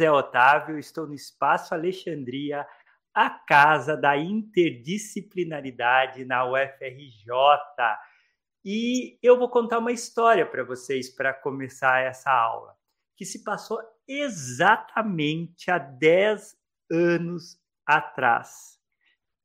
José 0.00 0.10
Otávio, 0.10 0.78
estou 0.78 1.06
no 1.06 1.12
Espaço 1.12 1.74
Alexandria, 1.74 2.66
a 3.12 3.28
casa 3.28 3.94
da 3.94 4.16
interdisciplinaridade 4.16 6.24
na 6.24 6.50
UFRJ. 6.50 7.30
E 8.64 9.18
eu 9.22 9.38
vou 9.38 9.50
contar 9.50 9.78
uma 9.78 9.92
história 9.92 10.46
para 10.46 10.64
vocês 10.64 11.14
para 11.14 11.34
começar 11.34 12.00
essa 12.00 12.30
aula, 12.30 12.74
que 13.14 13.26
se 13.26 13.44
passou 13.44 13.78
exatamente 14.08 15.70
há 15.70 15.76
10 15.76 16.56
anos 16.90 17.60
atrás. 17.84 18.80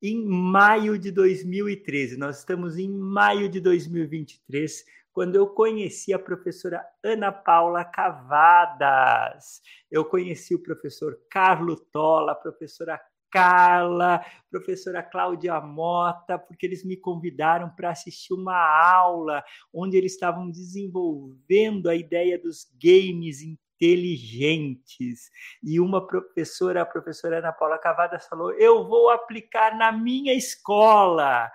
Em 0.01 0.25
maio 0.25 0.97
de 0.97 1.11
2013, 1.11 2.15
nós 2.15 2.39
estamos 2.39 2.77
em 2.77 2.89
maio 2.89 3.49
de 3.49 3.59
2023, 3.59 4.85
quando 5.15 5.35
eu 5.35 5.47
conheci 5.47 6.13
a 6.13 6.19
professora 6.19 6.85
Ana 7.01 7.31
Paula 7.31 7.85
Cavadas. 7.85 9.61
Eu 9.89 10.03
conheci 10.03 10.53
o 10.53 10.61
professor 10.61 11.17
Carlo 11.31 11.77
Tola, 11.77 12.33
a 12.33 12.35
professora 12.35 13.01
Carla, 13.31 14.21
professora 14.51 15.01
Cláudia 15.01 15.61
Mota, 15.61 16.37
porque 16.37 16.65
eles 16.65 16.83
me 16.83 16.97
convidaram 16.97 17.69
para 17.69 17.91
assistir 17.91 18.33
uma 18.33 18.57
aula 18.57 19.41
onde 19.73 19.95
eles 19.95 20.11
estavam 20.11 20.51
desenvolvendo 20.51 21.87
a 21.87 21.95
ideia 21.95 22.37
dos 22.37 22.67
games 22.77 23.41
inteligentes. 23.41 25.29
E 25.63 25.79
uma 25.79 26.05
professora, 26.05 26.81
a 26.81 26.85
professora 26.85 27.39
Ana 27.39 27.53
Paula 27.53 27.77
Cavadas, 27.77 28.27
falou: 28.27 28.51
Eu 28.51 28.85
vou 28.85 29.09
aplicar 29.09 29.77
na 29.77 29.93
minha 29.93 30.33
escola. 30.33 31.49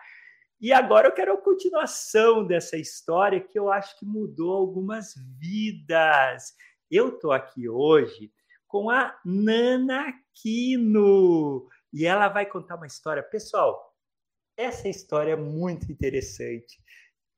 E 0.61 0.75
agora 0.75 1.09
eu 1.09 1.13
quero 1.13 1.33
a 1.33 1.41
continuação 1.41 2.47
dessa 2.47 2.77
história 2.77 3.41
que 3.41 3.59
eu 3.59 3.73
acho 3.73 3.99
que 3.99 4.05
mudou 4.05 4.53
algumas 4.53 5.15
vidas. 5.39 6.53
Eu 6.91 7.15
estou 7.15 7.33
aqui 7.33 7.67
hoje 7.67 8.31
com 8.69 8.91
a 8.91 9.19
Nana 9.25 10.13
Quino 10.35 11.67
e 11.91 12.05
ela 12.05 12.29
vai 12.29 12.45
contar 12.45 12.77
uma 12.77 12.87
história. 12.87 13.23
Pessoal, 13.23 13.97
essa 14.55 14.87
história 14.87 15.33
é 15.33 15.37
muito 15.37 15.91
interessante. 15.91 16.79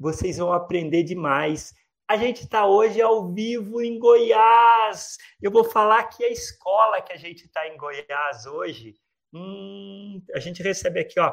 Vocês 0.00 0.38
vão 0.38 0.52
aprender 0.52 1.04
demais. 1.04 1.72
A 2.08 2.16
gente 2.16 2.42
está 2.42 2.66
hoje 2.66 3.00
ao 3.00 3.32
vivo 3.32 3.80
em 3.80 4.00
Goiás. 4.00 5.16
Eu 5.40 5.52
vou 5.52 5.62
falar 5.62 6.02
que 6.08 6.24
a 6.24 6.28
escola 6.28 7.00
que 7.00 7.12
a 7.12 7.16
gente 7.16 7.44
está 7.44 7.68
em 7.68 7.76
Goiás 7.76 8.46
hoje, 8.46 8.96
hum, 9.32 10.20
a 10.34 10.40
gente 10.40 10.60
recebe 10.60 10.98
aqui, 10.98 11.20
ó, 11.20 11.32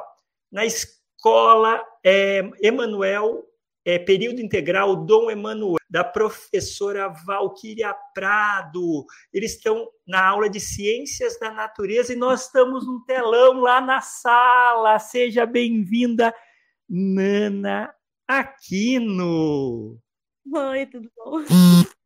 na 0.52 0.68
escola 0.68 0.99
escola 1.20 1.84
é, 2.02 2.50
Emanuel, 2.62 3.44
é, 3.84 4.00
período 4.00 4.40
integral 4.40 4.96
Dom 4.96 5.30
Emanuel, 5.30 5.76
da 5.90 6.02
professora 6.02 7.10
Valquíria 7.10 7.94
Prado. 8.14 9.06
Eles 9.34 9.56
estão 9.56 9.90
na 10.08 10.26
aula 10.26 10.50
de 10.50 10.62
Ciências 10.62 11.38
da 11.38 11.52
Natureza 11.52 12.14
e 12.14 12.16
nós 12.16 12.46
estamos 12.46 12.88
no 12.88 13.04
telão 13.04 13.60
lá 13.60 13.82
na 13.82 14.00
sala. 14.00 14.98
Seja 14.98 15.46
bem-vinda, 15.46 16.34
Nana 16.88 17.94
Aquino. 18.26 20.00
Oi, 20.54 20.86
tudo 20.86 21.12
bom? 21.18 21.44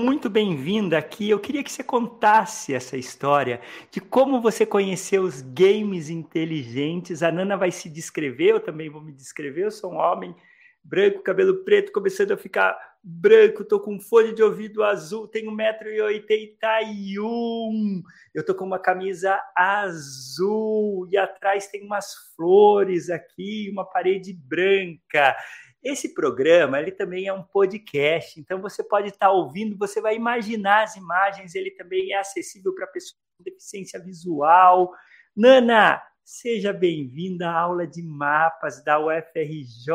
muito 0.00 0.30
bem-vinda 0.30 0.96
aqui. 0.96 1.28
Eu 1.28 1.38
queria 1.38 1.62
que 1.62 1.70
você 1.70 1.84
contasse 1.84 2.74
essa 2.74 2.96
história 2.96 3.60
de 3.90 4.00
como 4.00 4.40
você 4.40 4.64
conheceu 4.64 5.22
os 5.22 5.42
games 5.42 6.08
inteligentes. 6.08 7.22
A 7.22 7.30
Nana 7.30 7.56
vai 7.56 7.70
se 7.70 7.88
descrever, 7.88 8.52
eu 8.52 8.60
também 8.60 8.88
vou 8.88 9.02
me 9.02 9.12
descrever. 9.12 9.66
Eu 9.66 9.70
sou 9.70 9.92
um 9.92 9.96
homem 9.96 10.34
branco, 10.82 11.22
cabelo 11.22 11.62
preto, 11.64 11.92
começando 11.92 12.32
a 12.32 12.36
ficar 12.36 12.76
branco, 13.02 13.64
tô 13.64 13.78
com 13.78 14.00
folha 14.00 14.32
de 14.32 14.42
ouvido 14.42 14.82
azul, 14.82 15.28
tenho 15.28 15.52
1,81m, 15.52 18.02
eu 18.34 18.44
tô 18.44 18.54
com 18.54 18.64
uma 18.64 18.78
camisa 18.78 19.38
azul 19.56 21.06
e 21.10 21.16
atrás 21.16 21.68
tem 21.68 21.84
umas 21.84 22.14
flores 22.34 23.10
aqui, 23.10 23.68
uma 23.70 23.84
parede 23.84 24.32
branca. 24.32 25.36
Esse 25.82 26.12
programa, 26.12 26.78
ele 26.78 26.92
também 26.92 27.26
é 27.26 27.32
um 27.32 27.42
podcast, 27.42 28.38
então 28.38 28.60
você 28.60 28.84
pode 28.84 29.08
estar 29.08 29.30
ouvindo, 29.30 29.78
você 29.78 29.98
vai 29.98 30.14
imaginar 30.14 30.82
as 30.82 30.94
imagens, 30.94 31.54
ele 31.54 31.70
também 31.70 32.12
é 32.12 32.18
acessível 32.18 32.74
para 32.74 32.86
pessoas 32.86 33.18
com 33.38 33.42
deficiência 33.42 33.98
visual. 33.98 34.92
Nana, 35.34 36.02
seja 36.22 36.70
bem-vinda 36.70 37.48
à 37.48 37.60
aula 37.60 37.86
de 37.86 38.02
mapas 38.02 38.84
da 38.84 39.00
UFRJ. 39.00 39.90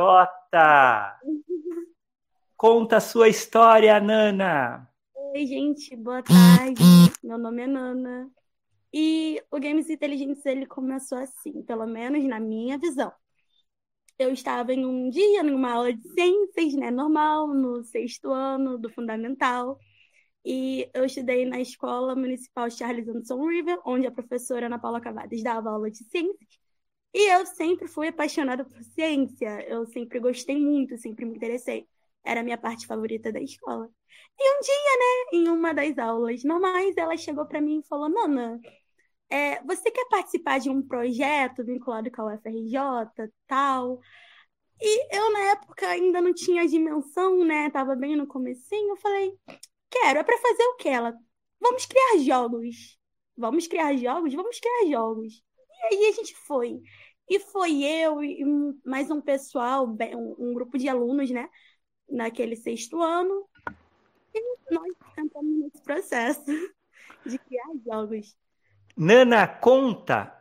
Conta 2.58 2.98
a 2.98 3.02
sua 3.02 3.30
história, 3.30 4.00
Nana. 4.00 4.90
Oi, 5.14 5.46
gente, 5.46 5.96
boa 5.96 6.24
tarde. 6.24 6.82
Meu 7.24 7.38
nome 7.38 7.62
é 7.62 7.68
Nana. 7.68 8.28
E 8.92 9.40
o 9.52 9.60
Games 9.60 9.88
Inteligentes 9.88 10.44
ele 10.48 10.66
começou 10.66 11.20
assim, 11.20 11.62
pelo 11.62 11.86
menos 11.86 12.24
na 12.24 12.40
minha 12.40 12.76
visão 12.80 13.14
eu 14.18 14.32
estava 14.32 14.74
em 14.74 14.86
um 14.86 15.10
dia, 15.10 15.44
numa 15.44 15.72
aula 15.74 15.94
de 15.94 16.02
ciências, 16.10 16.74
né, 16.76 16.92
normal, 16.92 17.48
no 17.54 17.84
sexto 17.84 18.32
ano 18.32 18.78
do 18.78 18.90
fundamental, 18.90 19.78
e 20.46 20.90
eu 20.94 21.06
estudei 21.06 21.46
na 21.46 21.60
Escola 21.60 22.16
Municipal 22.16 22.70
Charles 22.70 23.08
Anderson 23.08 23.48
River, 23.48 23.80
onde 23.86 24.08
a 24.08 24.12
professora 24.12 24.68
Ana 24.68 24.80
Paula 24.80 25.02
Cavadas 25.02 25.42
dava 25.44 25.72
aula 25.72 25.90
de 25.92 26.04
ciências, 26.06 26.60
e 27.14 27.32
eu 27.34 27.46
sempre 27.46 27.88
fui 27.88 28.08
apaixonada 28.10 28.66
por 28.66 28.82
ciência, 28.84 29.66
eu 29.70 29.86
sempre 29.88 30.20
gostei 30.20 30.58
muito, 30.60 30.98
sempre 30.98 31.26
me 31.26 31.36
interessei, 31.36 31.88
era 32.24 32.42
a 32.42 32.44
minha 32.44 32.58
parte 32.58 32.88
favorita 32.88 33.32
da 33.32 33.40
escola. 33.42 33.90
E 34.40 34.58
um 34.58 34.62
dia, 34.62 34.74
né, 35.00 35.40
em 35.40 35.50
uma 35.50 35.74
das 35.74 35.98
aulas 35.98 36.44
normais, 36.44 36.96
ela 36.98 37.16
chegou 37.18 37.46
para 37.46 37.62
mim 37.62 37.80
e 37.80 37.88
falou: 37.88 38.10
Nana, 38.10 38.60
é, 39.30 39.62
você 39.64 39.90
quer 39.92 40.08
participar 40.10 40.60
de 40.60 40.70
um 40.70 40.82
projeto 40.82 41.64
vinculado 41.64 42.12
com 42.12 42.22
a 42.22 42.36
UFRJ, 42.36 42.78
tal? 43.48 44.00
E 44.82 45.18
eu, 45.18 45.32
na 45.32 45.40
época, 45.52 45.88
ainda 45.88 46.22
não 46.22 46.34
tinha 46.34 46.68
dimensão, 46.68 47.44
né? 47.46 47.70
Tava 47.70 47.96
bem 47.96 48.16
no 48.16 48.28
comecinho. 48.28 48.92
Eu 48.92 48.98
falei, 48.98 49.34
quero. 49.90 50.20
É 50.20 50.24
para 50.24 50.38
fazer 50.38 50.64
o 50.64 50.76
quê? 50.76 50.90
Ela, 50.90 51.14
vamos 51.60 51.86
criar 51.86 52.18
jogos. 52.20 53.00
Vamos 53.38 53.68
criar 53.68 53.96
jogos? 53.96 54.34
Vamos 54.34 54.60
criar 54.60 54.92
jogos. 54.92 55.44
E 55.92 55.96
aí 55.96 56.06
a 56.10 56.12
gente 56.12 56.36
foi. 56.36 56.82
E 57.28 57.40
foi 57.40 57.84
eu 57.84 58.24
e 58.24 58.44
mais 58.86 59.10
um 59.10 59.20
pessoal, 59.20 59.86
um, 60.38 60.54
grupo 60.54 60.78
de 60.78 60.88
alunos, 60.88 61.32
né? 61.32 61.50
Naquele 62.10 62.56
sexto 62.56 63.02
ano. 63.02 63.48
E 64.34 64.74
nós 64.74 64.94
tentamos 65.16 65.58
nesse 65.58 65.82
processo 65.84 66.46
de 67.26 67.40
criar 67.40 67.72
jogos. 67.86 68.36
Nana, 68.98 69.46
conta 69.46 70.32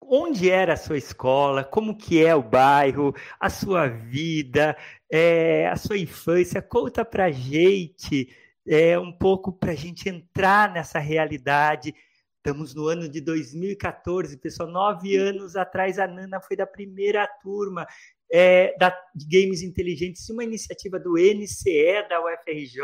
onde 0.00 0.50
era 0.50 0.74
a 0.74 0.76
sua 0.76 0.96
escola, 0.96 1.62
como 1.62 1.96
que 1.96 2.24
é 2.24 2.34
o 2.34 2.42
bairro, 2.42 3.14
a 3.38 3.50
sua 3.50 3.86
vida, 3.88 4.76
é, 5.10 5.68
a 5.68 5.76
sua 5.76 5.98
infância. 5.98 6.62
Conta 6.62 7.04
para 7.04 7.30
gente 7.30 8.34
é, 8.66 8.98
um 8.98 9.12
pouco 9.12 9.52
para 9.52 9.72
a 9.72 9.74
gente 9.74 10.08
entrar 10.08 10.72
nessa 10.72 10.98
realidade. 10.98 11.94
Estamos 12.36 12.74
no 12.74 12.88
ano 12.88 13.08
de 13.08 13.20
2014, 13.20 14.36
pessoal. 14.38 14.68
Nove 14.70 15.16
anos 15.16 15.54
atrás, 15.54 15.98
a 15.98 16.06
Nana 16.06 16.40
foi 16.40 16.56
da 16.56 16.66
primeira 16.66 17.26
turma 17.42 17.86
é, 18.32 18.74
da, 18.78 18.90
de 19.14 19.26
Games 19.28 19.62
Inteligentes, 19.62 20.28
uma 20.30 20.42
iniciativa 20.42 20.98
do 20.98 21.14
NCE 21.18 22.08
da 22.08 22.24
UFRJ, 22.24 22.80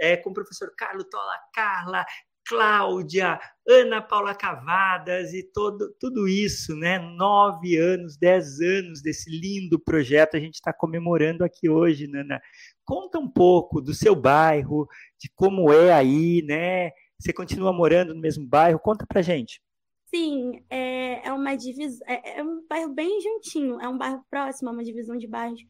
é, 0.00 0.16
com 0.16 0.30
o 0.30 0.34
professor 0.34 0.72
Carlos 0.76 1.06
Tola 1.10 1.36
Carla, 1.52 2.06
Cláudia, 2.46 3.40
Ana 3.68 4.00
Paula 4.00 4.34
Cavadas 4.34 5.34
e 5.34 5.42
todo, 5.52 5.92
tudo 5.98 6.28
isso, 6.28 6.76
né? 6.76 6.98
Nove 6.98 7.76
anos, 7.76 8.16
dez 8.16 8.60
anos 8.60 9.02
desse 9.02 9.28
lindo 9.28 9.80
projeto 9.80 10.36
a 10.36 10.40
gente 10.40 10.54
está 10.54 10.72
comemorando 10.72 11.44
aqui 11.44 11.68
hoje, 11.68 12.06
Nana. 12.06 12.40
Conta 12.84 13.18
um 13.18 13.28
pouco 13.28 13.80
do 13.80 13.92
seu 13.92 14.14
bairro, 14.14 14.86
de 15.18 15.28
como 15.34 15.72
é 15.72 15.92
aí, 15.92 16.42
né? 16.42 16.90
Você 17.18 17.32
continua 17.32 17.72
morando 17.72 18.14
no 18.14 18.20
mesmo 18.20 18.46
bairro? 18.46 18.78
Conta 18.78 19.04
pra 19.06 19.22
gente. 19.22 19.60
Sim, 20.06 20.64
é, 20.70 21.26
é 21.26 21.32
uma 21.32 21.56
divisão, 21.56 22.06
é, 22.06 22.38
é, 22.38 22.44
um 22.44 22.64
bairro 22.68 22.94
bem 22.94 23.20
juntinho, 23.20 23.80
é 23.80 23.88
um 23.88 23.98
bairro 23.98 24.24
próximo, 24.30 24.68
é 24.68 24.72
uma 24.72 24.84
divisão 24.84 25.16
de 25.16 25.26
bairros. 25.26 25.60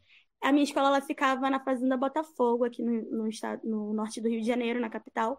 A 0.42 0.52
minha 0.52 0.64
escola 0.64 0.88
ela 0.88 1.00
ficava 1.00 1.48
na 1.48 1.58
Fazenda 1.64 1.96
Botafogo, 1.96 2.64
aqui 2.64 2.82
no, 2.82 3.02
no, 3.10 3.28
estado, 3.28 3.62
no 3.64 3.94
norte 3.94 4.20
do 4.20 4.28
Rio 4.28 4.42
de 4.42 4.46
Janeiro, 4.46 4.78
na 4.78 4.90
capital. 4.90 5.38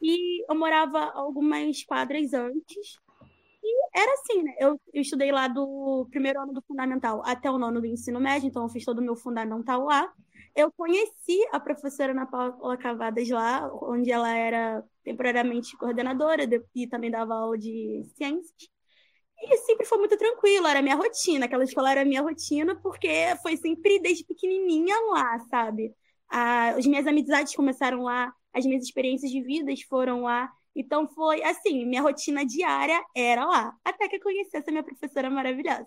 E 0.00 0.44
eu 0.50 0.54
morava 0.56 1.00
algumas 1.14 1.82
quadras 1.84 2.32
antes. 2.32 2.98
E 3.62 4.00
era 4.00 4.12
assim, 4.14 4.42
né? 4.42 4.54
Eu, 4.58 4.80
eu 4.92 5.02
estudei 5.02 5.32
lá 5.32 5.48
do 5.48 6.06
primeiro 6.10 6.40
ano 6.40 6.52
do 6.52 6.62
fundamental 6.62 7.22
até 7.24 7.50
o 7.50 7.58
nono 7.58 7.80
do 7.80 7.86
ensino 7.86 8.20
médio, 8.20 8.48
então 8.48 8.62
eu 8.62 8.68
fiz 8.68 8.84
todo 8.84 8.98
o 8.98 9.02
meu 9.02 9.16
fundamental 9.16 9.84
lá. 9.84 10.12
Eu 10.54 10.72
conheci 10.72 11.38
a 11.52 11.60
professora 11.60 12.12
Ana 12.12 12.26
Paula 12.26 12.76
Cavadas 12.76 13.28
lá, 13.28 13.70
onde 13.82 14.10
ela 14.10 14.34
era 14.36 14.84
temporariamente 15.04 15.76
coordenadora 15.76 16.44
e 16.74 16.86
também 16.86 17.10
dava 17.10 17.34
aula 17.34 17.58
de 17.58 18.02
ciências. 18.16 18.68
E 19.40 19.56
sempre 19.58 19.86
foi 19.86 19.98
muito 19.98 20.16
tranquilo, 20.16 20.66
era 20.66 20.82
minha 20.82 20.96
rotina. 20.96 21.46
Aquela 21.46 21.64
escola 21.64 21.90
era 21.92 22.04
minha 22.04 22.22
rotina, 22.22 22.74
porque 22.82 23.08
foi 23.42 23.56
sempre 23.56 24.00
desde 24.00 24.24
pequenininha 24.24 24.96
lá, 25.12 25.38
sabe? 25.50 25.94
a, 26.28 26.70
as 26.70 26.86
minhas 26.86 27.06
amizades 27.06 27.54
começaram 27.54 28.02
lá, 28.02 28.32
as 28.58 28.66
minhas 28.66 28.84
experiências 28.84 29.30
de 29.30 29.40
vidas 29.40 29.82
foram 29.82 30.22
lá. 30.22 30.50
Então 30.74 31.08
foi 31.08 31.42
assim, 31.42 31.84
minha 31.86 32.02
rotina 32.02 32.44
diária 32.44 33.02
era 33.16 33.44
lá, 33.44 33.74
até 33.84 34.08
que 34.08 34.16
eu 34.16 34.20
conheci 34.20 34.56
essa 34.56 34.70
minha 34.70 34.82
professora 34.82 35.30
maravilhosa. 35.30 35.86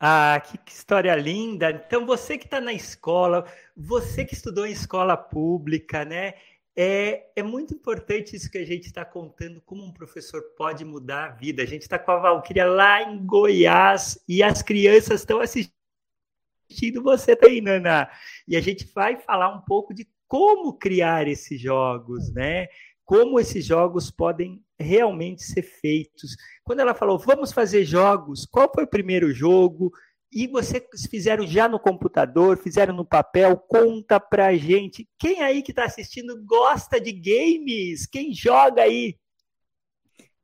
Ah, 0.00 0.40
que, 0.44 0.56
que 0.58 0.70
história 0.70 1.14
linda! 1.16 1.70
Então 1.70 2.06
você 2.06 2.38
que 2.38 2.44
está 2.44 2.60
na 2.60 2.72
escola, 2.72 3.44
você 3.76 4.24
que 4.24 4.34
estudou 4.34 4.64
em 4.64 4.72
escola 4.72 5.16
pública, 5.16 6.04
né? 6.04 6.34
É, 6.76 7.30
é 7.34 7.42
muito 7.42 7.74
importante 7.74 8.36
isso 8.36 8.48
que 8.48 8.58
a 8.58 8.64
gente 8.64 8.86
está 8.86 9.04
contando, 9.04 9.60
como 9.62 9.82
um 9.82 9.92
professor 9.92 10.40
pode 10.56 10.84
mudar 10.84 11.24
a 11.24 11.30
vida. 11.30 11.64
A 11.64 11.66
gente 11.66 11.82
está 11.82 11.98
com 11.98 12.12
a 12.12 12.18
Valquíria 12.18 12.66
lá 12.66 13.02
em 13.02 13.26
Goiás 13.26 14.22
e 14.28 14.44
as 14.44 14.62
crianças 14.62 15.20
estão 15.20 15.40
assistindo 15.40 17.02
você 17.02 17.34
também, 17.34 17.60
Nana. 17.60 18.08
E 18.46 18.56
a 18.56 18.60
gente 18.60 18.86
vai 18.94 19.16
falar 19.16 19.52
um 19.52 19.60
pouco 19.62 19.92
de 19.92 20.06
como 20.28 20.78
criar 20.78 21.26
esses 21.26 21.60
jogos, 21.60 22.30
né? 22.32 22.68
Como 23.04 23.40
esses 23.40 23.64
jogos 23.64 24.10
podem 24.10 24.62
realmente 24.78 25.42
ser 25.42 25.62
feitos. 25.62 26.36
Quando 26.62 26.80
ela 26.80 26.94
falou, 26.94 27.18
vamos 27.18 27.50
fazer 27.50 27.84
jogos, 27.84 28.46
qual 28.46 28.70
foi 28.72 28.84
o 28.84 28.88
primeiro 28.88 29.32
jogo? 29.32 29.90
E 30.30 30.46
vocês 30.46 30.84
fizeram 31.10 31.46
já 31.46 31.66
no 31.66 31.80
computador, 31.80 32.58
fizeram 32.58 32.94
no 32.94 33.04
papel? 33.04 33.56
Conta 33.56 34.20
pra 34.20 34.54
gente. 34.54 35.08
Quem 35.18 35.40
aí 35.40 35.62
que 35.62 35.72
está 35.72 35.84
assistindo 35.84 36.44
gosta 36.44 37.00
de 37.00 37.12
games? 37.12 38.06
Quem 38.06 38.34
joga 38.34 38.82
aí? 38.82 39.18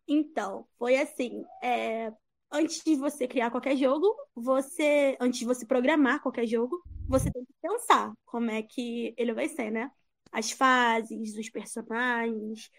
Então, 0.08 0.66
foi 0.78 0.96
assim. 0.96 1.44
É, 1.62 2.10
antes 2.50 2.82
de 2.82 2.96
você 2.96 3.28
criar 3.28 3.50
qualquer 3.50 3.76
jogo, 3.76 4.06
você, 4.34 5.16
antes 5.20 5.40
de 5.40 5.44
você 5.44 5.66
programar 5.66 6.22
qualquer 6.22 6.46
jogo, 6.46 6.82
você 7.08 7.30
tem 7.30 7.44
que 7.44 7.54
pensar 7.60 8.12
como 8.24 8.50
é 8.50 8.62
que 8.62 9.14
ele 9.16 9.32
vai 9.32 9.48
ser, 9.48 9.70
né? 9.70 9.90
As 10.32 10.50
fases, 10.50 11.36
os 11.36 11.48
personagens, 11.50 12.70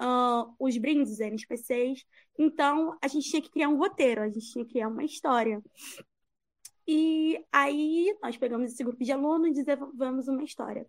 uh, 0.00 0.54
os 0.58 0.76
brindes, 0.76 1.12
os 1.12 1.20
NPCs. 1.20 2.04
Então, 2.38 2.96
a 3.02 3.08
gente 3.08 3.28
tinha 3.28 3.42
que 3.42 3.50
criar 3.50 3.68
um 3.68 3.78
roteiro, 3.78 4.22
a 4.22 4.28
gente 4.28 4.52
tinha 4.52 4.64
que 4.64 4.72
criar 4.72 4.88
uma 4.88 5.04
história. 5.04 5.62
E 6.86 7.44
aí 7.52 8.16
nós 8.22 8.36
pegamos 8.36 8.72
esse 8.72 8.82
grupo 8.82 9.04
de 9.04 9.12
alunos 9.12 9.58
e 9.58 9.62
desenvolvemos 9.62 10.28
uma 10.28 10.42
história. 10.42 10.86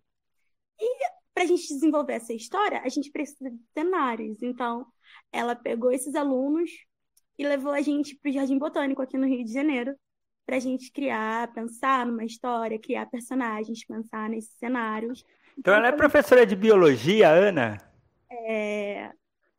E 0.78 0.98
para 1.34 1.44
a 1.44 1.46
gente 1.46 1.68
desenvolver 1.68 2.14
essa 2.14 2.32
história, 2.32 2.80
a 2.82 2.88
gente 2.88 3.10
precisa 3.10 3.50
de 3.50 3.60
cenários. 3.74 4.42
Então, 4.42 4.86
ela 5.32 5.54
pegou 5.54 5.92
esses 5.92 6.14
alunos 6.14 6.70
e 7.38 7.46
levou 7.46 7.72
a 7.72 7.80
gente 7.80 8.16
para 8.16 8.30
o 8.30 8.32
Jardim 8.32 8.58
Botânico 8.58 9.02
aqui 9.02 9.16
no 9.18 9.26
Rio 9.26 9.44
de 9.44 9.52
Janeiro, 9.52 9.94
para 10.50 10.56
a 10.56 10.60
gente 10.60 10.90
criar, 10.90 11.52
pensar 11.52 12.04
numa 12.04 12.24
história, 12.24 12.76
criar 12.76 13.06
personagens, 13.06 13.84
pensar 13.84 14.28
nesses 14.28 14.50
cenários. 14.58 15.24
Então, 15.56 15.72
ela 15.72 15.86
é 15.86 15.92
professora 15.92 16.44
de 16.44 16.56
biologia, 16.56 17.28
Ana? 17.28 17.78
É. 18.28 19.12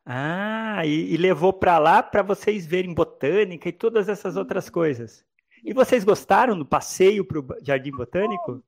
Ah, 0.04 0.82
e, 0.84 1.14
e 1.14 1.16
levou 1.16 1.50
para 1.50 1.78
lá 1.78 2.02
para 2.02 2.20
vocês 2.20 2.66
verem 2.66 2.92
botânica 2.92 3.70
e 3.70 3.72
todas 3.72 4.06
essas 4.06 4.36
outras 4.36 4.68
coisas. 4.68 5.24
E 5.64 5.72
vocês 5.72 6.02
gostaram 6.02 6.58
do 6.58 6.66
passeio 6.66 7.24
para 7.24 7.38
o 7.38 7.46
Jardim 7.62 7.92
Botânico? 7.92 8.60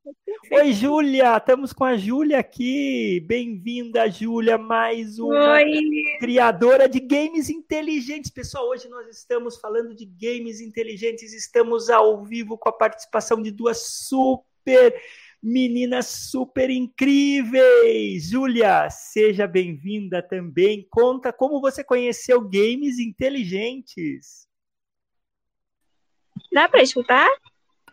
Oi, 0.53 0.73
Júlia! 0.73 1.37
Estamos 1.37 1.73
com 1.73 1.83
a 1.83 1.97
Júlia 1.97 2.39
aqui. 2.39 3.19
Bem-vinda, 3.27 4.09
Júlia, 4.09 4.57
mais 4.57 5.19
uma 5.19 5.55
Oi. 5.55 5.81
criadora 6.21 6.89
de 6.89 7.01
games 7.01 7.51
inteligentes. 7.51 8.31
Pessoal, 8.31 8.69
hoje 8.69 8.89
nós 8.89 9.09
estamos 9.09 9.59
falando 9.59 9.93
de 9.93 10.07
games 10.07 10.61
inteligentes. 10.61 11.33
Estamos 11.33 11.91
ao 11.91 12.25
vivo 12.25 12.57
com 12.57 12.69
a 12.69 12.73
participação 12.73 13.43
de 13.43 13.51
duas 13.51 14.07
super 14.07 14.95
meninas 15.43 16.07
super 16.07 16.71
incríveis. 16.71 18.31
Júlia, 18.31 18.89
seja 18.89 19.49
bem-vinda 19.49 20.23
também. 20.23 20.87
Conta 20.89 21.33
como 21.33 21.61
você 21.61 21.83
conheceu 21.83 22.41
games 22.41 23.01
inteligentes. 23.01 24.47
Dá 26.55 26.69
para 26.69 26.85
escutar? 26.85 27.29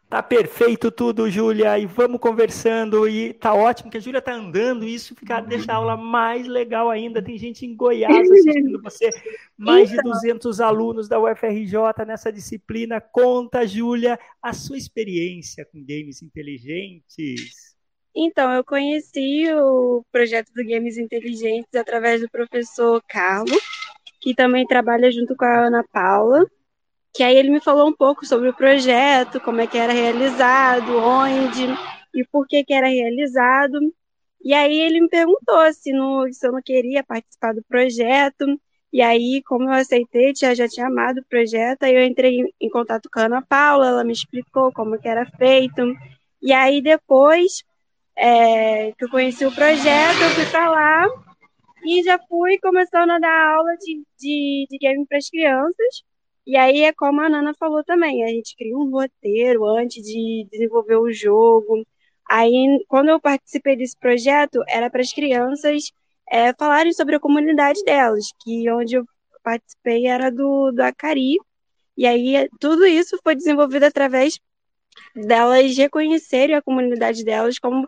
Tá 0.08 0.22
perfeito 0.22 0.92
tudo, 0.92 1.28
Júlia, 1.32 1.80
e 1.80 1.88
vamos 1.88 2.20
conversando 2.20 3.08
e 3.08 3.34
tá 3.34 3.56
ótimo 3.56 3.90
que 3.90 3.98
a 3.98 4.00
Júlia 4.00 4.22
tá 4.22 4.34
andando 4.34 4.86
e 4.86 4.94
isso 4.94 5.16
fica, 5.16 5.42
deixa 5.42 5.72
a 5.72 5.78
aula 5.78 5.98
mais 5.98 6.46
legal 6.46 6.88
ainda. 6.88 7.24
Tem 7.24 7.40
gente 7.40 7.66
em 7.66 7.76
Goiás 7.76 8.30
assistindo 8.30 8.80
você, 8.84 9.10
mais 9.58 9.90
de 9.90 9.98
200 9.98 10.58
então. 10.58 10.68
alunos 10.68 11.08
da 11.08 11.20
UFRJ 11.20 12.06
nessa 12.06 12.32
disciplina. 12.32 13.02
Conta, 13.02 13.66
Júlia, 13.66 14.20
a 14.44 14.54
sua 14.54 14.78
experiência 14.78 15.66
com 15.66 15.80
games 15.80 16.22
inteligentes. 16.22 17.76
Então, 18.16 18.54
eu 18.54 18.64
conheci 18.64 19.52
o 19.52 20.06
projeto 20.12 20.52
do 20.54 20.64
Games 20.64 21.00
Inteligentes 21.00 21.74
através 21.74 22.22
do 22.22 22.30
professor 22.30 23.02
Carlos, 23.08 23.64
que 24.20 24.36
também 24.36 24.68
trabalha 24.68 25.10
junto 25.10 25.36
com 25.36 25.46
a 25.46 25.66
Ana 25.66 25.84
Paula 25.92 26.46
que 27.14 27.24
aí 27.24 27.36
ele 27.36 27.50
me 27.50 27.62
falou 27.62 27.88
um 27.88 27.94
pouco 27.94 28.26
sobre 28.26 28.50
o 28.50 28.54
projeto, 28.54 29.40
como 29.42 29.62
é 29.62 29.68
que 29.68 29.78
era 29.78 29.94
realizado, 29.94 30.98
onde 30.98 31.68
e 32.14 32.26
por 32.26 32.48
que 32.48 32.64
que 32.64 32.74
era 32.74 32.88
realizado. 32.88 33.80
E 34.44 34.54
aí 34.54 34.80
ele 34.80 35.02
me 35.02 35.10
perguntou 35.10 35.72
se, 35.74 35.92
no, 35.94 36.28
se 36.34 36.48
eu 36.48 36.52
não 36.52 36.62
queria 36.62 37.04
participar 37.04 37.54
do 37.54 37.64
projeto. 37.64 38.46
E 38.94 39.02
aí, 39.02 39.42
como 39.46 39.66
eu 39.66 39.74
aceitei, 39.74 40.34
já, 40.36 40.54
já 40.54 40.68
tinha 40.68 40.88
amado 40.88 41.20
o 41.20 41.26
projeto, 41.26 41.84
aí 41.84 41.96
eu 41.96 42.04
entrei 42.06 42.42
em, 42.42 42.54
em 42.60 42.70
contato 42.70 43.10
com 43.12 43.20
a 43.20 43.24
Ana 43.26 43.42
Paula, 43.42 43.88
ela 43.88 44.04
me 44.04 44.12
explicou 44.12 44.72
como 44.74 45.00
que 45.00 45.08
era 45.08 45.26
feito. 45.38 45.82
E 46.42 46.52
aí 46.52 46.82
depois 46.82 47.64
é, 48.18 48.92
que 48.94 49.06
eu 49.06 49.10
conheci 49.10 49.46
o 49.46 49.52
projeto, 49.52 50.22
eu 50.22 50.30
fui 50.32 50.46
para 50.48 50.70
lá 50.70 51.08
e 51.86 52.04
já 52.04 52.20
fui 52.28 52.58
começando 52.60 53.12
a 53.12 53.20
dar 53.20 53.56
aula 53.56 53.76
de, 53.78 54.04
de, 54.20 54.68
de 54.70 54.78
game 54.78 55.06
para 55.08 55.18
as 55.18 55.30
crianças. 55.30 56.04
E 56.46 56.58
aí 56.58 56.82
é 56.84 56.94
como 56.94 57.22
a 57.22 57.30
Nana 57.30 57.54
falou 57.60 57.84
também, 57.84 58.24
a 58.24 58.28
gente 58.28 58.56
cria 58.56 58.78
um 58.78 58.90
roteiro 58.90 59.66
antes 59.66 60.04
de 60.04 60.48
desenvolver 60.52 60.98
o 60.98 61.12
jogo. 61.12 61.86
Aí, 62.30 62.84
quando 62.88 63.10
eu 63.10 63.20
participei 63.22 63.76
desse 63.76 63.98
projeto, 63.98 64.64
era 64.68 64.90
para 64.90 65.02
as 65.02 65.14
crianças 65.14 65.92
é, 66.30 66.54
falarem 66.54 66.94
sobre 66.94 67.16
a 67.16 67.20
comunidade 67.20 67.84
delas, 67.84 68.26
que 68.42 68.70
onde 68.72 68.96
eu 68.96 69.06
participei 69.44 70.08
era 70.08 70.32
do, 70.32 70.72
do 70.72 70.82
Acari. 70.82 71.38
E 71.98 72.08
aí 72.08 72.50
tudo 72.60 72.86
isso 72.86 73.20
foi 73.24 73.36
desenvolvido 73.36 73.84
através 73.86 74.40
delas 75.16 75.78
reconhecerem 75.78 76.56
a 76.56 76.62
comunidade 76.62 77.24
delas 77.24 77.60
como, 77.60 77.86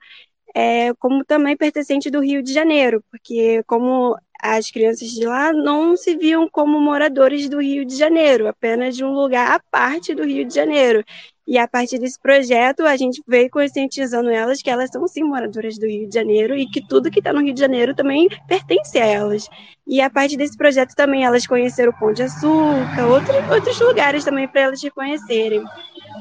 é, 0.55 0.93
como 0.95 1.25
também 1.25 1.57
pertencente 1.57 2.09
do 2.11 2.21
Rio 2.21 2.43
de 2.43 2.53
Janeiro, 2.53 3.03
porque 3.11 3.63
como 3.63 4.17
as 4.45 4.69
crianças 4.69 5.11
de 5.11 5.25
lá 5.25 5.53
não 5.53 5.95
se 5.95 6.17
viam 6.17 6.49
como 6.49 6.77
moradores 6.77 7.47
do 7.47 7.61
Rio 7.61 7.85
de 7.85 7.95
Janeiro, 7.95 8.45
apenas 8.45 8.93
de 8.93 9.01
um 9.01 9.13
lugar 9.13 9.49
à 9.49 9.59
parte 9.71 10.13
do 10.13 10.25
Rio 10.25 10.45
de 10.45 10.53
Janeiro. 10.53 11.01
E 11.47 11.57
a 11.57 11.65
partir 11.65 11.97
desse 11.97 12.19
projeto, 12.19 12.85
a 12.85 12.97
gente 12.97 13.23
veio 13.25 13.49
conscientizando 13.49 14.29
elas 14.29 14.61
que 14.61 14.69
elas 14.69 14.89
são 14.89 15.07
sim 15.07 15.23
moradoras 15.23 15.77
do 15.77 15.87
Rio 15.87 16.09
de 16.09 16.13
Janeiro 16.13 16.57
e 16.57 16.69
que 16.69 16.85
tudo 16.85 17.09
que 17.09 17.19
está 17.19 17.31
no 17.31 17.41
Rio 17.41 17.53
de 17.53 17.59
Janeiro 17.61 17.95
também 17.95 18.27
pertence 18.45 18.97
a 18.97 19.05
elas. 19.05 19.47
E 19.87 20.01
a 20.01 20.09
partir 20.09 20.35
desse 20.35 20.57
projeto 20.57 20.93
também 20.93 21.23
elas 21.23 21.47
conheceram 21.47 21.93
o 21.93 21.97
Pão 21.97 22.11
de 22.11 22.23
Açúcar, 22.23 23.07
outro, 23.09 23.33
outros 23.49 23.79
lugares 23.79 24.25
também 24.25 24.45
para 24.45 24.61
elas 24.61 24.83
reconhecerem. 24.83 25.63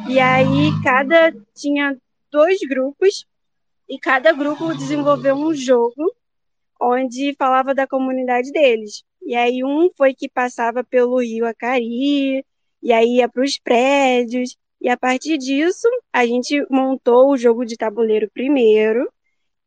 E 0.09 0.21
aí 0.21 0.71
cada 0.85 1.35
tinha 1.57 1.97
dois 2.31 2.61
grupos 2.69 3.26
e 3.88 3.99
cada 3.99 4.33
grupo 4.33 4.76
desenvolveu 4.76 5.35
um 5.35 5.52
jogo 5.52 6.14
onde 6.83 7.35
falava 7.39 7.75
da 7.75 7.87
comunidade 7.87 8.51
deles. 8.51 9.05
E 9.25 9.37
aí 9.37 9.62
um 9.65 9.89
foi 9.97 10.15
que 10.15 10.29
passava 10.29 10.83
pelo 10.83 11.21
rio 11.21 11.47
Acari, 11.47 12.45
e 12.83 12.93
aí 12.93 13.19
ia 13.19 13.29
para 13.29 13.45
os 13.45 13.59
prédios, 13.59 14.57
e 14.81 14.89
a 14.89 14.97
partir 14.97 15.39
disso 15.39 15.89
a 16.12 16.27
gente 16.27 16.67
montou 16.69 17.31
o 17.31 17.37
jogo 17.37 17.65
de 17.65 17.77
tabuleiro 17.77 18.29
primeiro, 18.35 19.09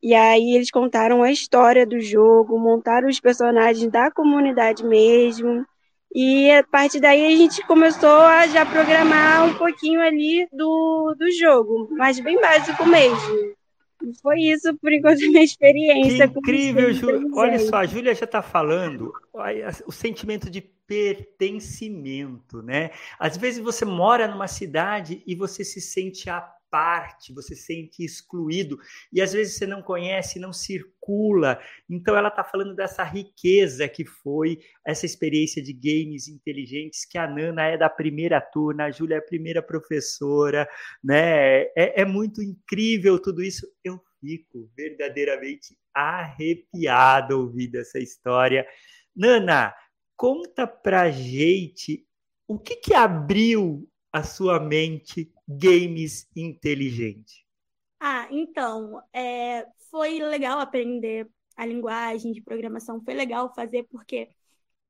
e 0.04 0.14
aí 0.14 0.56
eles 0.56 0.70
contaram 0.70 1.24
a 1.24 1.32
história 1.32 1.86
do 1.86 2.00
jogo, 2.02 2.60
montaram 2.60 3.08
os 3.08 3.20
personagens 3.20 3.90
da 3.90 4.12
comunidade 4.12 4.84
mesmo, 4.86 5.66
e 6.14 6.52
a 6.52 6.64
partir 6.64 7.00
daí 7.00 7.34
a 7.34 7.38
gente 7.38 7.66
começou 7.66 8.10
a 8.10 8.46
já 8.48 8.66
programar 8.66 9.46
um 9.46 9.54
pouquinho 9.58 10.02
ali 10.02 10.48
do, 10.52 11.16
do 11.18 11.32
jogo, 11.32 11.88
mas 11.92 12.20
bem 12.20 12.40
básico 12.40 12.86
mesmo. 12.86 13.56
Foi 14.22 14.40
isso, 14.40 14.76
por 14.78 14.92
enquanto, 14.92 15.20
minha 15.20 15.44
experiência. 15.44 16.28
Que 16.28 16.40
incrível, 16.40 16.94
Ju... 16.94 17.08
Olha 17.36 17.60
só, 17.60 17.78
a 17.78 17.86
Júlia 17.86 18.14
já 18.14 18.26
está 18.26 18.42
falando 18.42 19.12
o 19.86 19.92
sentimento 19.92 20.50
de 20.50 20.62
pertencimento, 20.62 22.62
né? 22.62 22.92
Às 23.18 23.38
vezes 23.38 23.64
você 23.64 23.86
mora 23.86 24.28
numa 24.28 24.48
cidade 24.48 25.24
e 25.26 25.36
você 25.36 25.64
se 25.64 25.82
sente 25.82 26.30
à 26.30 26.48
parte, 26.70 27.34
você 27.34 27.56
se 27.56 27.66
sente 27.66 28.04
excluído, 28.04 28.78
e 29.12 29.22
às 29.22 29.34
vezes 29.34 29.58
você 29.58 29.66
não 29.66 29.82
conhece, 29.82 30.40
não 30.40 30.54
circula. 30.54 31.60
Então 31.90 32.16
ela 32.16 32.30
está 32.30 32.44
falando 32.44 32.76
dessa 32.76 33.04
riqueza 33.04 33.88
que 33.88 34.06
foi 34.06 34.60
essa 34.86 35.06
experiência 35.06 35.62
de 35.62 35.74
games 35.74 36.28
inteligentes, 36.28 37.06
que 37.06 37.18
a 37.18 37.28
Nana 37.28 37.64
é 37.64 37.78
da 37.78 37.90
primeira 37.90 38.40
turma, 38.40 38.86
a 38.86 38.92
Júlia 38.92 39.16
é 39.16 39.18
a 39.20 39.22
primeira 39.22 39.62
professora, 39.62 40.68
né? 41.04 41.64
É, 41.76 42.02
é 42.02 42.06
muito 42.06 42.42
incrível 42.42 43.20
tudo 43.20 43.44
isso. 43.44 43.68
Eu 43.84 44.00
fico 44.20 44.70
verdadeiramente 44.76 45.78
arrepiado 45.94 47.40
ouvindo 47.40 47.76
essa 47.76 48.00
história. 48.00 48.68
Nana, 49.16 49.74
conta 50.16 50.68
pra 50.68 51.10
gente 51.10 52.06
o 52.48 52.60
que, 52.60 52.76
que 52.76 52.94
abriu 52.94 53.90
a 54.16 54.24
sua 54.24 54.62
mente 54.62 55.30
games 55.46 56.26
inteligente. 56.34 57.46
Ah, 58.00 58.30
então, 58.32 59.02
é, 59.12 59.68
foi 59.92 60.20
legal 60.20 60.58
aprender 60.58 61.30
a 61.58 61.66
linguagem 61.66 62.32
de 62.32 62.42
programação, 62.42 63.04
foi 63.04 63.14
legal 63.14 63.54
fazer 63.54 63.84
porque 63.92 64.30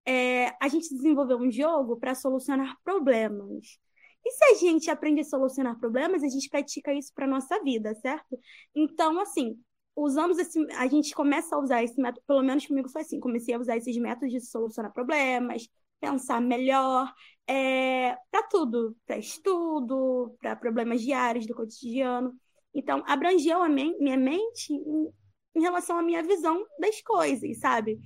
é, 0.06 0.50
a 0.62 0.68
gente 0.68 0.94
desenvolveu 0.94 1.40
um 1.40 1.50
jogo 1.50 1.98
para 1.98 2.14
solucionar 2.14 2.78
problemas. 2.84 3.80
E 4.24 4.32
se 4.32 4.46
a 4.46 4.54
gente 4.58 4.92
aprende 4.92 5.22
a 5.22 5.24
solucionar 5.24 5.80
problemas, 5.80 6.22
a 6.22 6.30
gente 6.30 6.48
pratica 6.48 6.94
isso 6.94 7.12
para 7.12 7.26
nossa 7.26 7.60
vida, 7.64 7.96
certo? 7.96 8.40
Então, 8.76 9.20
assim, 9.20 9.60
usamos 9.96 10.38
esse, 10.38 10.60
a 10.74 10.86
gente 10.88 11.16
começa 11.16 11.56
a 11.56 11.60
usar 11.60 11.84
esse 11.84 12.00
método, 12.00 12.24
pelo 12.28 12.44
menos 12.44 12.68
comigo 12.68 12.90
foi 12.90 13.02
assim, 13.02 13.20
comecei 13.20 13.56
a 13.56 13.60
usar 13.60 13.76
esses 13.76 13.98
métodos 13.98 14.32
de 14.32 14.40
solucionar 14.40 14.94
problemas, 14.94 15.68
pensar 16.06 16.42
melhor, 16.42 17.12
é, 17.48 18.16
para 18.32 18.44
tudo, 18.44 18.96
para 19.06 19.18
estudo, 19.18 20.36
para 20.40 20.56
problemas 20.56 21.02
diários 21.02 21.46
do 21.46 21.56
cotidiano. 21.56 22.34
Então, 22.74 23.04
abrangeu 23.08 23.64
a 23.64 23.70
minha 23.70 24.18
mente 24.18 24.74
em, 24.74 25.10
em, 25.56 25.62
relação 25.62 25.98
à 25.98 26.04
minha 26.04 26.22
visão 26.22 26.66
das 26.80 27.02
coisas, 27.02 27.60
sabe? 27.60 28.00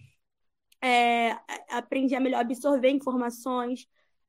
É, 0.81 1.31
aprendi 1.69 2.15
a 2.15 2.19
melhor 2.19 2.41
absorver 2.41 2.89
informações, 2.89 3.85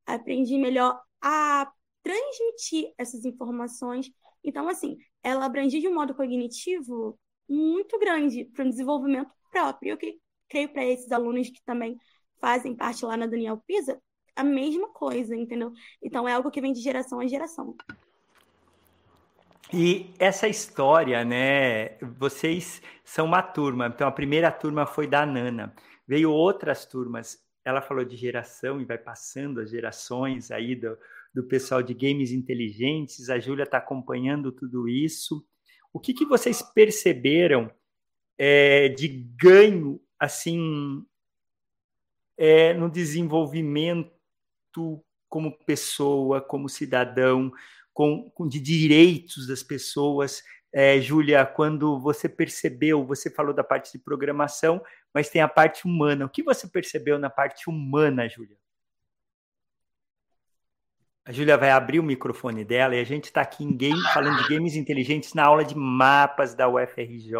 aprendi 0.06 0.58
melhor 0.58 1.00
a 1.22 1.70
transmitir 2.02 2.92
essas 2.98 3.24
informações. 3.24 4.10
Então, 4.42 4.68
assim, 4.68 4.96
ela 5.22 5.44
abrange 5.44 5.80
de 5.80 5.88
um 5.88 5.94
modo 5.94 6.14
cognitivo 6.14 7.18
muito 7.48 7.98
grande 7.98 8.46
para 8.46 8.64
um 8.64 8.70
desenvolvimento 8.70 9.30
próprio. 9.50 9.96
Que 9.98 10.18
creio 10.48 10.68
para 10.72 10.84
esses 10.84 11.12
alunos 11.12 11.48
que 11.50 11.62
também 11.64 11.96
fazem 12.40 12.74
parte 12.74 13.04
lá 13.04 13.16
na 13.16 13.26
Daniel 13.26 13.58
Pisa, 13.66 14.00
a 14.34 14.42
mesma 14.42 14.88
coisa, 14.88 15.36
entendeu? 15.36 15.72
Então 16.02 16.28
é 16.28 16.32
algo 16.32 16.50
que 16.50 16.60
vem 16.60 16.72
de 16.72 16.80
geração 16.80 17.20
a 17.20 17.26
geração. 17.26 17.76
E 19.72 20.12
essa 20.18 20.48
história, 20.48 21.24
né? 21.24 21.96
Vocês 22.18 22.82
são 23.04 23.26
uma 23.26 23.42
turma. 23.42 23.86
Então 23.86 24.08
a 24.08 24.12
primeira 24.12 24.50
turma 24.50 24.86
foi 24.86 25.06
da 25.06 25.24
Nana. 25.24 25.74
Veio 26.06 26.32
outras 26.32 26.84
turmas. 26.84 27.38
Ela 27.64 27.80
falou 27.80 28.04
de 28.04 28.16
geração 28.16 28.80
e 28.80 28.84
vai 28.84 28.98
passando 28.98 29.60
as 29.60 29.70
gerações 29.70 30.50
aí 30.50 30.74
do, 30.74 30.98
do 31.32 31.44
pessoal 31.44 31.82
de 31.82 31.94
games 31.94 32.32
inteligentes. 32.32 33.30
A 33.30 33.38
Júlia 33.38 33.62
está 33.62 33.78
acompanhando 33.78 34.50
tudo 34.50 34.88
isso. 34.88 35.44
O 35.92 36.00
que, 36.00 36.14
que 36.14 36.24
vocês 36.24 36.62
perceberam 36.62 37.70
é, 38.36 38.88
de 38.88 39.06
ganho, 39.36 40.00
assim, 40.18 41.04
é, 42.40 42.72
no 42.72 42.90
desenvolvimento 42.90 44.10
como 45.28 45.52
pessoa, 45.66 46.40
como 46.40 46.70
cidadão, 46.70 47.52
com, 47.92 48.30
com 48.30 48.48
de 48.48 48.58
direitos 48.58 49.46
das 49.46 49.62
pessoas? 49.62 50.42
É, 50.72 50.98
Júlia, 51.02 51.44
quando 51.44 52.00
você 52.00 52.30
percebeu, 52.30 53.04
você 53.04 53.30
falou 53.30 53.52
da 53.52 53.62
parte 53.62 53.92
de 53.92 53.98
programação, 53.98 54.82
mas 55.12 55.28
tem 55.28 55.42
a 55.42 55.48
parte 55.48 55.84
humana. 55.84 56.24
O 56.24 56.30
que 56.30 56.42
você 56.42 56.66
percebeu 56.66 57.18
na 57.18 57.28
parte 57.28 57.68
humana, 57.68 58.26
Júlia? 58.26 58.56
A 61.30 61.32
Júlia 61.32 61.56
vai 61.56 61.70
abrir 61.70 62.00
o 62.00 62.02
microfone 62.02 62.64
dela 62.64 62.96
e 62.96 62.98
a 62.98 63.04
gente 63.04 63.26
está 63.26 63.42
aqui 63.42 63.62
em 63.62 63.76
game, 63.76 64.02
falando 64.12 64.42
de 64.42 64.48
games 64.48 64.74
inteligentes 64.74 65.32
na 65.32 65.44
aula 65.44 65.64
de 65.64 65.76
mapas 65.76 66.56
da 66.56 66.68
UFRJ, 66.68 67.32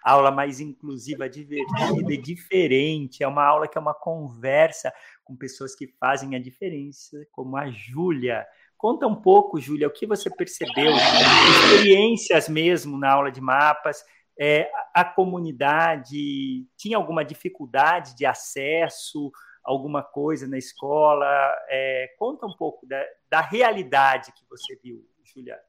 aula 0.00 0.30
mais 0.30 0.60
inclusiva, 0.60 1.28
divertida 1.28 2.14
e 2.14 2.16
diferente. 2.16 3.24
É 3.24 3.26
uma 3.26 3.44
aula 3.44 3.66
que 3.66 3.76
é 3.76 3.80
uma 3.80 3.94
conversa 3.94 4.92
com 5.24 5.34
pessoas 5.34 5.74
que 5.74 5.88
fazem 5.98 6.36
a 6.36 6.38
diferença, 6.38 7.26
como 7.32 7.56
a 7.56 7.68
Júlia. 7.68 8.46
Conta 8.78 9.08
um 9.08 9.16
pouco, 9.16 9.58
Júlia, 9.58 9.88
o 9.88 9.92
que 9.92 10.06
você 10.06 10.30
percebeu, 10.30 10.92
experiências 10.94 12.48
mesmo 12.48 12.96
na 12.96 13.10
aula 13.10 13.32
de 13.32 13.40
mapas, 13.40 14.04
é, 14.38 14.70
a 14.94 15.04
comunidade 15.04 16.64
tinha 16.76 16.96
alguma 16.96 17.24
dificuldade 17.24 18.14
de 18.14 18.24
acesso? 18.24 19.32
Alguma 19.62 20.02
coisa 20.02 20.46
na 20.46 20.58
escola. 20.58 21.26
É, 21.68 22.14
conta 22.18 22.46
um 22.46 22.54
pouco 22.56 22.86
da, 22.86 23.04
da 23.28 23.40
realidade 23.40 24.32
que 24.32 24.44
você 24.48 24.78
viu, 24.82 25.04
Juliana. 25.24 25.60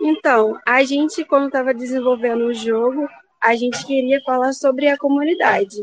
Então, 0.00 0.58
a 0.66 0.82
gente, 0.82 1.24
quando 1.24 1.46
estava 1.46 1.74
desenvolvendo 1.74 2.46
o 2.46 2.54
jogo, 2.54 3.06
a 3.40 3.54
gente 3.54 3.84
queria 3.86 4.20
falar 4.22 4.52
sobre 4.52 4.88
a 4.88 4.96
comunidade. 4.96 5.76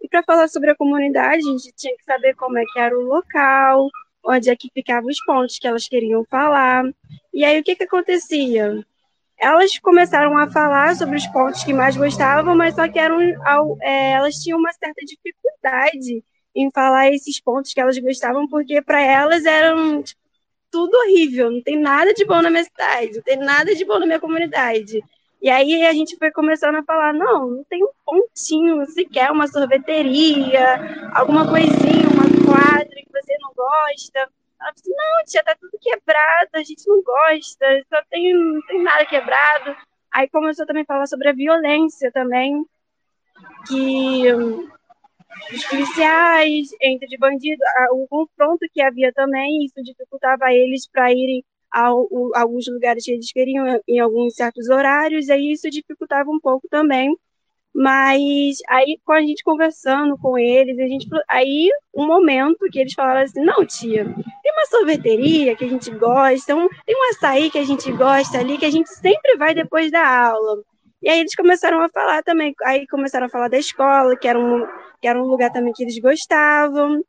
E 0.00 0.08
para 0.08 0.22
falar 0.22 0.48
sobre 0.48 0.70
a 0.70 0.76
comunidade, 0.76 1.38
a 1.38 1.50
gente 1.50 1.72
tinha 1.76 1.96
que 1.96 2.04
saber 2.04 2.34
como 2.34 2.58
é 2.58 2.64
que 2.72 2.78
era 2.78 2.96
o 2.96 3.02
local, 3.02 3.88
onde 4.24 4.48
é 4.48 4.56
que 4.56 4.70
ficavam 4.72 5.08
os 5.08 5.22
pontos 5.24 5.58
que 5.58 5.66
elas 5.66 5.88
queriam 5.88 6.24
falar. 6.26 6.84
E 7.32 7.44
aí, 7.44 7.58
o 7.58 7.64
que, 7.64 7.74
que 7.74 7.84
acontecia? 7.84 8.84
Elas 9.36 9.76
começaram 9.78 10.38
a 10.38 10.48
falar 10.48 10.94
sobre 10.94 11.16
os 11.16 11.26
pontos 11.28 11.64
que 11.64 11.72
mais 11.72 11.96
gostavam, 11.96 12.54
mas 12.54 12.74
só 12.74 12.88
que 12.88 12.98
eram, 12.98 13.20
é, 13.82 14.12
elas 14.12 14.36
tinham 14.36 14.58
uma 14.58 14.72
certa 14.72 15.00
dificuldade 15.04 16.22
em 16.54 16.70
falar 16.70 17.10
esses 17.10 17.40
pontos 17.40 17.72
que 17.72 17.80
elas 17.80 17.98
gostavam, 17.98 18.46
porque 18.48 18.80
para 18.80 19.02
elas 19.02 19.44
eram 19.44 20.02
tipo, 20.02 20.20
tudo 20.70 20.96
horrível, 20.98 21.50
não 21.50 21.62
tem 21.62 21.78
nada 21.78 22.12
de 22.12 22.24
bom 22.24 22.42
na 22.42 22.50
minha 22.50 22.64
cidade, 22.64 23.14
não 23.14 23.22
tem 23.22 23.36
nada 23.36 23.74
de 23.74 23.84
bom 23.84 23.98
na 23.98 24.06
minha 24.06 24.20
comunidade. 24.20 25.02
E 25.40 25.50
aí 25.50 25.84
a 25.86 25.92
gente 25.92 26.16
foi 26.16 26.30
começando 26.30 26.76
a 26.76 26.82
falar, 26.82 27.12
não, 27.12 27.48
não 27.48 27.64
tem 27.64 27.84
um 27.84 27.90
pontinho 28.04 28.84
sequer, 28.86 29.30
uma 29.30 29.46
sorveteria, 29.46 31.10
alguma 31.14 31.46
coisinha, 31.46 32.08
uma 32.08 32.24
quadra 32.46 32.88
que 32.88 33.12
você 33.12 33.36
não 33.40 33.52
gosta. 33.54 34.18
Ela 34.60 34.72
disse, 34.72 34.90
assim, 34.90 34.94
não, 34.96 35.24
tia, 35.26 35.44
tá 35.44 35.54
tudo 35.60 35.78
quebrado, 35.80 36.50
a 36.54 36.62
gente 36.62 36.88
não 36.88 37.02
gosta, 37.02 37.66
só 37.88 38.00
tem, 38.10 38.32
não 38.34 38.62
tem 38.62 38.82
nada 38.82 39.04
quebrado. 39.04 39.76
Aí 40.10 40.28
começou 40.28 40.64
também 40.64 40.82
a 40.82 40.86
falar 40.86 41.06
sobre 41.06 41.28
a 41.28 41.32
violência 41.32 42.10
também, 42.10 42.64
que 43.68 44.24
os 45.52 45.64
policiais, 45.66 46.68
entre 46.80 47.06
de 47.06 47.18
bandido, 47.18 47.62
o 47.92 48.06
confronto 48.08 48.66
que 48.72 48.80
havia 48.80 49.12
também, 49.12 49.64
isso 49.64 49.82
dificultava 49.82 50.52
eles 50.52 50.88
para 50.88 51.12
irem 51.12 51.44
a, 51.72 51.88
alguns 52.34 52.66
lugares 52.68 53.04
que 53.04 53.12
eles 53.12 53.32
queriam 53.32 53.80
em 53.88 53.98
alguns 53.98 54.34
certos 54.34 54.68
horários, 54.68 55.28
e 55.28 55.32
aí 55.32 55.52
isso 55.52 55.68
dificultava 55.70 56.30
um 56.30 56.40
pouco 56.40 56.68
também. 56.68 57.16
Mas 57.76 58.58
aí, 58.68 59.00
com 59.04 59.12
a 59.12 59.20
gente 59.20 59.42
conversando 59.42 60.16
com 60.18 60.38
eles, 60.38 60.78
a 60.78 60.86
gente 60.86 61.08
aí 61.28 61.68
um 61.92 62.06
momento 62.06 62.70
que 62.70 62.78
eles 62.78 62.94
falaram 62.94 63.22
assim: 63.22 63.40
não, 63.40 63.66
tia, 63.66 64.04
tem 64.04 64.52
uma 64.52 64.66
sorveteria 64.66 65.56
que 65.56 65.64
a 65.64 65.68
gente 65.68 65.90
gosta, 65.90 66.54
um, 66.54 66.68
tem 66.86 66.96
um 66.96 67.10
açaí 67.10 67.50
que 67.50 67.58
a 67.58 67.64
gente 67.64 67.90
gosta 67.90 68.38
ali, 68.38 68.58
que 68.58 68.64
a 68.64 68.70
gente 68.70 68.88
sempre 68.88 69.36
vai 69.36 69.52
depois 69.54 69.90
da 69.90 70.28
aula. 70.28 70.62
E 71.04 71.08
aí 71.10 71.20
eles 71.20 71.34
começaram 71.34 71.82
a 71.82 71.88
falar 71.90 72.22
também, 72.22 72.54
aí 72.64 72.86
começaram 72.86 73.26
a 73.26 73.28
falar 73.28 73.48
da 73.48 73.58
escola, 73.58 74.16
que 74.16 74.26
era 74.26 74.38
um, 74.38 74.66
que 75.02 75.06
era 75.06 75.22
um 75.22 75.26
lugar 75.26 75.52
também 75.52 75.74
que 75.74 75.82
eles 75.82 75.98
gostavam. 75.98 77.04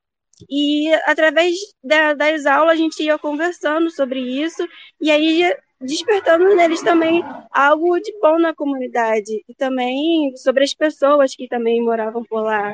E 0.49 0.93
através 1.05 1.55
da, 1.81 2.13
das 2.13 2.45
aulas 2.45 2.73
a 2.73 2.75
gente 2.75 3.01
ia 3.01 3.17
conversando 3.17 3.89
sobre 3.89 4.19
isso, 4.19 4.67
e 4.99 5.09
aí 5.09 5.49
despertando 5.79 6.53
neles 6.57 6.81
também 6.81 7.23
algo 7.49 7.97
de 8.01 8.11
bom 8.19 8.37
na 8.37 8.53
comunidade, 8.53 9.41
e 9.47 9.55
também 9.55 10.35
sobre 10.35 10.65
as 10.65 10.73
pessoas 10.73 11.33
que 11.33 11.47
também 11.47 11.81
moravam 11.81 12.21
por 12.25 12.41
lá. 12.41 12.73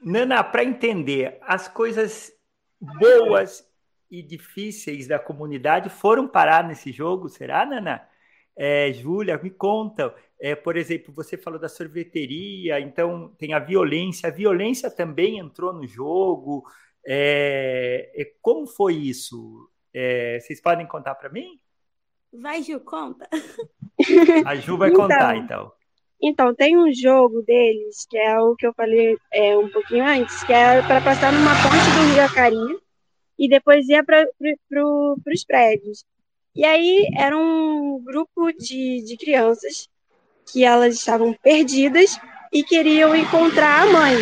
Nana, 0.00 0.42
para 0.42 0.64
entender, 0.64 1.36
as 1.42 1.68
coisas 1.68 2.32
boas 2.80 3.68
e 4.10 4.22
difíceis 4.22 5.06
da 5.06 5.18
comunidade 5.18 5.90
foram 5.90 6.26
parar 6.26 6.64
nesse 6.64 6.90
jogo, 6.90 7.28
será, 7.28 7.66
Nana? 7.66 8.08
É, 8.58 8.92
Júlia, 8.92 9.38
me 9.40 9.50
conta. 9.50 10.12
É, 10.40 10.56
por 10.56 10.76
exemplo, 10.76 11.14
você 11.14 11.36
falou 11.36 11.60
da 11.60 11.68
sorveteria, 11.68 12.80
então 12.80 13.32
tem 13.38 13.54
a 13.54 13.60
violência. 13.60 14.28
A 14.28 14.32
violência 14.32 14.90
também 14.90 15.38
entrou 15.38 15.72
no 15.72 15.86
jogo. 15.86 16.64
É, 17.06 18.10
é 18.16 18.32
como 18.42 18.66
foi 18.66 18.94
isso? 18.94 19.70
É, 19.94 20.40
vocês 20.40 20.60
podem 20.60 20.86
contar 20.86 21.14
para 21.14 21.28
mim? 21.28 21.60
Vai, 22.32 22.62
Ju, 22.62 22.80
conta. 22.80 23.28
A 24.44 24.56
Ju 24.56 24.76
vai 24.76 24.90
então, 24.90 25.02
contar, 25.02 25.36
então. 25.36 25.72
Então, 26.20 26.52
tem 26.52 26.76
um 26.76 26.92
jogo 26.92 27.42
deles, 27.42 28.04
que 28.10 28.18
é 28.18 28.40
o 28.40 28.56
que 28.56 28.66
eu 28.66 28.74
falei 28.74 29.16
é, 29.32 29.56
um 29.56 29.70
pouquinho 29.70 30.04
antes, 30.04 30.42
que 30.42 30.52
é 30.52 30.82
para 30.82 31.00
passar 31.00 31.32
numa 31.32 31.52
ponte 31.62 31.94
do 31.94 32.12
Rio 32.12 32.24
Acari 32.24 32.78
e 33.38 33.48
depois 33.48 33.88
ia 33.88 34.04
para 34.04 34.26
pro, 34.68 35.16
os 35.32 35.44
prédios. 35.44 36.04
E 36.54 36.64
aí 36.64 37.08
era 37.16 37.36
um 37.36 38.02
grupo 38.02 38.52
de, 38.52 39.04
de 39.04 39.16
crianças 39.16 39.88
que 40.50 40.64
elas 40.64 40.94
estavam 40.94 41.34
perdidas 41.34 42.18
e 42.52 42.62
queriam 42.62 43.14
encontrar 43.14 43.82
a 43.82 43.86
mãe. 43.92 44.16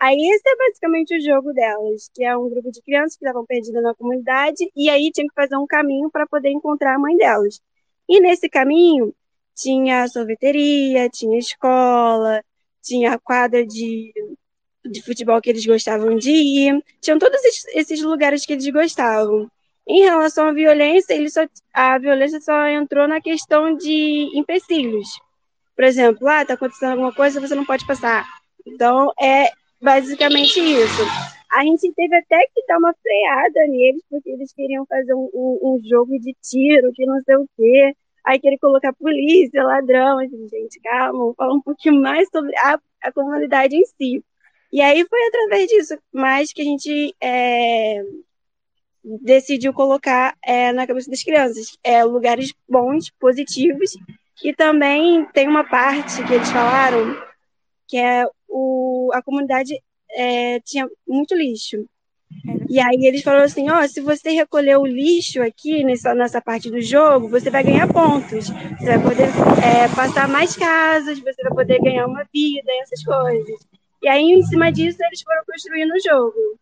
Aí 0.00 0.16
esse 0.16 0.48
é 0.48 0.56
basicamente 0.56 1.16
o 1.16 1.20
jogo 1.20 1.52
delas, 1.52 2.08
que 2.14 2.24
é 2.24 2.36
um 2.36 2.48
grupo 2.48 2.70
de 2.70 2.80
crianças 2.82 3.16
que 3.16 3.24
estavam 3.24 3.44
perdidas 3.44 3.82
na 3.82 3.94
comunidade 3.94 4.70
e 4.76 4.88
aí 4.88 5.10
tinha 5.12 5.26
que 5.26 5.34
fazer 5.34 5.56
um 5.56 5.66
caminho 5.66 6.08
para 6.10 6.26
poder 6.26 6.50
encontrar 6.50 6.94
a 6.94 6.98
mãe 6.98 7.16
delas. 7.16 7.60
E 8.08 8.20
nesse 8.20 8.48
caminho 8.48 9.12
tinha 9.56 10.06
sorveteria, 10.06 11.08
tinha 11.08 11.36
escola, 11.36 12.42
tinha 12.80 13.18
quadra 13.18 13.66
de, 13.66 14.12
de 14.88 15.02
futebol 15.02 15.40
que 15.40 15.50
eles 15.50 15.66
gostavam 15.66 16.16
de 16.16 16.30
ir, 16.30 16.84
tinham 17.00 17.18
todos 17.18 17.40
esses 17.74 18.00
lugares 18.00 18.46
que 18.46 18.52
eles 18.52 18.68
gostavam. 18.68 19.50
Em 19.88 20.02
relação 20.02 20.48
à 20.48 20.52
violência, 20.52 21.14
ele 21.14 21.30
só, 21.30 21.46
a 21.72 21.98
violência 21.98 22.40
só 22.42 22.68
entrou 22.68 23.08
na 23.08 23.22
questão 23.22 23.74
de 23.74 24.28
empecilhos. 24.38 25.08
Por 25.74 25.84
exemplo, 25.84 26.28
ah, 26.28 26.44
tá 26.44 26.54
acontecendo 26.54 26.90
alguma 26.90 27.14
coisa, 27.14 27.40
você 27.40 27.54
não 27.54 27.64
pode 27.64 27.86
passar. 27.86 28.26
Então, 28.66 29.10
é 29.18 29.50
basicamente 29.80 30.60
isso. 30.60 31.02
A 31.50 31.62
gente 31.62 31.90
teve 31.94 32.14
até 32.14 32.38
que 32.54 32.66
dar 32.66 32.76
uma 32.76 32.94
freada 33.02 33.66
neles, 33.68 34.02
porque 34.10 34.28
eles 34.28 34.52
queriam 34.52 34.84
fazer 34.84 35.14
um, 35.14 35.30
um, 35.32 35.58
um 35.62 35.80
jogo 35.88 36.18
de 36.18 36.36
tiro, 36.42 36.92
que 36.92 37.06
não 37.06 37.22
sei 37.22 37.36
o 37.36 37.48
quê. 37.56 37.96
Aí 38.26 38.38
querer 38.38 38.58
colocar 38.58 38.92
polícia, 38.92 39.62
ladrão. 39.62 40.18
Assim, 40.18 40.48
gente, 40.48 40.78
calma, 40.80 41.32
falar 41.34 41.54
um 41.54 41.62
pouquinho 41.62 41.98
mais 42.02 42.28
sobre 42.30 42.54
a, 42.58 42.78
a 43.04 43.12
comunidade 43.12 43.74
em 43.74 43.84
si. 43.86 44.22
E 44.70 44.82
aí 44.82 45.06
foi 45.08 45.26
através 45.28 45.68
disso 45.68 45.96
mais 46.12 46.52
que 46.52 46.60
a 46.60 46.64
gente 46.64 47.14
é, 47.22 48.02
decidiu 49.04 49.72
colocar 49.72 50.34
é, 50.44 50.72
na 50.72 50.86
cabeça 50.86 51.10
das 51.10 51.22
crianças 51.22 51.76
é, 51.82 52.04
lugares 52.04 52.52
bons, 52.68 53.10
positivos, 53.18 53.96
e 54.42 54.54
também 54.54 55.24
tem 55.32 55.48
uma 55.48 55.64
parte 55.64 56.24
que 56.24 56.34
eles 56.34 56.50
falaram 56.50 57.16
que 57.86 57.96
é 57.96 58.26
o, 58.46 59.10
a 59.14 59.22
comunidade 59.22 59.74
é, 60.10 60.60
tinha 60.60 60.86
muito 61.06 61.34
lixo. 61.34 61.86
E 62.68 62.78
aí 62.78 63.06
eles 63.06 63.22
falaram 63.22 63.44
assim, 63.44 63.70
ó, 63.70 63.82
oh, 63.82 63.88
se 63.88 64.00
você 64.00 64.30
recolher 64.30 64.76
o 64.76 64.86
lixo 64.86 65.42
aqui 65.42 65.82
nessa, 65.82 66.14
nessa 66.14 66.40
parte 66.40 66.70
do 66.70 66.80
jogo, 66.80 67.28
você 67.28 67.48
vai 67.48 67.64
ganhar 67.64 67.90
pontos. 67.90 68.50
Você 68.50 68.84
vai 68.84 69.02
poder 69.02 69.28
é, 69.64 69.88
passar 69.96 70.28
mais 70.28 70.54
casas, 70.54 71.18
você 71.18 71.42
vai 71.42 71.54
poder 71.54 71.80
ganhar 71.80 72.06
uma 72.06 72.24
vida, 72.32 72.70
essas 72.82 73.02
coisas. 73.02 73.66
E 74.02 74.08
aí, 74.08 74.22
em 74.22 74.42
cima 74.42 74.70
disso, 74.70 74.98
eles 75.02 75.22
foram 75.22 75.42
construindo 75.46 75.92
o 75.92 76.00
jogo. 76.00 76.58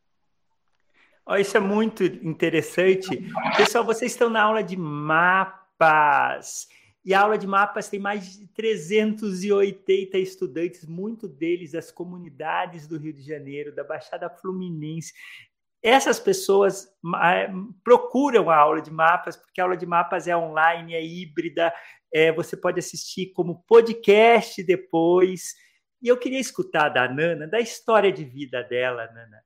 Oh, 1.29 1.35
isso 1.35 1.57
é 1.57 1.61
muito 1.61 2.05
interessante. 2.05 3.09
Pessoal, 3.57 3.85
vocês 3.85 4.13
estão 4.13 4.31
na 4.31 4.43
aula 4.43 4.63
de 4.63 4.77
mapas. 4.77 6.69
E 7.05 7.13
a 7.13 7.21
aula 7.21 7.37
de 7.37 7.49
mapas 7.49 7.89
tem 7.89 7.99
mais 7.99 8.39
de 8.39 8.47
380 8.47 10.19
estudantes, 10.19 10.87
muitos 10.87 11.29
deles 11.29 11.73
das 11.73 11.91
comunidades 11.91 12.87
do 12.87 12.97
Rio 12.97 13.13
de 13.13 13.23
Janeiro, 13.23 13.75
da 13.75 13.83
Baixada 13.83 14.31
Fluminense. 14.31 15.13
Essas 15.83 16.21
pessoas 16.21 16.89
é, 17.25 17.51
procuram 17.83 18.49
a 18.49 18.57
aula 18.57 18.81
de 18.81 18.93
mapas, 18.93 19.37
porque 19.37 19.61
a 19.61 19.65
aula 19.65 19.77
de 19.77 19.85
mapas 19.85 20.29
é 20.29 20.37
online, 20.37 20.95
é 20.95 21.05
híbrida, 21.05 21.75
é, 22.15 22.31
você 22.31 22.57
pode 22.57 22.79
assistir 22.79 23.33
como 23.33 23.65
podcast 23.67 24.63
depois. 24.63 25.57
E 26.01 26.07
eu 26.07 26.17
queria 26.17 26.39
escutar 26.39 26.89
da 26.89 27.09
Nana, 27.13 27.49
da 27.49 27.59
história 27.59 28.13
de 28.13 28.25
vida 28.25 28.63
dela, 28.63 29.11
Nana 29.13 29.46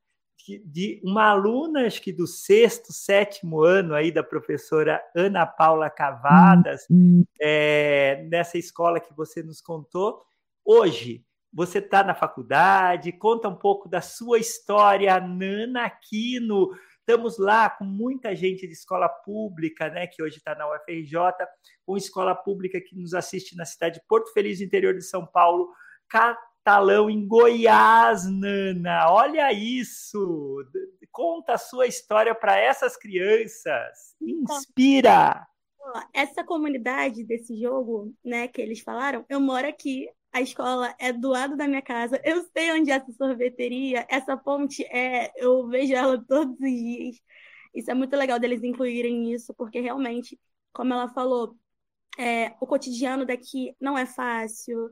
de 0.59 1.01
uma 1.05 1.31
aluna, 1.31 1.87
acho 1.87 2.03
que 2.03 2.13
do 2.13 2.27
sexto, 2.27 2.93
sétimo 2.93 3.63
ano 3.63 3.95
aí 3.95 4.11
da 4.11 4.23
professora 4.23 5.03
Ana 5.15 5.47
Paula 5.47 5.89
Cavadas, 5.89 6.87
uhum. 6.91 7.25
é, 7.41 8.27
nessa 8.29 8.59
escola 8.59 9.01
que 9.01 9.15
você 9.15 9.43
nos 9.43 9.61
contou. 9.61 10.23
Hoje, 10.65 11.25
você 11.53 11.79
está 11.79 12.05
na 12.05 12.15
faculdade, 12.15 13.13
conta 13.13 13.49
um 13.49 13.57
pouco 13.57 13.89
da 13.89 14.01
sua 14.01 14.39
história, 14.39 15.19
Nana 15.21 15.87
Aquino. 15.87 16.71
Estamos 16.99 17.39
lá 17.39 17.69
com 17.69 17.85
muita 17.85 18.37
gente 18.37 18.67
de 18.67 18.73
escola 18.73 19.09
pública, 19.09 19.89
né, 19.89 20.07
que 20.07 20.23
hoje 20.23 20.37
está 20.37 20.55
na 20.55 20.69
UFRJ, 20.73 21.17
com 21.85 21.97
escola 21.97 22.35
pública 22.35 22.81
que 22.81 22.95
nos 22.95 23.15
assiste 23.15 23.57
na 23.57 23.65
cidade 23.65 23.97
de 23.97 24.07
Porto 24.07 24.33
Feliz, 24.33 24.61
interior 24.61 24.95
de 24.95 25.03
São 25.03 25.27
Paulo, 25.27 25.71
Talão 26.63 27.09
em 27.09 27.27
Goiás, 27.27 28.27
Nana. 28.27 29.11
Olha 29.11 29.53
isso! 29.53 30.65
Conta 31.11 31.55
a 31.55 31.59
sua 31.59 31.87
história 31.87 32.35
para 32.35 32.57
essas 32.59 32.97
crianças. 32.97 34.15
Inspira! 34.21 35.47
Essa 36.13 36.45
comunidade 36.45 37.25
desse 37.25 37.59
jogo, 37.61 38.15
né, 38.25 38.47
que 38.47 38.61
eles 38.61 38.81
falaram, 38.81 39.25
eu 39.29 39.41
moro 39.41 39.67
aqui. 39.67 40.09
A 40.33 40.41
escola 40.41 40.95
é 41.01 41.13
do 41.13 41.29
lado 41.29 41.57
da 41.57 41.67
minha 41.67 41.83
casa. 41.83 42.21
Eu 42.23 42.45
sei 42.57 42.71
onde 42.73 42.91
é 42.93 42.95
essa 42.95 43.13
sorveteria. 43.13 44.07
Essa 44.09 44.37
ponte 44.37 44.85
é, 44.85 45.33
eu 45.35 45.67
vejo 45.67 45.93
ela 45.93 46.23
todos 46.25 46.55
os 46.55 46.61
dias. 46.61 47.17
Isso 47.75 47.91
é 47.91 47.95
muito 47.95 48.17
legal 48.17 48.39
deles 48.39 48.63
incluírem 48.63 49.33
isso, 49.33 49.53
porque 49.55 49.81
realmente, 49.81 50.39
como 50.73 50.93
ela 50.93 51.09
falou, 51.09 51.57
é, 52.19 52.55
o 52.61 52.67
cotidiano 52.67 53.27
daqui 53.27 53.75
não 53.81 53.99
é 53.99 54.07
fácil 54.07 54.91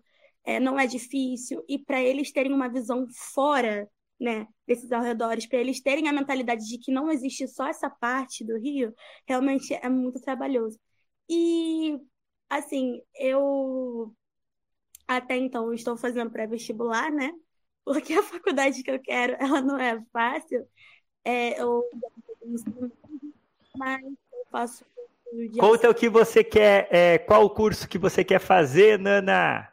é, 0.48 0.58
não 0.58 0.80
é 0.80 0.86
difícil, 0.86 1.62
e 1.68 1.78
para 1.78 2.00
eles 2.00 2.32
terem 2.32 2.54
uma 2.54 2.70
visão 2.70 3.06
fora 3.34 3.86
né, 4.18 4.48
desses 4.66 4.90
arredores, 4.90 5.46
para 5.46 5.58
eles 5.58 5.78
terem 5.78 6.08
a 6.08 6.12
mentalidade 6.12 6.66
de 6.66 6.78
que 6.78 6.90
não 6.90 7.12
existe 7.12 7.46
só 7.46 7.68
essa 7.68 7.90
parte 7.90 8.42
do 8.46 8.56
Rio, 8.58 8.94
realmente 9.26 9.74
é 9.74 9.90
muito 9.90 10.18
trabalhoso. 10.22 10.80
E, 11.28 11.98
assim, 12.48 13.02
eu 13.14 14.10
até 15.06 15.36
então 15.36 15.70
estou 15.74 15.98
fazendo 15.98 16.30
pré-vestibular, 16.30 17.12
né? 17.12 17.30
Porque 17.84 18.14
a 18.14 18.22
faculdade 18.22 18.82
que 18.82 18.90
eu 18.90 19.00
quero, 19.02 19.36
ela 19.38 19.60
não 19.60 19.78
é 19.78 20.02
fácil. 20.10 20.66
É, 21.24 21.60
eu 21.60 21.84
mas 23.76 24.02
eu 24.02 24.46
faço 24.50 24.82
Conta 25.60 25.90
o 25.90 25.94
que 25.94 26.08
você 26.08 26.42
quer, 26.42 26.88
é, 26.90 27.18
qual 27.18 27.44
o 27.44 27.50
curso 27.50 27.86
que 27.86 27.98
você 27.98 28.24
quer 28.24 28.40
fazer, 28.40 28.98
Nana? 28.98 29.70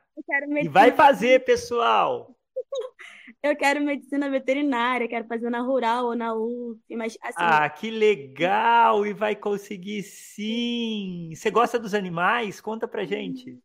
E 0.62 0.67
vai 0.67 0.91
fazer, 0.91 1.43
pessoal! 1.43 2.36
Eu 3.43 3.56
quero 3.56 3.84
medicina 3.84 4.30
veterinária, 4.30 5.08
quero 5.08 5.28
fazer 5.28 5.49
na 5.49 5.62
rural 5.62 6.06
ou 6.06 6.15
na 6.15 6.34
UF, 6.34 6.80
mas 6.95 7.17
assim... 7.21 7.36
Ah, 7.38 7.69
que 7.69 7.91
legal! 7.91 9.06
E 9.06 9.13
vai 9.13 9.36
conseguir 9.36 10.01
sim! 10.04 11.30
Você 11.34 11.51
gosta 11.51 11.78
dos 11.78 11.93
animais? 11.93 12.60
Conta 12.60 12.88
pra 12.88 13.06
gente. 13.06 13.60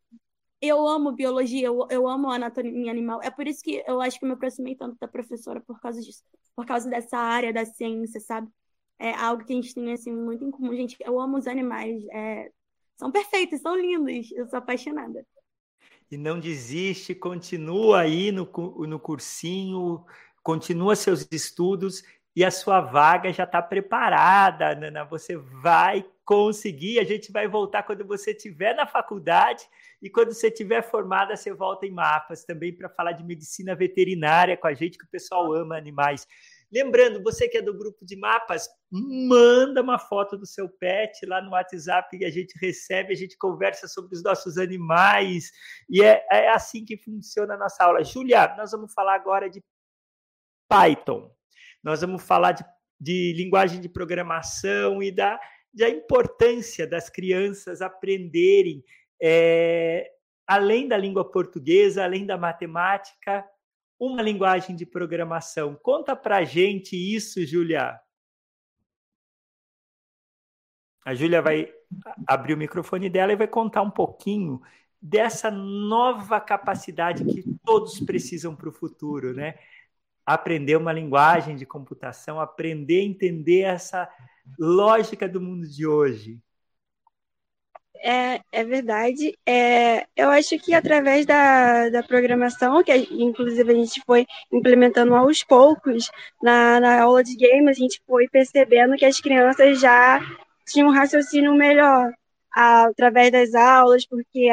Eu 0.61 0.87
amo 0.87 1.13
biologia, 1.13 1.65
eu, 1.65 1.87
eu 1.89 2.07
amo 2.07 2.29
a 2.29 2.35
anatomia 2.35 2.91
animal. 2.91 3.21
É 3.23 3.31
por 3.31 3.47
isso 3.47 3.63
que 3.63 3.83
eu 3.87 3.99
acho 3.99 4.19
que 4.19 4.25
eu 4.25 4.27
me 4.29 4.35
aproximei 4.35 4.75
tanto 4.75 4.95
da 4.99 5.07
professora 5.07 5.59
por 5.61 5.79
causa 5.79 5.99
disso. 5.99 6.23
Por 6.55 6.65
causa 6.65 6.87
dessa 6.87 7.17
área 7.17 7.51
da 7.51 7.65
ciência, 7.65 8.19
sabe? 8.19 8.47
É 8.99 9.13
algo 9.13 9.43
que 9.43 9.53
a 9.53 9.55
gente 9.55 9.73
tem, 9.73 9.91
assim, 9.91 10.11
muito 10.11 10.43
em 10.43 10.51
comum. 10.51 10.75
Gente, 10.75 10.95
eu 10.99 11.19
amo 11.19 11.37
os 11.37 11.47
animais. 11.47 12.03
É... 12.11 12.51
São 12.97 13.11
perfeitos, 13.11 13.61
são 13.61 13.75
lindos. 13.75 14.31
Eu 14.31 14.45
sou 14.47 14.59
apaixonada 14.59 15.25
e 16.11 16.17
não 16.17 16.39
desiste, 16.39 17.15
continua 17.15 18.01
aí 18.01 18.31
no, 18.31 18.43
no 18.85 18.99
cursinho, 18.99 20.05
continua 20.43 20.95
seus 20.95 21.25
estudos 21.31 22.03
e 22.35 22.45
a 22.45 22.51
sua 22.51 22.81
vaga 22.81 23.31
já 23.31 23.43
está 23.43 23.61
preparada, 23.61 24.75
Nana. 24.75 25.03
Você 25.05 25.35
vai 25.37 26.05
conseguir. 26.23 26.99
A 26.99 27.03
gente 27.03 27.31
vai 27.31 27.47
voltar 27.47 27.83
quando 27.83 28.05
você 28.05 28.31
estiver 28.31 28.73
na 28.75 28.87
faculdade 28.87 29.63
e 30.01 30.09
quando 30.09 30.33
você 30.33 30.47
estiver 30.47 30.81
formada, 30.81 31.35
você 31.35 31.53
volta 31.53 31.85
em 31.85 31.91
mapas 31.91 32.45
também 32.45 32.73
para 32.73 32.89
falar 32.89 33.11
de 33.11 33.23
medicina 33.23 33.75
veterinária 33.75 34.55
com 34.55 34.67
a 34.67 34.73
gente, 34.73 34.97
que 34.97 35.05
o 35.05 35.09
pessoal 35.09 35.53
ama 35.53 35.77
animais. 35.77 36.25
Lembrando, 36.71 37.21
você 37.21 37.49
que 37.49 37.57
é 37.57 37.61
do 37.61 37.77
grupo 37.77 38.05
de 38.05 38.15
mapas, 38.15 38.69
manda 38.89 39.81
uma 39.81 39.99
foto 39.99 40.37
do 40.37 40.45
seu 40.45 40.69
pet 40.69 41.25
lá 41.25 41.41
no 41.41 41.51
WhatsApp 41.51 42.17
e 42.17 42.23
a 42.23 42.29
gente 42.29 42.57
recebe, 42.61 43.11
a 43.11 43.15
gente 43.15 43.37
conversa 43.37 43.89
sobre 43.89 44.15
os 44.15 44.23
nossos 44.23 44.57
animais. 44.57 45.51
E 45.89 46.01
é, 46.01 46.25
é 46.31 46.49
assim 46.49 46.85
que 46.85 46.95
funciona 46.95 47.55
a 47.55 47.57
nossa 47.57 47.83
aula. 47.83 48.03
Júlia, 48.03 48.55
nós 48.55 48.71
vamos 48.71 48.93
falar 48.93 49.15
agora 49.15 49.49
de 49.49 49.61
Python. 50.69 51.29
Nós 51.83 51.99
vamos 51.99 52.23
falar 52.23 52.53
de, 52.53 52.63
de 52.97 53.33
linguagem 53.35 53.81
de 53.81 53.89
programação 53.89 55.03
e 55.03 55.11
da, 55.11 55.37
da 55.73 55.89
importância 55.89 56.87
das 56.87 57.09
crianças 57.09 57.81
aprenderem, 57.81 58.81
é, 59.21 60.09
além 60.47 60.87
da 60.87 60.95
língua 60.95 61.29
portuguesa, 61.29 62.03
além 62.03 62.25
da 62.25 62.37
matemática, 62.37 63.45
uma 64.01 64.23
linguagem 64.23 64.75
de 64.75 64.83
programação. 64.83 65.75
Conta 65.75 66.15
para 66.15 66.43
gente 66.43 66.95
isso, 66.95 67.45
Júlia. 67.45 68.01
A 71.05 71.13
Júlia 71.13 71.39
vai 71.39 71.71
abrir 72.25 72.55
o 72.55 72.57
microfone 72.57 73.11
dela 73.11 73.31
e 73.31 73.35
vai 73.35 73.47
contar 73.47 73.83
um 73.83 73.91
pouquinho 73.91 74.59
dessa 74.99 75.51
nova 75.51 76.41
capacidade 76.41 77.23
que 77.23 77.43
todos 77.63 77.99
precisam 77.99 78.55
para 78.55 78.69
o 78.69 78.73
futuro, 78.73 79.35
né? 79.35 79.53
Aprender 80.25 80.75
uma 80.77 80.91
linguagem 80.91 81.55
de 81.55 81.65
computação, 81.65 82.39
aprender 82.39 83.01
a 83.01 83.05
entender 83.05 83.61
essa 83.61 84.09
lógica 84.57 85.29
do 85.29 85.39
mundo 85.39 85.67
de 85.67 85.85
hoje. 85.85 86.41
É, 88.03 88.41
é 88.51 88.63
verdade. 88.63 89.37
É, 89.45 90.07
eu 90.15 90.29
acho 90.29 90.57
que 90.57 90.73
através 90.73 91.25
da, 91.25 91.89
da 91.89 92.01
programação, 92.01 92.83
que 92.83 92.91
inclusive 93.11 93.71
a 93.71 93.75
gente 93.75 94.01
foi 94.05 94.25
implementando 94.51 95.13
aos 95.13 95.43
poucos 95.43 96.09
na, 96.41 96.79
na 96.79 97.01
aula 97.01 97.23
de 97.23 97.35
game, 97.35 97.69
a 97.69 97.73
gente 97.73 98.01
foi 98.07 98.27
percebendo 98.27 98.95
que 98.95 99.05
as 99.05 99.19
crianças 99.19 99.79
já 99.79 100.19
tinham 100.65 100.89
um 100.89 100.93
raciocínio 100.93 101.53
melhor 101.53 102.11
através 102.51 103.31
das 103.31 103.53
aulas, 103.53 104.05
porque, 104.05 104.49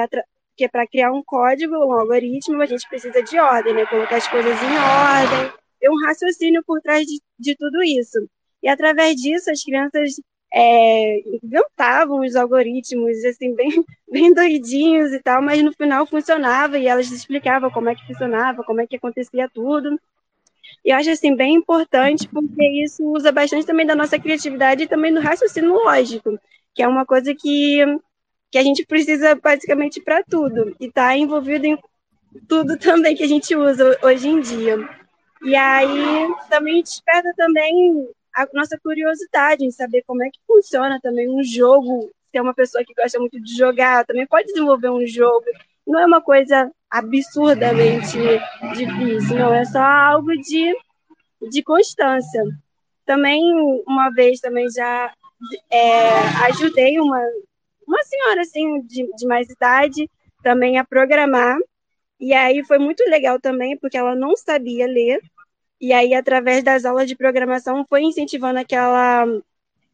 porque 0.50 0.68
para 0.68 0.86
criar 0.86 1.10
um 1.12 1.22
código, 1.24 1.74
um 1.74 1.92
algoritmo, 1.92 2.60
a 2.60 2.66
gente 2.66 2.86
precisa 2.88 3.22
de 3.22 3.38
ordem, 3.38 3.74
né? 3.74 3.86
Colocar 3.86 4.16
as 4.16 4.28
coisas 4.28 4.56
em 4.62 4.76
ordem, 4.76 5.52
ter 5.80 5.90
um 5.90 6.06
raciocínio 6.06 6.62
por 6.66 6.80
trás 6.82 7.06
de, 7.06 7.18
de 7.38 7.56
tudo 7.56 7.82
isso. 7.82 8.28
E 8.62 8.68
através 8.68 9.16
disso, 9.16 9.50
as 9.50 9.62
crianças 9.64 10.20
é, 10.52 11.20
inventavam 11.42 12.20
os 12.20 12.34
algoritmos, 12.34 13.24
assim, 13.24 13.54
bem, 13.54 13.70
bem 14.10 14.32
doidinhos 14.32 15.12
e 15.12 15.20
tal, 15.20 15.42
mas 15.42 15.62
no 15.62 15.72
final 15.72 16.06
funcionava 16.06 16.78
e 16.78 16.86
elas 16.86 17.10
explicavam 17.10 17.70
como 17.70 17.88
é 17.88 17.94
que 17.94 18.06
funcionava, 18.06 18.64
como 18.64 18.80
é 18.80 18.86
que 18.86 18.96
acontecia 18.96 19.48
tudo. 19.52 19.98
E 20.84 20.90
eu 20.90 20.96
acho, 20.96 21.10
assim, 21.10 21.34
bem 21.34 21.54
importante, 21.54 22.28
porque 22.28 22.64
isso 22.82 23.04
usa 23.04 23.32
bastante 23.32 23.66
também 23.66 23.86
da 23.86 23.94
nossa 23.94 24.18
criatividade 24.18 24.84
e 24.84 24.88
também 24.88 25.12
do 25.12 25.20
raciocínio 25.20 25.72
lógico, 25.72 26.38
que 26.74 26.82
é 26.82 26.88
uma 26.88 27.04
coisa 27.04 27.34
que, 27.34 27.84
que 28.50 28.58
a 28.58 28.62
gente 28.62 28.86
precisa 28.86 29.34
basicamente 29.34 30.00
para 30.00 30.22
tudo, 30.22 30.74
e 30.80 30.86
está 30.86 31.16
envolvido 31.16 31.66
em 31.66 31.78
tudo 32.48 32.76
também 32.78 33.14
que 33.16 33.22
a 33.22 33.28
gente 33.28 33.54
usa 33.54 33.98
hoje 34.02 34.28
em 34.28 34.40
dia. 34.40 34.88
E 35.42 35.54
aí 35.54 36.28
também 36.48 36.82
desperta 36.82 37.32
também 37.36 38.08
a 38.42 38.48
nossa 38.52 38.78
curiosidade 38.78 39.64
em 39.64 39.70
saber 39.70 40.02
como 40.06 40.22
é 40.22 40.30
que 40.30 40.38
funciona 40.46 41.00
também 41.00 41.28
um 41.28 41.42
jogo. 41.42 42.10
Se 42.30 42.38
é 42.38 42.42
uma 42.42 42.54
pessoa 42.54 42.84
que 42.84 42.94
gosta 42.94 43.18
muito 43.18 43.40
de 43.40 43.56
jogar, 43.56 44.04
também 44.04 44.26
pode 44.26 44.46
desenvolver 44.46 44.90
um 44.90 45.06
jogo. 45.06 45.44
Não 45.86 45.98
é 45.98 46.06
uma 46.06 46.20
coisa 46.20 46.70
absurdamente 46.90 48.18
difícil, 48.74 49.38
não, 49.38 49.52
é 49.52 49.64
só 49.64 49.80
algo 49.80 50.30
de, 50.36 50.74
de 51.50 51.62
constância. 51.62 52.42
Também, 53.04 53.42
uma 53.86 54.10
vez, 54.10 54.40
também 54.40 54.70
já 54.70 55.12
é, 55.70 56.10
ajudei 56.48 56.98
uma, 57.00 57.20
uma 57.86 58.02
senhora, 58.04 58.42
assim, 58.42 58.80
de, 58.82 59.10
de 59.16 59.26
mais 59.26 59.48
idade, 59.50 60.08
também 60.42 60.78
a 60.78 60.84
programar, 60.84 61.58
e 62.20 62.32
aí 62.34 62.64
foi 62.64 62.78
muito 62.78 63.02
legal 63.08 63.40
também, 63.40 63.76
porque 63.76 63.96
ela 63.96 64.14
não 64.14 64.36
sabia 64.36 64.86
ler, 64.86 65.20
e 65.80 65.92
aí, 65.92 66.14
através 66.14 66.62
das 66.64 66.84
aulas 66.84 67.06
de 67.06 67.16
programação, 67.16 67.84
foi 67.88 68.02
incentivando 68.02 68.58
aquela, 68.58 69.24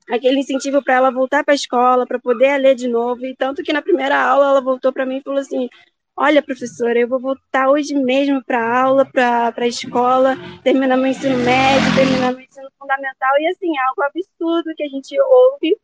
aquele 0.08 0.38
incentivo 0.40 0.82
para 0.82 0.94
ela 0.94 1.10
voltar 1.10 1.44
para 1.44 1.52
a 1.52 1.54
escola, 1.54 2.06
para 2.06 2.18
poder 2.18 2.56
ler 2.58 2.74
de 2.74 2.88
novo. 2.88 3.26
E 3.26 3.36
tanto 3.36 3.62
que 3.62 3.72
na 3.72 3.82
primeira 3.82 4.18
aula 4.18 4.48
ela 4.50 4.60
voltou 4.60 4.92
para 4.92 5.04
mim 5.04 5.18
e 5.18 5.22
falou 5.22 5.40
assim: 5.40 5.68
Olha, 6.16 6.42
professora, 6.42 6.98
eu 6.98 7.08
vou 7.08 7.18
voltar 7.18 7.68
hoje 7.68 7.94
mesmo 7.94 8.42
para 8.44 8.58
a 8.58 8.82
aula, 8.82 9.04
para 9.04 9.52
a 9.56 9.66
escola, 9.66 10.36
terminar 10.62 10.96
meu 10.96 11.08
ensino 11.08 11.36
médio, 11.38 11.94
terminar 11.96 12.32
meu 12.32 12.40
ensino 12.40 12.68
fundamental. 12.78 13.30
E 13.40 13.46
assim, 13.48 13.76
é 13.76 13.80
algo 13.88 14.02
absurdo 14.02 14.74
que 14.76 14.84
a 14.84 14.88
gente 14.88 15.20
ouve. 15.20 15.76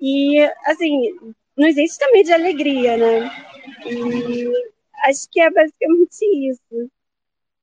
E, 0.00 0.40
assim, 0.66 1.34
nos 1.56 1.76
enche 1.76 1.98
também 1.98 2.22
de 2.22 2.32
alegria, 2.32 2.96
né? 2.96 3.30
E 3.86 4.52
acho 5.04 5.28
que 5.30 5.40
é 5.40 5.50
basicamente 5.50 6.24
isso. 6.48 6.90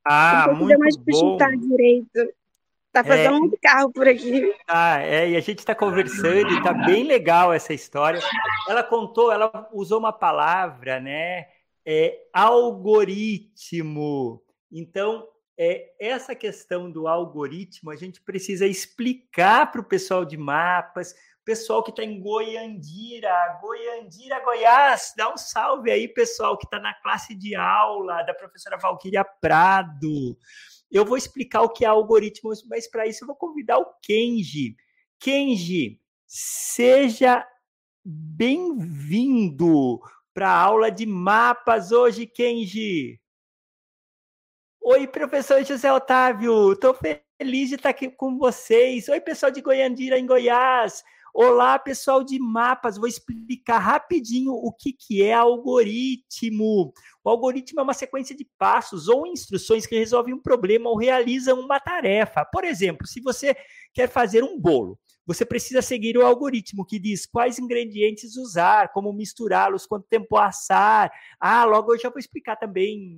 Ah, 0.10 0.54
muito 0.54 0.80
mais 0.80 0.96
bom. 0.96 1.38
direito. 1.38 2.34
Tá 2.92 3.04
fazendo 3.04 3.36
é, 3.36 3.40
muito 3.40 3.58
carro 3.62 3.92
por 3.92 4.08
aqui. 4.08 4.52
Ah, 4.68 5.00
é, 5.02 5.30
e 5.30 5.36
a 5.36 5.40
gente 5.40 5.60
está 5.60 5.76
conversando 5.76 6.52
e 6.52 6.64
tá 6.64 6.74
bem 6.74 7.04
legal 7.04 7.54
essa 7.54 7.74
história. 7.74 8.20
Ela 8.68 8.84
contou, 8.84 9.32
ela 9.32 9.70
usou 9.72 10.00
uma 10.00 10.12
palavra, 10.12 11.00
né? 11.00 11.48
É, 11.86 12.18
algoritmo. 12.34 14.42
Então, 14.72 15.28
é, 15.58 15.92
essa 16.00 16.34
questão 16.34 16.90
do 16.90 17.08
algoritmo 17.08 17.92
a 17.92 17.96
gente 17.96 18.22
precisa 18.22 18.66
explicar 18.66 19.72
para 19.72 19.82
o 19.82 19.86
pessoal 19.86 20.26
de 20.26 20.38
mapas, 20.38 21.14
pessoal 21.48 21.82
que 21.82 21.92
está 21.92 22.04
em 22.04 22.20
Goiandira, 22.20 23.58
Goiandira, 23.62 24.44
Goiás, 24.44 25.14
dá 25.16 25.34
um 25.34 25.38
salve 25.38 25.90
aí, 25.90 26.06
pessoal 26.06 26.58
que 26.58 26.66
está 26.66 26.78
na 26.78 26.94
classe 26.96 27.34
de 27.34 27.56
aula 27.56 28.22
da 28.24 28.34
professora 28.34 28.76
Valquíria 28.76 29.24
Prado. 29.24 30.38
Eu 30.92 31.06
vou 31.06 31.16
explicar 31.16 31.62
o 31.62 31.70
que 31.70 31.86
é 31.86 31.88
algoritmo, 31.88 32.52
mas 32.70 32.86
para 32.92 33.08
isso 33.08 33.24
eu 33.24 33.28
vou 33.28 33.36
convidar 33.38 33.78
o 33.78 33.86
Kenji. 34.04 34.76
Kenji, 35.18 36.02
seja 36.26 37.48
bem-vindo 38.04 40.02
para 40.34 40.50
a 40.50 40.62
aula 40.62 40.92
de 40.92 41.06
mapas 41.06 41.94
hoje, 41.94 42.28
Kenji. 42.28 43.22
Oi, 44.84 45.08
professor 45.08 45.64
José 45.64 45.94
Otávio, 45.94 46.74
estou 46.74 46.94
feliz 46.94 47.70
de 47.70 47.76
estar 47.76 47.92
aqui 47.92 48.10
com 48.10 48.38
vocês. 48.38 49.08
Oi, 49.08 49.22
pessoal 49.22 49.50
de 49.50 49.62
Goiandira, 49.62 50.20
em 50.20 50.26
Goiás. 50.26 51.06
Olá, 51.40 51.78
pessoal 51.78 52.24
de 52.24 52.40
mapas, 52.40 52.98
vou 52.98 53.08
explicar 53.08 53.78
rapidinho 53.78 54.54
o 54.54 54.74
que, 54.74 54.92
que 54.92 55.22
é 55.22 55.36
algoritmo. 55.36 56.92
O 57.24 57.30
algoritmo 57.30 57.80
é 57.80 57.84
uma 57.84 57.94
sequência 57.94 58.36
de 58.36 58.44
passos 58.58 59.08
ou 59.08 59.28
instruções 59.28 59.86
que 59.86 59.96
resolvem 59.96 60.34
um 60.34 60.42
problema 60.42 60.90
ou 60.90 60.98
realizam 60.98 61.60
uma 61.60 61.80
tarefa. 61.80 62.44
Por 62.44 62.64
exemplo, 62.64 63.06
se 63.06 63.22
você 63.22 63.56
quer 63.94 64.10
fazer 64.10 64.44
um 64.44 64.60
bolo, 64.60 64.98
você 65.28 65.46
precisa 65.46 65.80
seguir 65.80 66.18
o 66.18 66.26
algoritmo 66.26 66.84
que 66.84 66.98
diz 66.98 67.28
quais 67.28 67.60
ingredientes 67.60 68.36
usar, 68.36 68.92
como 68.92 69.14
misturá-los, 69.14 69.86
quanto 69.86 70.08
tempo 70.10 70.38
assar. 70.38 71.12
Ah, 71.40 71.64
logo 71.66 71.94
eu 71.94 72.00
já 72.00 72.10
vou 72.10 72.18
explicar 72.18 72.56
também 72.56 73.16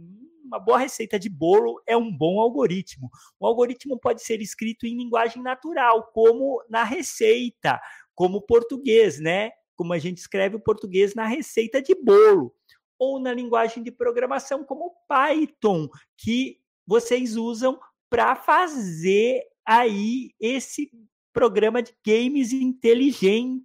uma 0.50 0.60
boa 0.60 0.80
receita 0.80 1.20
de 1.20 1.30
bolo 1.30 1.80
é 1.86 1.96
um 1.96 2.12
bom 2.12 2.42
algoritmo. 2.42 3.10
Um 3.40 3.46
algoritmo 3.46 4.00
pode 4.00 4.24
ser 4.24 4.42
escrito 4.42 4.86
em 4.86 4.98
linguagem 4.98 5.44
natural, 5.44 6.10
como 6.12 6.62
na 6.68 6.84
receita 6.84 7.80
como 8.20 8.42
português, 8.42 9.18
né? 9.18 9.52
Como 9.78 9.94
a 9.94 9.98
gente 9.98 10.18
escreve 10.18 10.58
o 10.58 10.60
português 10.60 11.16
na 11.16 11.26
receita 11.26 11.82
de 11.82 11.96
bolo, 11.96 12.54
ou 13.00 13.18
na 13.18 13.34
linguagem 13.34 13.82
de 13.82 13.94
programação 13.94 14.62
como 14.62 14.94
Python, 15.08 15.88
que 16.18 16.60
vocês 16.86 17.38
usam 17.38 17.80
para 18.10 18.36
fazer 18.36 19.42
aí 19.66 20.32
esse 20.38 20.92
programa 21.32 21.82
de 21.82 21.96
games 22.06 22.52
inteligentes. 22.52 23.64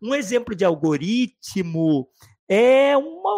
Um 0.00 0.14
exemplo 0.14 0.54
de 0.54 0.64
algoritmo 0.64 2.08
é 2.48 2.96
uma 2.96 3.34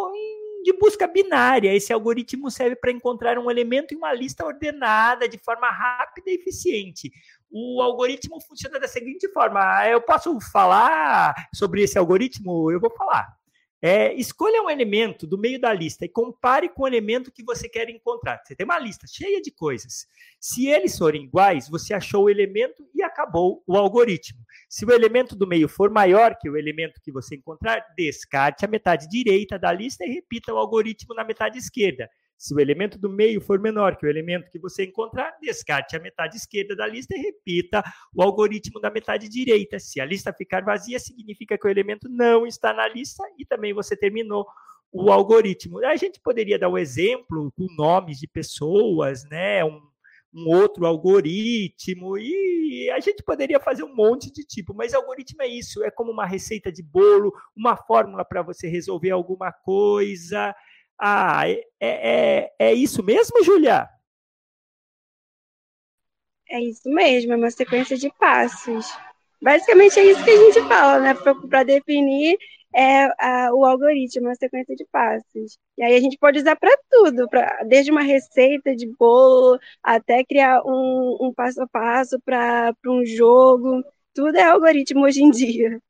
de 0.63 0.73
busca 0.73 1.07
binária. 1.07 1.75
Esse 1.75 1.93
algoritmo 1.93 2.51
serve 2.51 2.77
para 2.77 2.91
encontrar 2.91 3.39
um 3.39 3.51
elemento 3.51 3.95
em 3.95 3.97
uma 3.97 4.13
lista 4.13 4.45
ordenada 4.45 5.29
de 5.29 5.39
forma 5.39 5.71
rápida 5.71 6.31
e 6.31 6.35
eficiente 6.35 7.11
o 7.51 7.81
algoritmo 7.81 8.41
funciona 8.41 8.79
da 8.79 8.89
seguinte 8.89 9.29
forma: 9.29 9.61
ah, 9.61 9.89
eu 9.89 10.01
posso 10.01 10.39
falar 10.41 11.35
sobre 11.55 11.83
esse 11.83 11.99
algoritmo? 11.99 12.71
Eu 12.71 12.81
vou 12.81 12.91
falar. 12.91 13.38
É, 13.81 14.13
escolha 14.15 14.61
um 14.61 14.69
elemento 14.69 15.25
do 15.25 15.39
meio 15.39 15.61
da 15.61 15.73
lista 15.73 16.05
e 16.05 16.09
compare 16.09 16.69
com 16.69 16.83
o 16.83 16.87
elemento 16.87 17.31
que 17.31 17.45
você 17.45 17.69
quer 17.69 17.89
encontrar. 17.89 18.43
Você 18.45 18.57
tem 18.57 18.65
uma 18.65 18.79
lista 18.79 19.07
cheia 19.07 19.41
de 19.41 19.53
coisas. 19.53 20.07
Se 20.41 20.67
eles 20.67 20.99
forem 20.99 21.25
iguais, 21.25 21.69
você 21.69 21.95
achou 21.95 22.25
o 22.25 22.31
elemento 22.31 22.85
e 22.93 23.03
acabou 23.03 23.63
o 23.67 23.77
algoritmo. 23.77 24.41
Se 24.69 24.85
o 24.85 24.91
elemento 24.91 25.37
do 25.37 25.47
meio 25.47 25.69
for 25.69 25.91
maior 25.91 26.37
que 26.37 26.51
o 26.51 26.57
elemento 26.57 27.01
que 27.01 27.13
você 27.13 27.37
encontrar, 27.37 27.85
descarte 27.97 28.65
a 28.65 28.69
metade 28.69 29.09
direita 29.09 29.57
da 29.57 29.73
lista 29.73 30.05
e 30.05 30.13
repita 30.13 30.53
o 30.53 30.59
algoritmo 30.59 31.15
na 31.15 31.23
metade 31.23 31.57
esquerda. 31.57 32.11
Se 32.39 32.55
o 32.55 32.61
elemento 32.61 32.97
do 32.97 33.11
meio 33.11 33.41
for 33.41 33.59
menor 33.59 33.97
que 33.97 34.07
o 34.07 34.09
elemento 34.09 34.49
que 34.49 34.61
você 34.61 34.85
encontrar, 34.85 35.37
descarte 35.43 35.97
a 35.97 36.01
metade 36.01 36.37
esquerda 36.37 36.77
da 36.77 36.87
lista 36.87 37.17
e 37.17 37.21
repita 37.21 37.83
o 38.15 38.23
algoritmo 38.23 38.81
da 38.81 38.91
metade 38.91 39.29
direita. 39.29 39.81
Se 39.81 40.01
a 40.01 40.05
lista 40.05 40.33
ficar 40.33 40.65
vazia, 40.65 41.01
significa 41.01 41.59
que 41.59 41.67
o 41.67 41.71
elemento 41.71 42.09
não 42.09 42.47
está 42.47 42.73
na 42.73 42.87
lista 42.87 43.25
e 43.37 43.45
também 43.45 43.75
você 43.75 43.97
terminou 43.97 44.47
o 44.93 45.11
algoritmo. 45.11 45.85
A 45.85 45.97
gente 45.97 46.21
poderia 46.21 46.59
dar 46.59 46.69
um 46.69 46.79
exemplo 46.79 47.53
com 47.57 47.67
nomes 47.77 48.21
de 48.21 48.29
pessoas, 48.29 49.25
né? 49.25 49.65
Um, 49.65 49.83
um 50.33 50.49
outro 50.49 50.87
algoritmo 50.87 52.17
e 52.19 52.91
a 52.95 53.01
gente 53.01 53.23
poderia 53.23 53.59
fazer 53.59 53.83
um 53.83 53.95
monte 53.95 54.31
de 54.31 54.45
tipo, 54.45 54.75
mas 54.75 54.95
algoritmo 54.95 55.43
é 55.43 55.49
isso, 55.49 55.83
é 55.83 55.91
como 55.91 56.13
uma 56.13 56.27
receita 56.27 56.71
de 56.71 56.83
bolo, 56.83 57.33
uma 57.57 57.77
fórmula 57.77 58.25
para 58.25 58.43
você 58.43 58.69
resolver 58.69 59.11
alguma 59.11 59.51
coisa. 59.53 60.55
Ah, 60.99 61.49
é, 61.49 61.65
é, 61.81 62.53
é 62.59 62.75
isso 62.75 63.03
mesmo, 63.03 63.43
Julia? 63.45 63.89
É 66.51 66.61
isso 66.61 66.89
mesmo, 66.91 67.33
é 67.33 67.37
uma 67.37 67.51
sequência 67.51 67.97
de 67.97 68.11
passos. 68.19 68.87
Basicamente 69.41 69.99
é 70.01 70.05
isso 70.05 70.25
que 70.25 70.31
a 70.31 70.37
gente 70.37 70.69
fala, 70.69 70.99
né? 71.01 71.15
Para 71.49 71.63
definir 71.63 72.39
é, 72.75 73.05
a, 73.19 73.51
o 73.55 73.65
algoritmo, 73.65 74.27
uma 74.29 74.35
sequência 74.35 74.75
de 74.75 74.85
passos. 74.87 75.59
E 75.77 75.83
aí 75.83 75.95
a 75.97 76.01
gente 76.01 76.19
pode 76.19 76.39
usar 76.39 76.57
para 76.57 76.77
tudo, 76.91 77.29
pra, 77.29 77.63
desde 77.65 77.91
uma 77.91 78.03
receita 78.03 78.75
de 78.75 78.87
bolo 78.99 79.59
até 79.83 80.25
criar 80.25 80.63
um, 80.65 81.19
um 81.21 81.33
passo 81.35 81.63
a 81.63 81.69
passo 81.69 82.19
para 82.25 82.75
um 82.87 83.05
jogo. 83.05 83.83
Tudo 84.15 84.37
é 84.37 84.43
algoritmo 84.45 85.05
hoje 85.05 85.23
em 85.23 85.31
dia. 85.31 85.81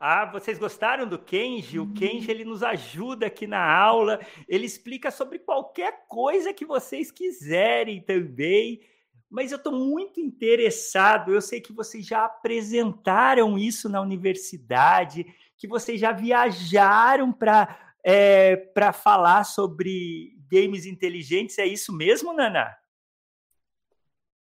Ah, 0.00 0.26
vocês 0.26 0.58
gostaram 0.58 1.08
do 1.08 1.18
Kenji? 1.18 1.80
O 1.80 1.92
Kenji 1.92 2.30
ele 2.30 2.44
nos 2.44 2.62
ajuda 2.62 3.26
aqui 3.26 3.48
na 3.48 3.60
aula. 3.60 4.20
Ele 4.48 4.64
explica 4.64 5.10
sobre 5.10 5.40
qualquer 5.40 6.06
coisa 6.06 6.54
que 6.54 6.64
vocês 6.64 7.10
quiserem 7.10 8.00
também. 8.00 8.80
Mas 9.28 9.50
eu 9.50 9.56
estou 9.58 9.72
muito 9.72 10.20
interessado. 10.20 11.34
Eu 11.34 11.40
sei 11.40 11.60
que 11.60 11.72
vocês 11.72 12.06
já 12.06 12.24
apresentaram 12.24 13.58
isso 13.58 13.88
na 13.88 14.00
universidade, 14.00 15.26
que 15.56 15.66
vocês 15.66 16.00
já 16.00 16.12
viajaram 16.12 17.32
para 17.32 17.86
é, 18.04 18.56
para 18.56 18.92
falar 18.92 19.42
sobre 19.42 20.38
games 20.50 20.86
inteligentes. 20.86 21.58
É 21.58 21.66
isso 21.66 21.92
mesmo, 21.92 22.32
Nana? 22.32 22.76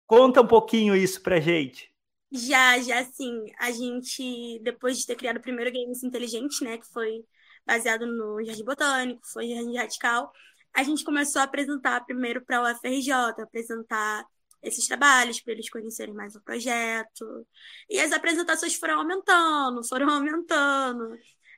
Conta 0.05 0.43
um 0.43 0.47
pouquinho 0.47 0.97
isso 0.97 1.23
para 1.23 1.39
gente. 1.39 1.88
Já, 2.31 2.79
já 2.81 3.05
sim. 3.05 3.45
A 3.59 3.71
gente, 3.71 4.61
depois 4.63 4.99
de 4.99 5.07
ter 5.07 5.17
criado 5.17 5.39
o 5.39 5.43
primeiro 5.43 5.73
Games 5.73 6.03
Inteligente, 6.03 6.63
né, 6.63 6.77
que 6.79 6.87
foi 6.93 7.25
baseado 7.67 8.07
no 8.07 8.45
Jardim 8.45 8.65
Botânico, 8.65 9.21
foi 9.33 9.49
Jardim 9.49 9.77
Radical, 9.77 10.33
a 10.75 10.83
gente 10.83 11.05
começou 11.05 11.41
a 11.41 11.45
apresentar 11.45 12.05
primeiro 12.05 12.45
para 12.45 12.63
o 12.63 12.71
UFRJ, 12.73 13.13
apresentar 13.43 14.25
esses 14.63 14.87
trabalhos 14.87 15.41
para 15.41 15.53
eles 15.53 15.71
conhecerem 15.71 16.15
mais 16.15 16.35
o 16.35 16.43
projeto. 16.43 17.47
E 17.89 17.99
as 18.01 18.13
apresentações 18.13 18.75
foram 18.75 19.01
aumentando, 19.01 19.87
foram 19.89 20.11
aumentando. 20.11 21.17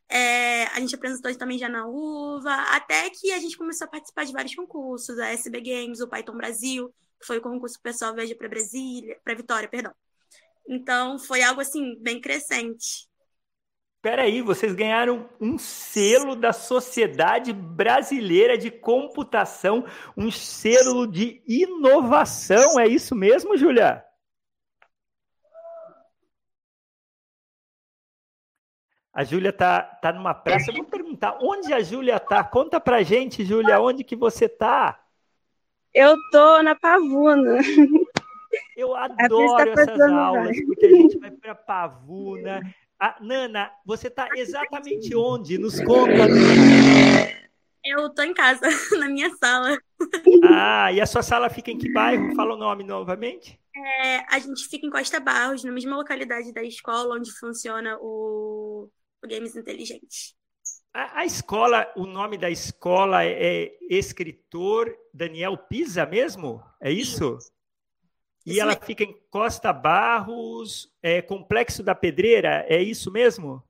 É, 0.08 0.64
a 0.66 0.80
gente 0.80 0.94
apresentou 0.94 1.34
também 1.36 1.58
já 1.58 1.68
na 1.68 1.86
UVA, 1.86 2.76
até 2.76 3.10
que 3.10 3.32
a 3.32 3.38
gente 3.38 3.56
começou 3.56 3.86
a 3.86 3.90
participar 3.90 4.24
de 4.24 4.32
vários 4.32 4.54
concursos, 4.54 5.18
a 5.18 5.28
SB 5.32 5.60
Games, 5.60 6.00
o 6.00 6.08
Python 6.08 6.36
Brasil, 6.36 6.92
que 7.20 7.26
foi 7.26 7.38
o 7.38 7.42
concurso 7.42 7.80
pessoal 7.80 8.14
Veja 8.14 8.34
para 8.34 8.48
Brasília, 8.48 9.18
para 9.24 9.34
Vitória, 9.34 9.68
perdão. 9.68 9.92
Então 10.70 11.18
foi 11.18 11.42
algo 11.42 11.60
assim 11.60 12.00
bem 12.00 12.20
crescente. 12.20 13.10
Peraí, 14.00 14.40
vocês 14.40 14.72
ganharam 14.72 15.28
um 15.40 15.58
selo 15.58 16.36
da 16.36 16.52
Sociedade 16.52 17.52
Brasileira 17.52 18.56
de 18.56 18.70
Computação, 18.70 19.84
um 20.16 20.30
selo 20.30 21.08
de 21.08 21.42
inovação, 21.46 22.78
é 22.78 22.86
isso 22.86 23.16
mesmo, 23.16 23.56
Júlia? 23.56 24.02
A 29.12 29.24
Júlia 29.24 29.52
tá, 29.52 29.82
tá 29.82 30.12
numa 30.12 30.32
praça. 30.32 30.70
Eu 30.70 30.76
vou 30.76 30.84
perguntar 30.84 31.36
onde 31.42 31.74
a 31.74 31.80
Júlia 31.80 32.20
tá. 32.20 32.44
Conta 32.44 32.80
pra 32.80 33.02
gente, 33.02 33.44
Júlia, 33.44 33.80
onde 33.80 34.04
que 34.04 34.14
você 34.14 34.48
tá? 34.48 35.04
Eu 35.92 36.16
tô 36.30 36.62
na 36.62 36.76
Pavuna. 36.76 37.58
Eu 38.80 38.96
adoro 38.96 39.74
tá 39.74 39.82
essas 39.82 40.00
aulas, 40.00 40.56
porque 40.64 40.86
a 40.86 40.90
gente 40.90 41.18
vai 41.18 41.30
para 41.30 41.54
Pavuna, 41.54 42.62
ah, 42.98 43.18
Nana, 43.20 43.70
você 43.84 44.08
está 44.08 44.26
exatamente 44.34 45.14
onde? 45.14 45.58
Nos 45.58 45.78
conta. 45.80 46.26
Eu 47.84 48.06
estou 48.06 48.24
em 48.24 48.32
casa, 48.32 48.62
na 48.98 49.06
minha 49.08 49.30
sala. 49.36 49.78
Ah, 50.44 50.90
e 50.92 50.98
a 50.98 51.04
sua 51.04 51.22
sala 51.22 51.50
fica 51.50 51.70
em 51.70 51.76
que 51.76 51.92
bairro? 51.92 52.34
Fala 52.34 52.54
o 52.54 52.58
nome 52.58 52.82
novamente. 52.82 53.60
É, 53.76 54.34
a 54.34 54.38
gente 54.38 54.66
fica 54.66 54.86
em 54.86 54.90
Costa 54.90 55.20
Barros, 55.20 55.62
na 55.62 55.72
mesma 55.72 55.96
localidade 55.96 56.50
da 56.50 56.62
escola 56.62 57.16
onde 57.16 57.30
funciona 57.32 57.98
o, 58.00 58.88
o 59.22 59.28
Games 59.28 59.56
Inteligente. 59.56 60.34
A, 60.92 61.20
a, 61.20 61.26
escola, 61.26 61.86
o 61.96 62.06
nome 62.06 62.38
da 62.38 62.50
escola 62.50 63.24
é, 63.24 63.66
é 63.66 63.76
Escritor 63.90 64.90
Daniel 65.12 65.56
Pisa 65.56 66.06
mesmo? 66.06 66.62
É 66.80 66.90
isso? 66.90 67.36
isso. 67.36 67.59
E 68.46 68.58
ela 68.58 68.74
fica 68.74 69.04
em 69.04 69.14
Costa 69.30 69.72
Barros, 69.72 70.90
é, 71.02 71.20
Complexo 71.20 71.82
da 71.82 71.94
Pedreira, 71.94 72.64
é 72.68 72.82
isso 72.82 73.10
mesmo? 73.10 73.62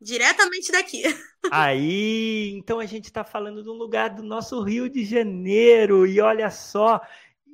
Diretamente 0.00 0.72
daqui. 0.72 1.02
Aí, 1.52 2.50
então 2.54 2.78
a 2.80 2.86
gente 2.86 3.04
está 3.04 3.22
falando 3.22 3.62
de 3.62 3.68
um 3.68 3.74
lugar 3.74 4.10
do 4.10 4.22
nosso 4.22 4.62
Rio 4.62 4.88
de 4.88 5.04
Janeiro, 5.04 6.06
e 6.06 6.20
olha 6.20 6.50
só, 6.50 7.00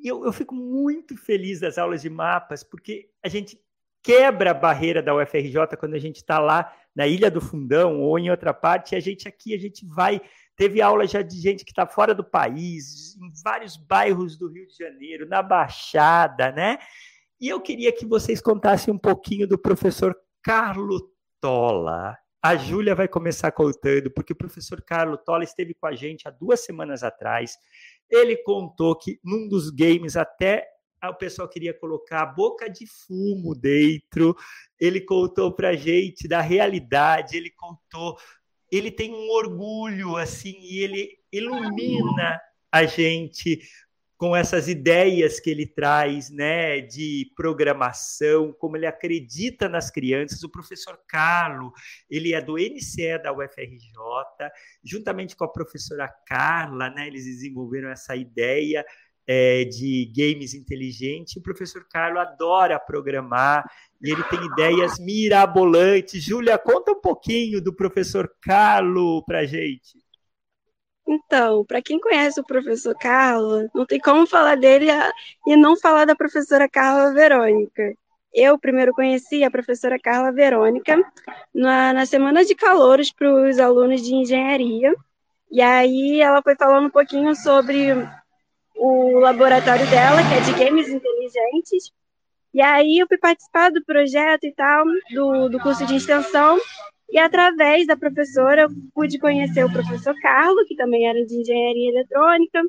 eu, 0.03 0.25
eu 0.25 0.33
fico 0.33 0.55
muito 0.55 1.17
feliz 1.17 1.61
das 1.61 1.77
aulas 1.77 2.03
de 2.03 2.11
mapas, 2.11 2.63
porque 2.63 3.11
a 3.23 3.29
gente 3.29 3.61
quebra 4.03 4.53
a 4.53 4.55
barreira 4.55 5.03
da 5.03 5.15
UFRJ 5.15 5.77
quando 5.79 5.95
a 5.95 5.99
gente 5.99 6.17
está 6.17 6.39
lá 6.39 6.75
na 6.95 7.07
Ilha 7.07 7.31
do 7.31 7.41
Fundão 7.41 8.01
ou 8.01 8.19
em 8.19 8.31
outra 8.31 8.55
parte, 8.55 8.95
e 8.95 8.97
a 8.97 9.01
gente 9.01 9.29
aqui, 9.29 9.55
a 9.55 9.59
gente 9.59 9.85
vai 9.85 10.21
Teve 10.61 10.83
aula 10.83 11.07
já 11.07 11.23
de 11.23 11.41
gente 11.41 11.65
que 11.65 11.71
está 11.71 11.87
fora 11.87 12.15
do 12.15 12.23
país, 12.23 13.17
em 13.17 13.33
vários 13.43 13.79
bairros 13.79 14.37
do 14.37 14.47
Rio 14.47 14.67
de 14.67 14.77
Janeiro, 14.77 15.27
na 15.27 15.43
Baixada, 15.43 16.53
né? 16.53 16.79
E 17.41 17.49
eu 17.49 17.63
queria 17.63 17.91
que 17.91 18.05
vocês 18.05 18.43
contassem 18.43 18.93
um 18.93 18.99
pouquinho 18.99 19.49
do 19.49 19.57
professor 19.57 20.15
Carlo 20.43 21.11
Tola. 21.41 22.15
A 22.43 22.57
Júlia 22.57 22.95
vai 22.95 23.09
começar 23.09 23.51
contando, 23.53 24.11
porque 24.11 24.35
o 24.35 24.37
professor 24.37 24.83
Carlo 24.83 25.17
Tola 25.17 25.45
esteve 25.45 25.73
com 25.73 25.87
a 25.87 25.95
gente 25.95 26.29
há 26.29 26.31
duas 26.31 26.61
semanas 26.61 27.03
atrás. 27.03 27.57
Ele 28.11 28.37
contou 28.43 28.95
que 28.95 29.19
num 29.25 29.49
dos 29.49 29.71
games 29.71 30.15
até 30.15 30.69
o 31.09 31.15
pessoal 31.15 31.49
queria 31.49 31.73
colocar 31.73 32.27
boca 32.27 32.69
de 32.69 32.87
fumo 32.87 33.55
dentro. 33.55 34.37
Ele 34.79 35.01
contou 35.01 35.55
para 35.55 35.71
a 35.71 35.77
gente 35.77 36.29
da 36.29 36.43
realidade, 36.43 37.35
ele 37.35 37.51
contou 37.51 38.19
ele 38.71 38.91
tem 38.91 39.13
um 39.13 39.31
orgulho 39.31 40.17
assim 40.17 40.57
e 40.61 40.83
ele 40.83 41.19
ilumina 41.33 42.41
a 42.71 42.85
gente 42.85 43.61
com 44.21 44.37
essas 44.37 44.69
ideias 44.69 45.41
que 45.41 45.49
ele 45.49 45.67
traz, 45.67 46.29
né, 46.29 46.79
de 46.83 47.33
programação, 47.35 48.53
como 48.53 48.77
ele 48.77 48.85
acredita 48.85 49.67
nas 49.67 49.91
crianças. 49.91 50.43
O 50.43 50.51
professor 50.51 51.01
Carlo, 51.09 51.73
ele 52.09 52.35
é 52.35 52.41
do 52.43 52.59
NCE 52.59 53.17
da 53.23 53.33
UFRJ, 53.33 53.81
juntamente 54.85 55.35
com 55.35 55.45
a 55.45 55.51
professora 55.51 56.07
Carla, 56.27 56.91
né, 56.91 57.07
eles 57.07 57.25
desenvolveram 57.25 57.89
essa 57.89 58.15
ideia 58.15 58.85
é, 59.27 59.65
de 59.65 60.13
games 60.15 60.53
inteligentes. 60.53 61.35
O 61.37 61.43
professor 61.43 61.87
Carlo 61.89 62.19
adora 62.19 62.79
programar 62.79 63.65
e 64.03 64.11
ele 64.11 64.23
tem 64.25 64.45
ideias 64.45 64.99
mirabolantes. 64.99 66.23
Júlia, 66.23 66.59
conta 66.59 66.93
um 66.93 67.01
pouquinho 67.01 67.61
do 67.61 67.75
professor 67.75 68.31
Carlo 68.41 69.23
para 69.25 69.45
gente. 69.45 69.99
Então, 71.07 71.65
para 71.65 71.83
quem 71.83 71.99
conhece 71.99 72.41
o 72.41 72.45
professor 72.45 72.95
Carlo, 72.97 73.69
não 73.75 73.85
tem 73.85 73.99
como 73.99 74.27
falar 74.27 74.57
dele 74.57 74.87
e 75.47 75.57
não 75.57 75.77
falar 75.77 76.05
da 76.05 76.15
professora 76.15 76.69
Carla 76.69 77.13
Verônica. 77.13 77.95
Eu 78.33 78.57
primeiro 78.59 78.93
conheci 78.93 79.43
a 79.43 79.51
professora 79.51 79.99
Carla 79.99 80.31
Verônica 80.31 80.97
na, 81.53 81.93
na 81.93 82.07
semana 82.07 82.45
de 82.45 82.55
calouros 82.55 83.13
para 83.13 83.29
os 83.29 83.59
alunos 83.59 84.03
de 84.03 84.15
engenharia. 84.15 84.95
E 85.51 85.61
aí 85.61 86.21
ela 86.21 86.41
foi 86.43 86.55
falando 86.55 86.87
um 86.87 86.91
pouquinho 86.91 87.35
sobre 87.35 87.89
o 88.77 89.19
laboratório 89.19 89.85
dela, 89.91 90.23
que 90.23 90.35
é 90.35 90.41
de 90.41 90.65
games 90.65 90.89
inteligentes. 90.89 91.93
E 92.53 92.61
aí 92.61 92.99
eu 92.99 93.07
fui 93.07 93.19
participar 93.19 93.71
do 93.71 93.85
projeto 93.85 94.45
e 94.45 94.53
tal, 94.53 94.85
do, 95.15 95.49
do 95.49 95.61
curso 95.61 95.87
de 95.87 95.97
extensão, 95.97 96.59
e 97.09 97.19
através 97.19 97.87
da 97.87 97.97
professora 97.97 98.63
eu 98.63 98.69
pude 98.95 99.19
conhecer 99.19 99.65
o 99.65 99.73
professor 99.73 100.15
Carlos, 100.21 100.67
que 100.67 100.77
também 100.77 101.09
era 101.09 101.25
de 101.25 101.35
engenharia 101.35 101.91
eletrônica, 101.91 102.63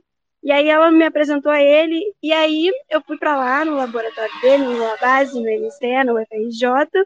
e 0.43 0.51
aí 0.51 0.67
ela 0.67 0.91
me 0.91 1.03
apresentou 1.03 1.51
a 1.51 1.61
ele, 1.61 1.99
e 2.21 2.31
aí 2.31 2.71
eu 2.89 3.01
fui 3.01 3.17
para 3.17 3.35
lá 3.35 3.63
no 3.65 3.75
laboratório 3.75 4.41
dele, 4.41 4.63
no 4.63 4.97
base, 4.99 5.39
no 5.39 5.47
MC, 5.47 6.03
no 6.03 6.19
UFRJ, 6.19 7.05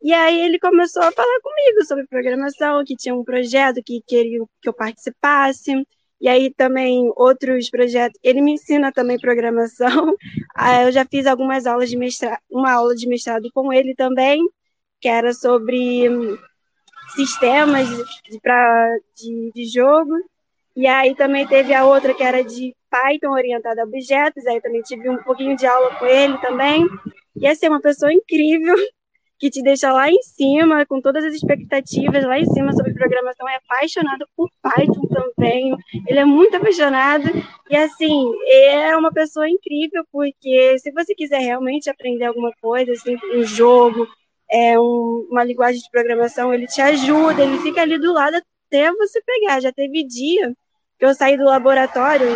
e 0.00 0.12
aí 0.12 0.40
ele 0.40 0.60
começou 0.60 1.02
a 1.02 1.10
falar 1.10 1.40
comigo 1.40 1.84
sobre 1.84 2.06
programação, 2.06 2.84
que 2.84 2.94
tinha 2.96 3.14
um 3.14 3.24
projeto 3.24 3.82
que 3.84 4.00
queria 4.06 4.40
que 4.62 4.68
eu 4.68 4.72
participasse, 4.72 5.72
e 6.20 6.28
aí 6.28 6.52
também 6.52 7.12
outros 7.16 7.70
projetos. 7.70 8.18
Ele 8.22 8.40
me 8.40 8.52
ensina 8.52 8.92
também 8.92 9.18
programação. 9.18 10.14
Ah, 10.60 10.82
eu 10.82 10.90
já 10.90 11.04
fiz 11.04 11.24
algumas 11.24 11.66
aulas 11.66 11.88
de 11.88 11.96
mestrado, 11.96 12.40
uma 12.50 12.72
aula 12.72 12.92
de 12.92 13.06
mestrado 13.06 13.48
com 13.54 13.72
ele 13.72 13.94
também, 13.94 14.44
que 15.00 15.06
era 15.08 15.32
sobre 15.32 16.10
hum, 16.10 16.36
sistemas 17.14 17.88
de, 17.88 18.40
pra, 18.40 18.88
de, 19.14 19.52
de 19.54 19.66
jogo. 19.66 20.16
E 20.74 20.84
aí 20.88 21.14
também 21.14 21.46
teve 21.46 21.72
a 21.72 21.86
outra 21.86 22.12
que 22.12 22.24
era 22.24 22.42
de 22.42 22.74
Python 22.90 23.30
orientada 23.30 23.82
a 23.82 23.84
objetos, 23.84 24.44
aí 24.46 24.60
também 24.60 24.82
tive 24.82 25.08
um 25.08 25.18
pouquinho 25.18 25.56
de 25.56 25.64
aula 25.64 25.94
com 25.94 26.06
ele 26.06 26.36
também. 26.38 26.84
E 27.36 27.46
essa 27.46 27.66
é 27.66 27.68
uma 27.68 27.80
pessoa 27.80 28.12
incrível, 28.12 28.74
que 29.38 29.50
te 29.50 29.62
deixa 29.62 29.92
lá 29.92 30.10
em 30.10 30.20
cima, 30.22 30.84
com 30.86 31.00
todas 31.00 31.24
as 31.24 31.34
expectativas 31.34 32.24
lá 32.24 32.38
em 32.38 32.46
cima 32.46 32.72
sobre 32.72 32.92
programação, 32.92 33.48
é 33.48 33.56
apaixonado 33.56 34.26
por 34.36 34.50
Python 34.62 35.06
também, 35.06 35.76
ele 36.06 36.18
é 36.18 36.24
muito 36.24 36.56
apaixonado, 36.56 37.30
e 37.70 37.76
assim, 37.76 38.32
é 38.48 38.96
uma 38.96 39.12
pessoa 39.12 39.48
incrível, 39.48 40.04
porque 40.10 40.78
se 40.80 40.90
você 40.90 41.14
quiser 41.14 41.38
realmente 41.38 41.88
aprender 41.88 42.24
alguma 42.24 42.52
coisa, 42.60 42.92
assim, 42.92 43.16
um 43.34 43.44
jogo, 43.44 44.08
é 44.50 44.78
um, 44.78 45.28
uma 45.30 45.44
linguagem 45.44 45.80
de 45.80 45.90
programação, 45.90 46.52
ele 46.52 46.66
te 46.66 46.80
ajuda, 46.80 47.42
ele 47.42 47.58
fica 47.58 47.82
ali 47.82 47.98
do 47.98 48.12
lado 48.12 48.36
até 48.66 48.92
você 48.92 49.20
pegar, 49.22 49.60
já 49.60 49.72
teve 49.72 50.04
dia 50.04 50.52
que 50.98 51.04
eu 51.04 51.14
saí 51.14 51.36
do 51.36 51.44
laboratório, 51.44 52.26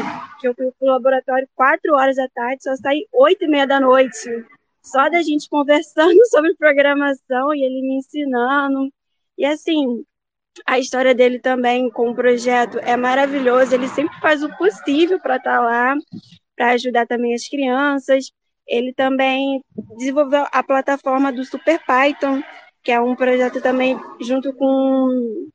que 0.41 0.47
eu 0.47 0.55
fui 0.55 0.71
pro 0.79 0.89
laboratório 0.89 1.49
quatro 1.55 1.95
horas 1.95 2.15
da 2.15 2.29
tarde, 2.29 2.63
só 2.63 2.77
saí 2.77 3.07
oito 3.13 3.45
e 3.45 3.49
meia 3.49 3.67
da 3.67 3.81
noite, 3.81 4.29
só 4.83 5.09
da 5.09 5.23
gente 5.23 5.49
conversando 5.49 6.19
sobre 6.31 6.55
programação 6.55 7.55
e 7.55 7.63
ele 7.63 7.83
me 7.83 7.99
ensinando. 7.99 8.93
E 9.39 9.45
assim, 9.45 10.05
a 10.67 10.79
história 10.79 11.15
dele 11.15 11.39
também 11.39 11.91
com 11.91 12.11
o 12.11 12.15
projeto 12.15 12.79
é 12.81 12.97
maravilhosa. 12.97 13.75
Ele 13.75 13.89
sempre 13.89 14.19
faz 14.21 14.43
o 14.43 14.55
possível 14.57 15.21
para 15.21 15.37
estar 15.37 15.59
tá 15.59 15.61
lá, 15.61 15.95
para 16.57 16.73
ajudar 16.73 17.07
também 17.07 17.35
as 17.35 17.49
crianças. 17.49 18.31
Ele 18.67 18.93
também 18.93 19.63
desenvolveu 19.97 20.47
a 20.53 20.63
plataforma 20.63 21.33
do 21.33 21.45
Super 21.45 21.81
Python, 21.85 22.43
que 22.83 22.93
é 22.93 23.01
um 23.01 23.17
projeto 23.17 23.61
também 23.61 23.99
junto 24.21 24.53
com 24.53 25.49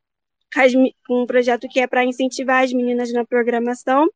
um 1.10 1.26
projeto 1.26 1.68
que 1.68 1.80
é 1.80 1.88
para 1.88 2.06
incentivar 2.06 2.63
as 2.63 2.74
meninas 2.74 3.12
na 3.13 3.26
programação. 3.26 4.08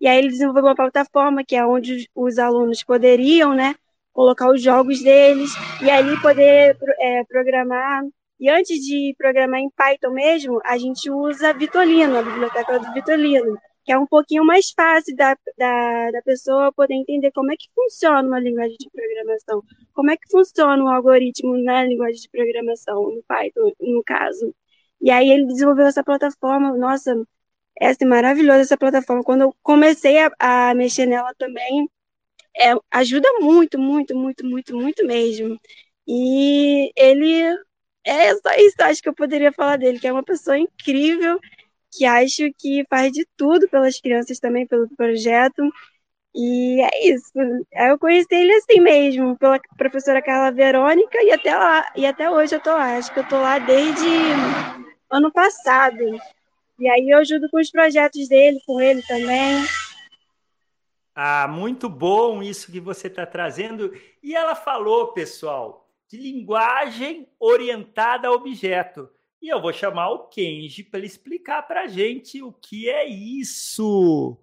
E 0.00 0.08
aí 0.08 0.18
ele 0.18 0.28
desenvolveu 0.28 0.64
uma 0.64 0.74
plataforma 0.74 1.44
que 1.44 1.54
é 1.54 1.64
onde 1.64 2.08
os 2.14 2.38
alunos 2.38 2.82
poderiam, 2.82 3.54
né, 3.54 3.76
colocar 4.12 4.50
os 4.50 4.62
jogos 4.62 5.02
deles 5.02 5.50
e 5.82 5.90
ali 5.90 6.20
poder 6.20 6.76
é, 7.00 7.24
programar. 7.24 8.02
E 8.38 8.48
antes 8.50 8.78
de 8.80 9.14
programar 9.16 9.60
em 9.60 9.70
Python 9.70 10.10
mesmo, 10.10 10.60
a 10.64 10.76
gente 10.76 11.10
usa 11.10 11.52
Vitolino, 11.54 12.18
a 12.18 12.22
biblioteca 12.22 12.78
do 12.78 12.92
Vitolino, 12.92 13.56
que 13.84 13.92
é 13.92 13.98
um 13.98 14.06
pouquinho 14.06 14.44
mais 14.44 14.70
fácil 14.70 15.14
da, 15.16 15.36
da, 15.56 16.10
da 16.10 16.22
pessoa 16.22 16.72
poder 16.72 16.94
entender 16.94 17.30
como 17.32 17.52
é 17.52 17.56
que 17.56 17.68
funciona 17.74 18.26
uma 18.26 18.40
linguagem 18.40 18.76
de 18.78 18.90
programação, 18.90 19.62
como 19.94 20.10
é 20.10 20.16
que 20.16 20.30
funciona 20.30 20.82
um 20.82 20.88
algoritmo 20.88 21.56
na 21.62 21.84
linguagem 21.84 22.20
de 22.20 22.28
programação, 22.30 23.02
no 23.14 23.22
Python, 23.28 23.72
no 23.80 24.02
caso. 24.04 24.54
E 25.00 25.10
aí 25.10 25.30
ele 25.30 25.46
desenvolveu 25.46 25.86
essa 25.86 26.04
plataforma, 26.04 26.76
nossa, 26.76 27.14
é 27.80 27.88
assim, 27.88 28.04
maravilhosa 28.04 28.60
essa 28.60 28.76
plataforma. 28.76 29.24
Quando 29.24 29.42
eu 29.42 29.54
comecei 29.62 30.18
a, 30.20 30.30
a 30.38 30.74
mexer 30.74 31.06
nela 31.06 31.34
também, 31.36 31.88
é, 32.56 32.74
ajuda 32.90 33.28
muito, 33.40 33.78
muito, 33.78 34.16
muito, 34.16 34.44
muito, 34.46 34.76
muito 34.76 35.06
mesmo. 35.06 35.58
E 36.06 36.92
ele 36.96 37.42
é 38.04 38.34
só 38.34 38.50
isso, 38.58 38.76
acho 38.80 39.02
que 39.02 39.08
eu 39.08 39.14
poderia 39.14 39.52
falar 39.52 39.76
dele, 39.78 39.98
que 39.98 40.06
é 40.06 40.12
uma 40.12 40.24
pessoa 40.24 40.58
incrível, 40.58 41.38
que 41.92 42.04
acho 42.04 42.50
que 42.58 42.84
faz 42.90 43.12
de 43.12 43.26
tudo 43.36 43.68
pelas 43.68 44.00
crianças 44.00 44.38
também, 44.38 44.66
pelo 44.66 44.88
projeto. 44.96 45.62
E 46.34 46.80
é 46.82 47.08
isso. 47.08 47.30
Eu 47.72 47.98
conheci 47.98 48.34
ele 48.34 48.52
assim 48.54 48.80
mesmo, 48.80 49.36
pela 49.38 49.60
professora 49.76 50.22
Carla 50.22 50.50
Verônica, 50.50 51.22
e 51.22 51.30
até 51.30 51.54
lá, 51.56 51.92
e 51.96 52.06
até 52.06 52.30
hoje 52.30 52.54
eu 52.56 52.60
tô 52.60 52.70
lá. 52.70 52.96
Acho 52.96 53.12
que 53.12 53.20
eu 53.20 53.28
tô 53.28 53.36
lá 53.40 53.58
desde 53.58 54.08
ano 55.10 55.30
passado. 55.30 56.02
E 56.78 56.88
aí 56.88 57.10
eu 57.10 57.18
ajudo 57.18 57.48
com 57.50 57.60
os 57.60 57.70
projetos 57.70 58.28
dele, 58.28 58.60
com 58.66 58.80
ele 58.80 59.02
também. 59.02 59.64
Ah, 61.14 61.46
muito 61.46 61.88
bom 61.88 62.42
isso 62.42 62.72
que 62.72 62.80
você 62.80 63.06
está 63.08 63.26
trazendo. 63.26 63.92
E 64.22 64.34
ela 64.34 64.54
falou, 64.54 65.12
pessoal, 65.12 65.90
de 66.08 66.16
linguagem 66.16 67.28
orientada 67.38 68.28
a 68.28 68.32
objeto. 68.32 69.08
E 69.40 69.48
eu 69.48 69.60
vou 69.60 69.72
chamar 69.72 70.10
o 70.10 70.28
Kenji 70.28 70.84
para 70.84 70.98
ele 70.98 71.06
explicar 71.06 71.62
para 71.62 71.82
a 71.82 71.86
gente 71.86 72.42
o 72.42 72.52
que 72.52 72.88
é 72.88 73.04
isso. 73.06 74.38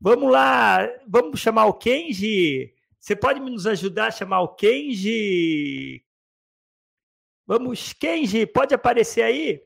Vamos 0.00 0.30
lá, 0.30 0.88
vamos 1.06 1.38
chamar 1.38 1.66
o 1.66 1.74
Kenji. 1.74 2.74
Você 2.98 3.14
pode 3.14 3.40
nos 3.40 3.66
ajudar 3.66 4.06
a 4.06 4.10
chamar 4.10 4.40
o 4.40 4.54
Kenji? 4.54 6.04
Vamos, 7.46 7.92
Kenji, 7.92 8.46
pode 8.46 8.74
aparecer 8.74 9.22
aí? 9.22 9.62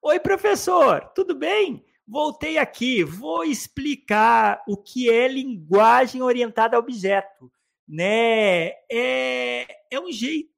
Oi, 0.00 0.20
professor, 0.20 1.00
tudo 1.14 1.34
bem? 1.34 1.84
Voltei 2.10 2.56
aqui, 2.56 3.04
vou 3.04 3.44
explicar 3.44 4.64
o 4.66 4.78
que 4.78 5.10
é 5.10 5.28
linguagem 5.28 6.22
orientada 6.22 6.74
a 6.74 6.80
objeto. 6.80 7.52
Né? 7.86 8.68
É, 8.90 9.66
é 9.90 10.00
um 10.00 10.10
jeito 10.10 10.48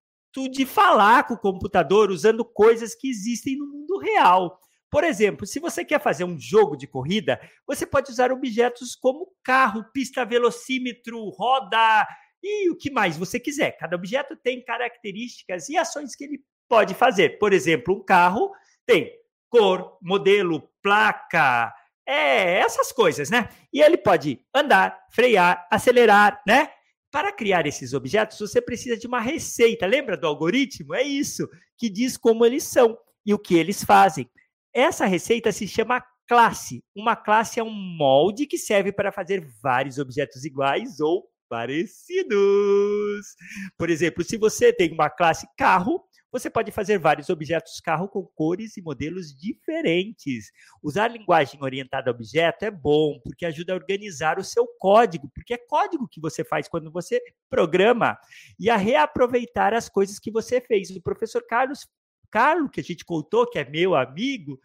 de 0.48 0.64
falar 0.64 1.26
com 1.26 1.34
o 1.34 1.38
computador 1.38 2.12
usando 2.12 2.44
coisas 2.44 2.94
que 2.94 3.10
existem 3.10 3.56
no 3.56 3.66
mundo 3.66 3.98
real. 3.98 4.60
Por 4.88 5.02
exemplo, 5.02 5.44
se 5.44 5.58
você 5.58 5.84
quer 5.84 6.00
fazer 6.00 6.22
um 6.22 6.38
jogo 6.38 6.76
de 6.76 6.86
corrida, 6.86 7.40
você 7.66 7.84
pode 7.84 8.12
usar 8.12 8.30
objetos 8.30 8.94
como 8.94 9.32
carro, 9.42 9.84
pista, 9.92 10.24
velocímetro, 10.24 11.30
roda 11.30 12.06
e 12.40 12.70
o 12.70 12.76
que 12.76 12.92
mais 12.92 13.16
você 13.16 13.40
quiser. 13.40 13.72
Cada 13.72 13.96
objeto 13.96 14.36
tem 14.36 14.64
características 14.64 15.68
e 15.68 15.76
ações 15.76 16.14
que 16.14 16.22
ele 16.22 16.44
pode 16.68 16.94
fazer. 16.94 17.40
Por 17.40 17.52
exemplo, 17.52 17.96
um 17.96 18.04
carro 18.04 18.52
tem 18.86 19.19
cor, 19.50 19.98
modelo, 20.00 20.70
placa, 20.82 21.74
é 22.06 22.58
essas 22.60 22.90
coisas, 22.90 23.30
né? 23.30 23.48
E 23.72 23.80
ele 23.80 23.96
pode 23.96 24.40
andar, 24.54 24.98
frear, 25.12 25.66
acelerar, 25.70 26.40
né? 26.46 26.70
Para 27.10 27.32
criar 27.32 27.66
esses 27.66 27.92
objetos, 27.92 28.38
você 28.38 28.60
precisa 28.62 28.96
de 28.96 29.06
uma 29.06 29.20
receita. 29.20 29.86
Lembra 29.86 30.16
do 30.16 30.26
algoritmo? 30.26 30.94
É 30.94 31.02
isso 31.02 31.48
que 31.76 31.90
diz 31.90 32.16
como 32.16 32.46
eles 32.46 32.62
são 32.64 32.96
e 33.26 33.34
o 33.34 33.38
que 33.38 33.56
eles 33.56 33.84
fazem. 33.84 34.28
Essa 34.72 35.06
receita 35.06 35.50
se 35.50 35.66
chama 35.66 36.02
classe. 36.28 36.84
Uma 36.94 37.16
classe 37.16 37.58
é 37.58 37.64
um 37.64 37.72
molde 37.72 38.46
que 38.46 38.56
serve 38.56 38.92
para 38.92 39.10
fazer 39.10 39.44
vários 39.60 39.98
objetos 39.98 40.44
iguais 40.44 41.00
ou 41.00 41.28
parecidos. 41.48 43.26
Por 43.76 43.90
exemplo, 43.90 44.22
se 44.22 44.36
você 44.36 44.72
tem 44.72 44.92
uma 44.92 45.10
classe 45.10 45.48
carro, 45.58 46.04
você 46.30 46.48
pode 46.48 46.70
fazer 46.70 46.98
vários 46.98 47.28
objetos 47.28 47.80
carro 47.80 48.08
com 48.08 48.24
cores 48.34 48.76
e 48.76 48.82
modelos 48.82 49.34
diferentes. 49.36 50.50
Usar 50.82 51.08
linguagem 51.08 51.62
orientada 51.62 52.10
a 52.10 52.14
objeto 52.14 52.64
é 52.64 52.70
bom, 52.70 53.18
porque 53.22 53.46
ajuda 53.46 53.72
a 53.72 53.76
organizar 53.76 54.38
o 54.38 54.44
seu 54.44 54.66
código, 54.78 55.30
porque 55.34 55.54
é 55.54 55.58
código 55.58 56.08
que 56.08 56.20
você 56.20 56.44
faz 56.44 56.68
quando 56.68 56.90
você 56.90 57.20
programa, 57.48 58.18
e 58.58 58.70
a 58.70 58.76
reaproveitar 58.76 59.74
as 59.74 59.88
coisas 59.88 60.18
que 60.18 60.30
você 60.30 60.60
fez. 60.60 60.90
O 60.90 61.02
professor 61.02 61.44
Carlos 61.46 61.86
Carlos, 62.30 62.70
que 62.72 62.80
a 62.80 62.84
gente 62.84 63.04
contou, 63.04 63.48
que 63.48 63.58
é 63.58 63.68
meu 63.68 63.94
amigo, 63.94 64.60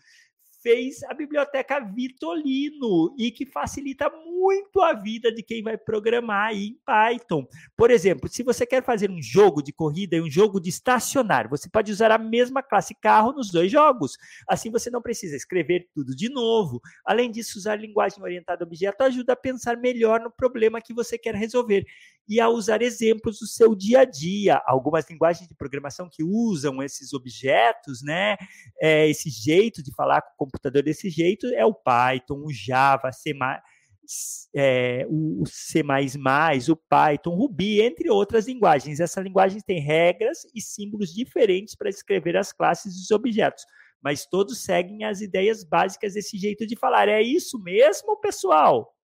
fez 0.65 1.04
a 1.04 1.13
biblioteca 1.13 1.80
Vitolino 1.80 3.13
e 3.19 3.30
que 3.30 3.45
facilita 3.45 4.10
muito 4.10 4.82
a 4.82 4.93
vida 4.93 5.32
de 5.32 5.43
quem 5.43 5.62
vai 5.62 5.78
programar 5.78 6.56
em 6.56 6.75
Python. 6.84 7.47
Por 7.78 7.91
exemplo, 7.91 8.28
se 8.28 8.41
você 8.41 8.65
quer 8.65 8.84
fazer 8.84 9.12
um 9.12 9.21
jogo 9.21 9.62
de 9.62 9.71
corrida 9.71 10.15
e 10.15 10.21
um 10.21 10.30
jogo 10.30 10.60
de 10.60 10.69
estacionário, 10.69 11.51
você 11.51 11.69
pode 11.69 11.91
usar 11.91 12.10
a 12.10 12.17
mesma 12.17 12.63
classe 12.63 12.95
carro 12.95 13.32
nos 13.32 13.51
dois 13.51 13.71
jogos. 13.71 14.17
Assim 14.49 14.71
você 14.71 14.89
não 14.89 15.04
precisa 15.04 15.36
escrever 15.36 15.88
tudo 15.93 16.15
de 16.15 16.30
novo. 16.30 16.82
Além 17.06 17.30
disso, 17.30 17.60
usar 17.60 17.75
linguagem 17.75 18.23
orientada 18.23 18.63
a 18.63 18.67
objeto 18.67 19.04
ajuda 19.04 19.34
a 19.34 19.36
pensar 19.38 19.78
melhor 19.78 20.19
no 20.19 20.32
problema 20.32 20.82
que 20.82 20.95
você 20.95 21.15
quer 21.15 21.36
resolver 21.36 21.86
e 22.28 22.39
a 22.39 22.49
usar 22.49 22.82
exemplos 22.82 23.39
do 23.39 23.45
seu 23.45 23.75
dia 23.75 23.99
a 23.99 24.06
dia. 24.06 24.62
Algumas 24.65 25.08
linguagens 25.10 25.47
de 25.47 25.54
programação 25.54 26.10
que 26.12 26.23
usam 26.23 26.82
esses 26.82 27.13
objetos, 27.13 28.01
né? 28.01 28.36
É, 28.82 29.08
esse 29.08 29.30
jeito 29.30 29.84
de 29.84 29.93
falar 29.93 30.23
com 30.38 30.49
computador 30.56 30.84
desse 30.84 31.10
jeito 31.10 31.48
é 31.48 31.65
o 31.65 31.74
Python, 31.74 32.44
o 32.46 32.52
Java, 32.52 33.12
C++, 33.12 33.34
é, 34.56 35.06
o 35.10 35.44
C++, 35.46 35.82
o 35.82 36.76
Python, 36.76 37.36
Ruby, 37.36 37.82
entre 37.82 38.10
outras 38.10 38.48
linguagens. 38.48 39.00
Essas 39.00 39.24
linguagens 39.24 39.63
têm 39.63 39.80
regras 39.80 40.46
e 40.54 40.62
símbolos 40.62 41.13
diferentes 41.13 41.76
para 41.76 41.89
escrever 41.89 42.38
as 42.38 42.54
classes 42.54 42.96
e 42.96 43.02
os 43.02 43.12
objetos, 43.12 43.65
mas 44.02 44.26
todos 44.26 44.63
seguem 44.63 45.04
as 45.04 45.22
ideias 45.22 45.63
básicas 45.63 46.13
desse 46.13 46.38
jeito 46.38 46.65
de 46.65 46.76
falar. 46.76 47.10
É 47.10 47.22
isso 47.22 47.62
mesmo, 47.62 48.18
pessoal? 48.20 48.96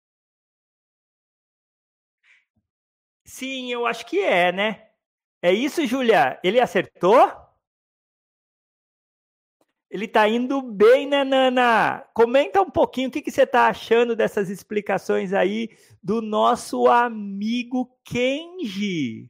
Sim, 3.24 3.72
eu 3.72 3.86
acho 3.86 4.06
que 4.06 4.18
é, 4.20 4.52
né? 4.52 4.88
É 5.42 5.52
isso, 5.52 5.86
Júlia? 5.86 6.38
Ele 6.44 6.60
acertou? 6.60 7.49
Ele 9.90 10.04
está 10.04 10.28
indo 10.28 10.62
bem, 10.62 11.04
né, 11.04 11.24
Nana? 11.24 12.06
Comenta 12.14 12.62
um 12.62 12.70
pouquinho 12.70 13.08
o 13.08 13.10
que, 13.10 13.20
que 13.20 13.30
você 13.30 13.42
está 13.42 13.66
achando 13.66 14.14
dessas 14.14 14.48
explicações 14.48 15.32
aí 15.32 15.68
do 16.00 16.22
nosso 16.22 16.86
amigo 16.86 17.90
Kenji. 18.04 19.28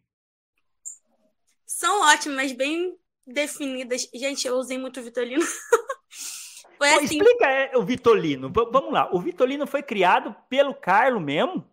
São 1.65 2.03
ótimas, 2.03 2.53
bem 2.53 2.95
definidas. 3.27 4.07
Gente, 4.13 4.47
eu 4.47 4.57
usei 4.57 4.77
muito 4.77 5.01
o 5.01 5.03
Vitolino. 5.03 5.43
foi 6.77 6.89
assim... 6.91 7.17
Explica 7.17 7.47
é, 7.47 7.77
o 7.79 7.83
Vitolino. 7.83 8.53
Vamos 8.53 8.93
lá. 8.93 9.09
O 9.15 9.19
Vitolino 9.19 9.67
foi 9.67 9.83
criado 9.83 10.37
pelo 10.51 10.75
Carlo 10.75 11.21
mesmo? 11.21 11.65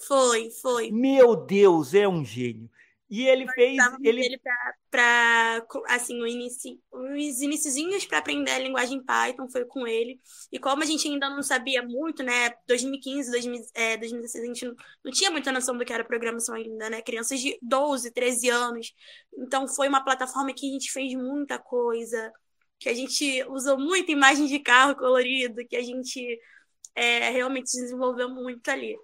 Foi, 0.00 0.50
foi. 0.50 0.90
Meu 0.90 1.36
Deus, 1.36 1.94
é 1.94 2.08
um 2.08 2.24
gênio. 2.24 2.68
E 3.12 3.28
ele 3.28 3.46
fez. 3.52 3.76
Ele 4.02 4.40
para 4.90 5.66
assim, 5.88 6.18
o 6.22 6.26
inicio, 6.26 6.80
os 6.90 7.42
iniciozinhos 7.42 8.06
para 8.06 8.16
aprender 8.16 8.52
a 8.52 8.58
linguagem 8.58 9.04
Python 9.04 9.50
foi 9.50 9.66
com 9.66 9.86
ele. 9.86 10.18
E 10.50 10.58
como 10.58 10.82
a 10.82 10.86
gente 10.86 11.06
ainda 11.06 11.28
não 11.28 11.42
sabia 11.42 11.82
muito, 11.82 12.22
né? 12.22 12.54
2015, 12.66 13.30
2000, 13.30 13.60
é, 13.74 13.98
2016, 13.98 14.44
a 14.44 14.46
gente 14.46 14.64
não, 14.64 14.74
não 15.04 15.12
tinha 15.12 15.30
muita 15.30 15.52
noção 15.52 15.76
do 15.76 15.84
que 15.84 15.92
era 15.92 16.02
programação 16.02 16.54
ainda, 16.54 16.88
né? 16.88 17.02
Crianças 17.02 17.38
de 17.38 17.58
12, 17.60 18.10
13 18.12 18.48
anos. 18.48 18.94
Então 19.36 19.68
foi 19.68 19.88
uma 19.88 20.02
plataforma 20.02 20.54
que 20.54 20.66
a 20.66 20.72
gente 20.72 20.90
fez 20.90 21.12
muita 21.12 21.58
coisa, 21.58 22.32
que 22.78 22.88
a 22.88 22.94
gente 22.94 23.44
usou 23.50 23.78
muita 23.78 24.10
imagem 24.10 24.46
de 24.46 24.58
carro 24.58 24.96
colorido, 24.96 25.66
que 25.68 25.76
a 25.76 25.82
gente 25.82 26.40
é, 26.94 27.28
realmente 27.28 27.72
desenvolveu 27.72 28.30
muito 28.30 28.70
ali. 28.70 28.96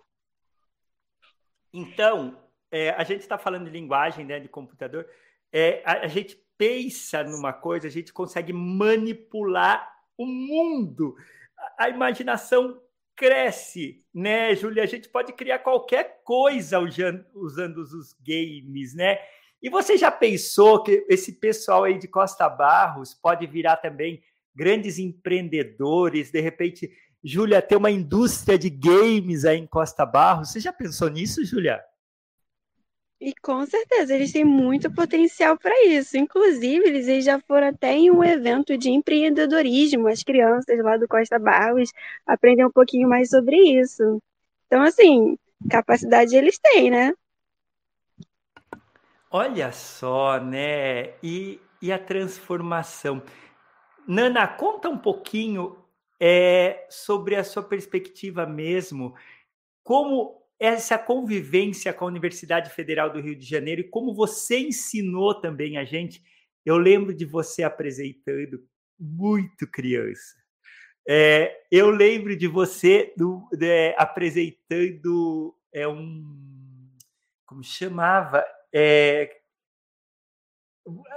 Então, 1.75 2.48
é, 2.71 2.91
a 2.91 3.05
gente 3.05 3.21
está 3.21 3.39
falando 3.39 3.65
de 3.65 3.71
linguagem, 3.71 4.25
né, 4.25 4.39
de 4.39 4.49
computador, 4.49 5.07
é, 5.53 5.83
a, 5.85 6.05
a, 6.05 6.07
gente 6.07 6.39
pensa 6.57 7.23
numa 7.25 7.53
coisa, 7.53 7.87
a 7.87 7.91
gente 7.91 8.13
consegue 8.13 8.53
manipular 8.53 9.91
o 10.17 10.27
mundo. 10.27 11.17
A, 11.79 11.85
a 11.85 11.89
imaginação 11.89 12.81
cresce, 13.17 14.05
né, 14.15 14.55
Júlia? 14.55 14.83
A 14.83 14.87
gente 14.87 15.09
pode 15.09 15.33
criar 15.33 15.59
qualquer 15.59 16.23
coisa 16.25 16.79
usando, 16.79 17.79
os 17.81 18.15
games, 18.25 18.95
né? 18.95 19.19
E 19.61 19.69
você 19.69 19.97
já 19.97 20.11
pensou 20.11 20.85
que 20.85 21.05
esse 21.09 21.33
pessoal 21.33 21.85
aí 21.85 21.99
de 21.99 22.07
Costa 22.07 22.49
Barros 22.49 23.13
pode 23.13 23.45
virar 23.47 23.77
também 23.79 24.23
grandes 24.55 24.99
empreendedores, 24.99 26.31
de 26.31 26.41
repente, 26.41 26.91
Júlia, 27.25 27.61
ter 27.61 27.77
uma 27.77 27.91
indústria 27.91 28.57
de 28.57 28.71
games 28.71 29.45
aí 29.45 29.59
em 29.59 29.67
Costa 29.67 30.07
Barros. 30.07 30.53
Você 30.53 30.61
já 30.61 30.73
pensou 30.73 31.09
nisso, 31.09 31.45
Júlia? 31.45 31.83
E 33.21 33.35
com 33.43 33.67
certeza, 33.67 34.15
eles 34.15 34.33
têm 34.33 34.45
muito 34.45 34.93
potencial 34.93 35.59
para 35.59 35.87
isso. 35.87 36.17
Inclusive, 36.17 36.87
eles 36.87 37.25
já 37.25 37.41
foram 37.41 37.69
até 37.69 37.93
em 37.93 38.11
um 38.11 38.23
evento 38.23 38.79
de 38.79 38.91
empreendedorismo. 38.91 40.07
As 40.07 40.23
crianças 40.23 40.79
lá 40.79 40.97
do 40.97 41.09
Costa 41.09 41.37
Barros 41.37 41.91
aprendem 42.25 42.65
um 42.65 42.71
pouquinho 42.71 43.09
mais 43.09 43.31
sobre 43.31 43.57
isso. 43.57 44.23
Então, 44.67 44.83
assim, 44.83 45.37
capacidade 45.69 46.37
eles 46.37 46.61
têm, 46.61 46.91
né? 46.91 47.13
Olha 49.31 49.73
só, 49.73 50.39
né? 50.41 51.15
E, 51.21 51.61
e 51.83 51.93
a 51.93 51.99
transformação. 51.99 53.21
Nana, 54.07 54.47
conta 54.47 54.89
um 54.89 54.97
pouquinho 54.97 55.77
é, 56.21 56.87
sobre 56.89 57.35
a 57.35 57.43
sua 57.43 57.65
perspectiva 57.65 58.47
mesmo, 58.47 59.15
como 59.83 60.38
essa 60.59 60.99
convivência 60.99 61.93
com 61.93 62.05
a 62.05 62.09
Universidade 62.09 62.71
Federal 62.71 63.11
do 63.11 63.21
Rio 63.21 63.37
de 63.37 63.47
Janeiro 63.47 63.83
e 63.83 63.89
como 63.89 64.13
você 64.13 64.59
ensinou 64.59 65.41
também 65.41 65.77
a 65.77 65.85
gente. 65.85 66.23
Eu 66.67 66.77
lembro 66.77 67.15
de 67.15 67.25
você 67.25 67.63
apresentando 67.63 68.67
muito 68.99 69.67
criança. 69.67 70.37
É, 71.09 71.65
eu 71.71 71.91
lembro 71.91 72.37
de 72.37 72.49
você 72.49 73.15
do, 73.17 73.49
de, 73.53 73.95
apresentando 73.97 75.55
é, 75.73 75.87
um. 75.87 76.91
Como 77.47 77.63
chamava? 77.63 78.45
É, 78.73 79.39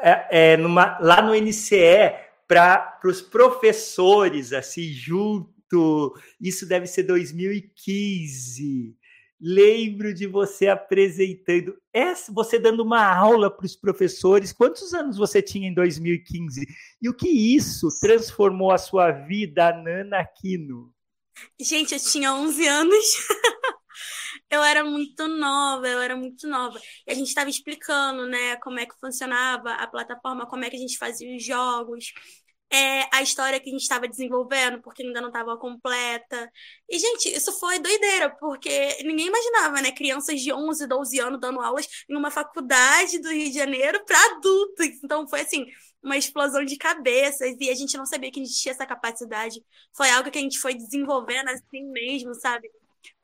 é, 0.02 0.54
é 0.54 0.58
numa, 0.58 0.98
lá 1.00 1.22
no 1.22 1.34
NCE, 1.34 2.14
para 2.48 3.00
os 3.04 3.22
professores, 3.22 4.54
assim, 4.54 4.94
junto. 4.94 5.52
Isso 6.40 6.68
deve 6.68 6.86
ser 6.86 7.04
2015 7.04 9.01
lembro 9.42 10.14
de 10.14 10.28
você 10.28 10.68
apresentando, 10.68 11.76
essa, 11.92 12.32
você 12.32 12.60
dando 12.60 12.84
uma 12.84 13.04
aula 13.04 13.50
para 13.50 13.66
os 13.66 13.76
professores. 13.76 14.54
Quantos 14.54 14.94
anos 14.94 15.18
você 15.18 15.42
tinha 15.42 15.68
em 15.68 15.74
2015? 15.74 16.68
E 17.02 17.10
o 17.10 17.14
que 17.14 17.28
isso 17.28 17.88
transformou 18.00 18.72
a 18.72 18.78
sua 18.78 19.12
vida, 19.12 19.74
Nana 19.74 20.20
Aquino? 20.20 20.94
Gente, 21.60 21.94
eu 21.94 22.00
tinha 22.00 22.36
11 22.36 22.68
anos. 22.68 23.06
eu 24.50 24.64
era 24.64 24.84
muito 24.84 25.28
nova, 25.28 25.88
eu 25.88 26.00
era 26.00 26.16
muito 26.16 26.48
nova. 26.48 26.80
E 27.08 27.12
a 27.12 27.16
gente 27.16 27.28
estava 27.28 27.50
explicando, 27.50 28.28
né, 28.28 28.58
como 28.58 28.80
é 28.80 28.86
que 28.86 29.00
funcionava 29.00 29.72
a 29.74 29.88
plataforma, 29.88 30.46
como 30.46 30.64
é 30.64 30.70
que 30.70 30.76
a 30.76 30.80
gente 30.80 30.98
fazia 30.98 31.36
os 31.36 31.44
jogos 31.44 32.14
é, 32.74 33.04
a 33.14 33.22
história 33.22 33.60
que 33.60 33.70
a 33.70 33.72
gente 33.74 33.82
estava 33.82 34.08
desenvolvendo, 34.08 34.82
porque 34.82 35.04
ainda 35.04 35.20
não 35.20 35.28
estava 35.28 35.58
completa. 35.58 36.50
E, 36.90 36.98
gente, 36.98 37.30
isso 37.30 37.52
foi 37.60 37.80
doideira, 37.80 38.30
porque 38.40 38.98
ninguém 39.04 39.28
imaginava, 39.28 39.82
né? 39.82 39.92
Crianças 39.92 40.40
de 40.40 40.54
11, 40.54 40.88
12 40.88 41.20
anos 41.20 41.40
dando 41.40 41.60
aulas 41.60 41.86
em 42.10 42.16
uma 42.16 42.32
faculdade 42.32 43.20
do 43.20 43.30
Rio 43.30 43.50
de 43.50 43.56
Janeiro 43.56 44.04
para 44.06 44.18
adultos. 44.32 44.88
Então, 45.04 45.28
foi 45.28 45.42
assim, 45.42 45.66
uma 46.02 46.16
explosão 46.16 46.64
de 46.64 46.78
cabeças 46.78 47.58
e 47.60 47.70
a 47.70 47.76
gente 47.76 47.98
não 47.98 48.06
sabia 48.06 48.32
que 48.32 48.40
a 48.40 48.44
gente 48.44 48.58
tinha 48.58 48.74
essa 48.74 48.86
capacidade. 48.86 49.62
Foi 49.94 50.10
algo 50.10 50.32
que 50.32 50.40
a 50.40 50.42
gente 50.42 50.58
foi 50.58 50.74
desenvolvendo 50.74 51.50
assim 51.50 51.84
mesmo, 51.92 52.34
sabe? 52.36 52.70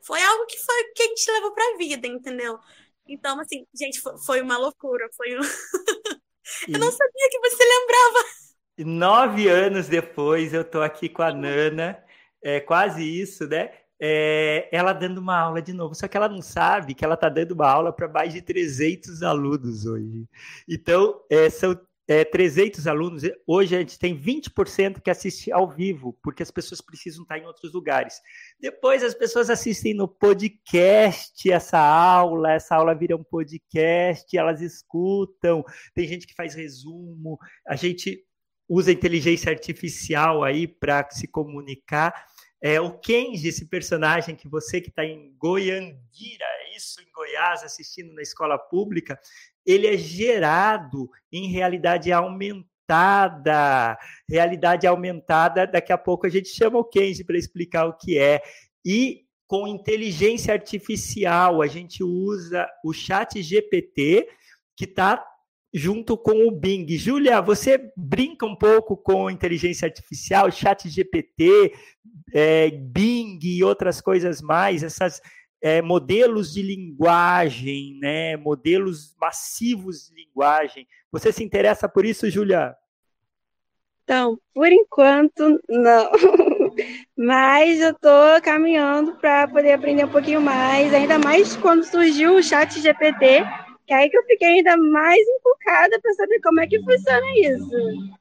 Foi 0.05 0.21
algo 0.21 0.45
que 0.45 0.57
foi 0.57 0.83
que 0.93 1.03
a 1.03 1.07
gente 1.07 1.31
levou 1.31 1.53
para 1.53 1.73
a 1.73 1.77
vida, 1.77 2.05
entendeu? 2.05 2.59
Então, 3.07 3.39
assim, 3.39 3.65
gente, 3.73 4.01
foi 4.25 4.41
uma 4.41 4.57
loucura. 4.57 5.07
Foi 5.15 5.37
um... 5.37 5.41
Eu 6.67 6.79
não 6.79 6.91
sabia 6.91 7.29
que 7.29 7.39
você 7.39 7.63
lembrava 7.63 8.46
nove 8.85 9.47
anos 9.47 9.87
depois, 9.87 10.53
eu 10.53 10.61
estou 10.61 10.83
aqui 10.83 11.09
com 11.09 11.21
a 11.21 11.31
Nana, 11.31 11.97
é 12.41 12.59
quase 12.59 13.03
isso, 13.03 13.47
né? 13.47 13.71
É, 13.99 14.69
ela 14.71 14.93
dando 14.93 15.17
uma 15.17 15.39
aula 15.39 15.61
de 15.61 15.73
novo, 15.73 15.95
só 15.95 16.07
que 16.07 16.15
ela 16.15 16.29
não 16.29 16.41
sabe 16.41 16.93
que 16.93 17.03
ela 17.03 17.15
está 17.15 17.29
dando 17.29 17.51
uma 17.51 17.67
aula 17.67 17.91
para 17.91 18.07
mais 18.07 18.31
de 18.31 18.41
300 18.41 19.23
alunos 19.23 19.85
hoje. 19.85 20.25
Então, 20.67 21.19
é, 21.31 21.49
são 21.49 21.75
é, 22.07 22.23
300 22.23 22.87
alunos, 22.87 23.23
hoje 23.45 23.75
a 23.75 23.79
gente 23.79 23.99
tem 23.99 24.17
20% 24.17 25.01
que 25.01 25.09
assiste 25.09 25.51
ao 25.51 25.69
vivo, 25.69 26.17
porque 26.23 26.41
as 26.41 26.49
pessoas 26.49 26.79
precisam 26.79 27.23
estar 27.23 27.37
em 27.37 27.45
outros 27.45 27.73
lugares. 27.73 28.21
Depois 28.59 29.03
as 29.03 29.13
pessoas 29.13 29.49
assistem 29.49 29.93
no 29.93 30.07
podcast 30.07 31.51
essa 31.51 31.79
aula, 31.79 32.53
essa 32.53 32.75
aula 32.75 32.95
vira 32.95 33.15
um 33.15 33.23
podcast, 33.23 34.37
elas 34.37 34.61
escutam, 34.61 35.65
tem 35.93 36.07
gente 36.07 36.25
que 36.25 36.33
faz 36.33 36.55
resumo, 36.55 37.37
a 37.67 37.75
gente 37.75 38.26
usa 38.67 38.91
inteligência 38.91 39.51
artificial 39.51 40.43
aí 40.43 40.67
para 40.67 41.09
se 41.09 41.27
comunicar. 41.27 42.27
É, 42.61 42.81
o 42.81 42.97
Kenji, 42.97 43.47
esse 43.47 43.65
personagem 43.65 44.35
que 44.35 44.47
você 44.47 44.81
que 44.81 44.89
está 44.89 45.05
em 45.05 45.33
Goiandira, 45.37 46.45
isso, 46.75 47.01
em 47.01 47.11
Goiás, 47.11 47.63
assistindo 47.63 48.13
na 48.13 48.21
escola 48.21 48.57
pública, 48.57 49.19
ele 49.65 49.87
é 49.87 49.97
gerado 49.97 51.09
em 51.31 51.49
realidade 51.49 52.11
aumentada. 52.11 53.97
Realidade 54.27 54.87
aumentada, 54.87 55.67
daqui 55.67 55.93
a 55.93 55.97
pouco 55.97 56.25
a 56.25 56.29
gente 56.29 56.49
chama 56.49 56.79
o 56.79 56.85
Kenji 56.85 57.23
para 57.23 57.37
explicar 57.37 57.85
o 57.85 57.97
que 57.97 58.17
é. 58.17 58.41
E 58.83 59.25
com 59.45 59.67
inteligência 59.67 60.53
artificial, 60.53 61.61
a 61.61 61.67
gente 61.67 62.03
usa 62.03 62.67
o 62.83 62.91
chat 62.91 63.41
GPT, 63.41 64.27
que 64.75 64.85
está 64.85 65.25
junto 65.73 66.17
com 66.17 66.47
o 66.47 66.51
Bing. 66.51 66.87
Júlia, 66.97 67.41
você 67.41 67.91
brinca 67.95 68.45
um 68.45 68.55
pouco 68.55 68.95
com 68.95 69.29
inteligência 69.29 69.85
artificial, 69.85 70.51
chat 70.51 70.89
GPT, 70.89 71.73
é, 72.33 72.69
Bing 72.71 73.39
e 73.43 73.63
outras 73.63 74.01
coisas 74.01 74.41
mais, 74.41 74.83
essas 74.83 75.21
é, 75.61 75.81
modelos 75.81 76.53
de 76.53 76.61
linguagem, 76.61 77.97
né, 77.99 78.37
modelos 78.37 79.15
massivos 79.19 80.07
de 80.07 80.15
linguagem. 80.15 80.87
Você 81.11 81.31
se 81.31 81.43
interessa 81.43 81.87
por 81.89 82.05
isso, 82.05 82.29
Júlia? 82.29 82.75
Então, 84.03 84.39
por 84.53 84.71
enquanto, 84.71 85.59
não. 85.67 86.11
Mas 87.17 87.81
eu 87.81 87.91
estou 87.91 88.41
caminhando 88.41 89.15
para 89.15 89.47
poder 89.47 89.73
aprender 89.73 90.05
um 90.05 90.09
pouquinho 90.09 90.39
mais, 90.39 90.93
ainda 90.93 91.19
mais 91.19 91.57
quando 91.57 91.83
surgiu 91.83 92.35
o 92.35 92.43
chat 92.43 92.79
GPT, 92.79 93.43
que 93.87 93.93
aí 93.93 94.09
que 94.09 94.17
eu 94.17 94.23
fiquei 94.25 94.47
ainda 94.47 94.75
mais 94.75 95.25
empolgada 95.27 95.99
para 96.01 96.13
saber 96.13 96.41
como 96.41 96.59
é 96.59 96.67
que 96.67 96.83
funciona 96.83 97.25
isso. 97.37 98.17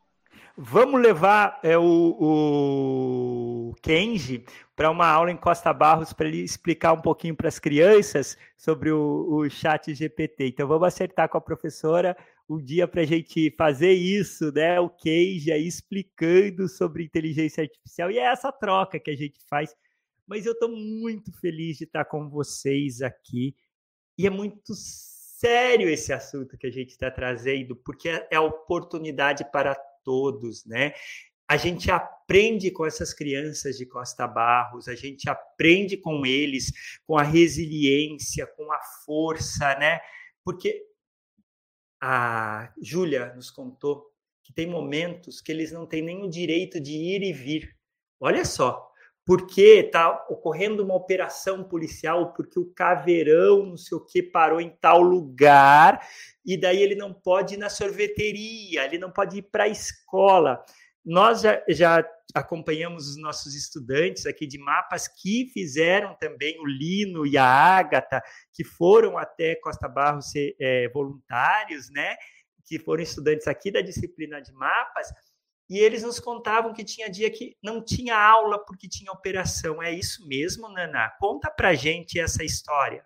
Vamos 0.56 1.02
levar 1.02 1.60
é, 1.62 1.76
o, 1.76 1.82
o 2.18 3.74
Kenji 3.82 4.44
para 4.74 4.90
uma 4.90 5.06
aula 5.06 5.30
em 5.30 5.36
Costa 5.36 5.70
Barros 5.72 6.14
para 6.14 6.28
ele 6.28 6.40
explicar 6.40 6.94
um 6.94 7.02
pouquinho 7.02 7.36
para 7.36 7.48
as 7.48 7.58
crianças 7.58 8.38
sobre 8.56 8.90
o, 8.90 9.26
o 9.28 9.50
chat 9.50 9.92
GPT. 9.92 10.48
Então 10.48 10.68
vamos 10.68 10.86
acertar 10.86 11.28
com 11.28 11.36
a 11.36 11.42
professora 11.42 12.16
um 12.48 12.58
dia 12.58 12.86
para 12.86 13.02
a 13.02 13.04
gente 13.04 13.52
fazer 13.58 13.92
isso, 13.92 14.52
né? 14.52 14.78
O 14.80 14.88
Kenji 14.88 15.50
aí 15.50 15.66
explicando 15.66 16.68
sobre 16.68 17.04
inteligência 17.04 17.62
artificial 17.62 18.10
e 18.10 18.18
é 18.18 18.22
essa 18.22 18.52
troca 18.52 19.00
que 19.00 19.10
a 19.10 19.16
gente 19.16 19.38
faz. 19.50 19.74
Mas 20.26 20.46
eu 20.46 20.52
estou 20.52 20.70
muito 20.70 21.32
feliz 21.38 21.76
de 21.76 21.84
estar 21.84 22.04
com 22.04 22.30
vocês 22.30 23.02
aqui 23.02 23.54
e 24.16 24.26
é 24.26 24.30
muito 24.30 24.72
sério 25.36 25.88
esse 25.88 26.12
assunto 26.12 26.56
que 26.56 26.66
a 26.66 26.70
gente 26.70 26.90
está 26.90 27.10
trazendo, 27.10 27.76
porque 27.76 28.08
é, 28.08 28.26
é 28.30 28.40
oportunidade 28.40 29.44
para 29.50 29.74
todos, 30.02 30.64
né? 30.64 30.92
A 31.48 31.56
gente 31.56 31.90
aprende 31.90 32.70
com 32.70 32.84
essas 32.84 33.12
crianças 33.12 33.76
de 33.76 33.86
Costa 33.86 34.26
Barros, 34.26 34.88
a 34.88 34.94
gente 34.94 35.28
aprende 35.28 35.96
com 35.96 36.26
eles, 36.26 36.72
com 37.06 37.16
a 37.16 37.22
resiliência, 37.22 38.46
com 38.46 38.72
a 38.72 38.80
força, 39.04 39.78
né? 39.78 40.00
Porque 40.42 40.82
a 42.00 42.72
Júlia 42.80 43.32
nos 43.34 43.50
contou 43.50 44.10
que 44.42 44.52
tem 44.52 44.66
momentos 44.66 45.40
que 45.40 45.52
eles 45.52 45.70
não 45.70 45.86
têm 45.86 46.02
nem 46.02 46.22
o 46.22 46.30
direito 46.30 46.80
de 46.80 46.92
ir 46.92 47.22
e 47.22 47.32
vir. 47.32 47.76
Olha 48.18 48.44
só, 48.44 48.90
porque 49.26 49.82
está 49.84 50.24
ocorrendo 50.30 50.84
uma 50.84 50.94
operação 50.94 51.64
policial, 51.64 52.32
porque 52.32 52.60
o 52.60 52.72
caveirão, 52.72 53.66
não 53.66 53.76
sei 53.76 53.98
o 53.98 54.00
que, 54.00 54.22
parou 54.22 54.60
em 54.60 54.70
tal 54.70 55.02
lugar, 55.02 56.00
e 56.44 56.56
daí 56.56 56.80
ele 56.80 56.94
não 56.94 57.12
pode 57.12 57.54
ir 57.54 57.56
na 57.56 57.68
sorveteria, 57.68 58.84
ele 58.84 58.98
não 58.98 59.10
pode 59.10 59.38
ir 59.38 59.42
para 59.42 59.64
a 59.64 59.68
escola. 59.68 60.64
Nós 61.04 61.40
já, 61.40 61.60
já, 61.68 62.08
acompanhamos 62.34 63.08
os 63.08 63.16
nossos 63.16 63.54
estudantes 63.54 64.26
aqui 64.26 64.46
de 64.46 64.58
mapas 64.58 65.08
que 65.08 65.50
fizeram 65.52 66.14
também 66.14 66.60
o 66.60 66.66
Lino 66.66 67.26
e 67.26 67.36
a 67.36 67.44
Ágata, 67.44 68.22
que 68.52 68.62
foram 68.62 69.18
até 69.18 69.56
Costa 69.56 69.88
Barros 69.88 70.30
ser 70.30 70.54
é, 70.60 70.88
voluntários, 70.90 71.90
né? 71.90 72.16
Que 72.64 72.78
foram 72.78 73.02
estudantes 73.02 73.48
aqui 73.48 73.72
da 73.72 73.80
disciplina 73.80 74.40
de 74.40 74.52
mapas, 74.52 75.08
e 75.68 75.78
eles 75.78 76.02
nos 76.02 76.20
contavam 76.20 76.72
que 76.72 76.84
tinha 76.84 77.10
dia 77.10 77.30
que 77.30 77.56
não 77.62 77.82
tinha 77.84 78.16
aula 78.16 78.64
porque 78.64 78.88
tinha 78.88 79.12
operação. 79.12 79.82
É 79.82 79.92
isso 79.92 80.26
mesmo, 80.26 80.68
Nana? 80.68 81.10
Conta 81.18 81.50
pra 81.50 81.74
gente 81.74 82.18
essa 82.20 82.44
história. 82.44 83.04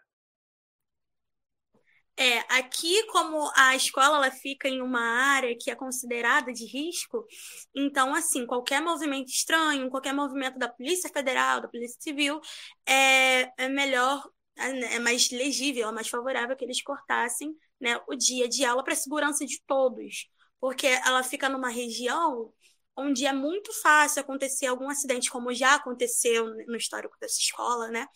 É, 2.17 2.41
aqui, 2.59 3.03
como 3.07 3.51
a 3.57 3.75
escola 3.75 4.19
ela 4.19 4.31
fica 4.31 4.69
em 4.69 4.83
uma 4.83 5.01
área 5.01 5.57
que 5.59 5.71
é 5.71 5.75
considerada 5.75 6.53
de 6.53 6.67
risco, 6.67 7.27
então, 7.75 8.15
assim, 8.15 8.45
qualquer 8.45 8.83
movimento 8.83 9.29
estranho, 9.29 9.89
qualquer 9.89 10.13
movimento 10.13 10.59
da 10.59 10.69
Polícia 10.69 11.09
Federal, 11.09 11.63
da 11.63 11.69
Polícia 11.69 11.99
Civil, 11.99 12.39
é, 12.85 13.51
é 13.57 13.69
melhor, 13.71 14.23
é, 14.55 14.99
mais 14.99 15.31
legível, 15.31 15.89
é 15.89 15.93
mais 15.93 16.09
favorável 16.09 16.55
que 16.55 16.65
eles 16.65 16.83
cortassem 16.83 17.57
né, 17.81 17.99
o 18.07 18.15
dia 18.15 18.47
de 18.47 18.67
aula 18.67 18.85
para 18.85 18.95
segurança 18.95 19.47
de 19.47 19.59
todos, 19.67 20.29
porque 20.61 20.87
ela 20.87 21.23
fica 21.23 21.49
numa 21.49 21.69
região 21.69 22.53
onde 22.97 23.27
é 23.27 23.33
muito 23.33 23.73
fácil 23.81 24.21
acontecer 24.21 24.67
algum 24.67 24.91
acidente, 24.91 25.31
como 25.31 25.55
já 25.55 25.75
aconteceu 25.77 26.47
no 26.67 26.77
histórico 26.77 27.17
dessa 27.21 27.39
escola, 27.39 27.89
né? 27.89 28.07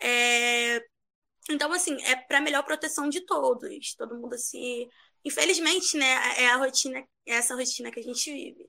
É, 0.00 0.82
então, 1.50 1.72
assim, 1.72 1.96
é 2.02 2.16
para 2.16 2.40
melhor 2.40 2.64
proteção 2.64 3.08
de 3.08 3.20
todos. 3.24 3.94
Todo 3.94 4.16
mundo 4.16 4.36
se. 4.38 4.88
Infelizmente, 5.24 5.96
né, 5.96 6.06
é 6.38 6.48
a 6.48 6.56
rotina, 6.56 7.00
é 7.26 7.34
essa 7.34 7.54
rotina 7.54 7.90
que 7.90 8.00
a 8.00 8.02
gente 8.02 8.32
vive. 8.32 8.68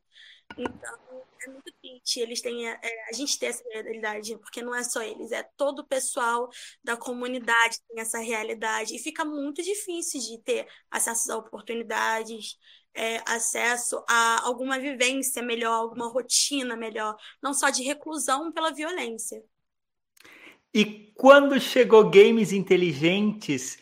Então, 0.58 1.26
é 1.46 1.50
muito 1.50 1.72
triste 1.82 2.20
eles 2.20 2.42
têm, 2.42 2.68
é, 2.68 2.80
a 3.10 3.14
gente 3.14 3.38
ter 3.38 3.48
essa 3.48 3.64
realidade, 3.72 4.38
porque 4.40 4.62
não 4.62 4.74
é 4.74 4.84
só 4.84 5.02
eles, 5.04 5.32
é 5.32 5.44
todo 5.56 5.80
o 5.80 5.88
pessoal 5.88 6.50
da 6.84 6.98
comunidade 6.98 7.80
tem 7.88 8.00
essa 8.02 8.20
realidade. 8.20 8.96
E 8.96 9.00
fica 9.00 9.24
muito 9.26 9.62
difícil 9.62 10.20
de 10.20 10.42
ter 10.44 10.68
acesso 10.90 11.32
a 11.32 11.38
oportunidades, 11.38 12.58
é, 12.94 13.22
acesso 13.26 14.04
a 14.08 14.46
alguma 14.46 14.80
vivência 14.80 15.42
melhor, 15.42 15.74
alguma 15.74 16.08
rotina 16.08 16.76
melhor, 16.76 17.16
não 17.42 17.54
só 17.54 17.70
de 17.70 17.84
reclusão 17.84 18.52
pela 18.52 18.72
violência. 18.72 19.44
E 20.74 21.12
quando 21.16 21.60
chegou 21.60 22.10
games 22.10 22.52
inteligentes, 22.52 23.78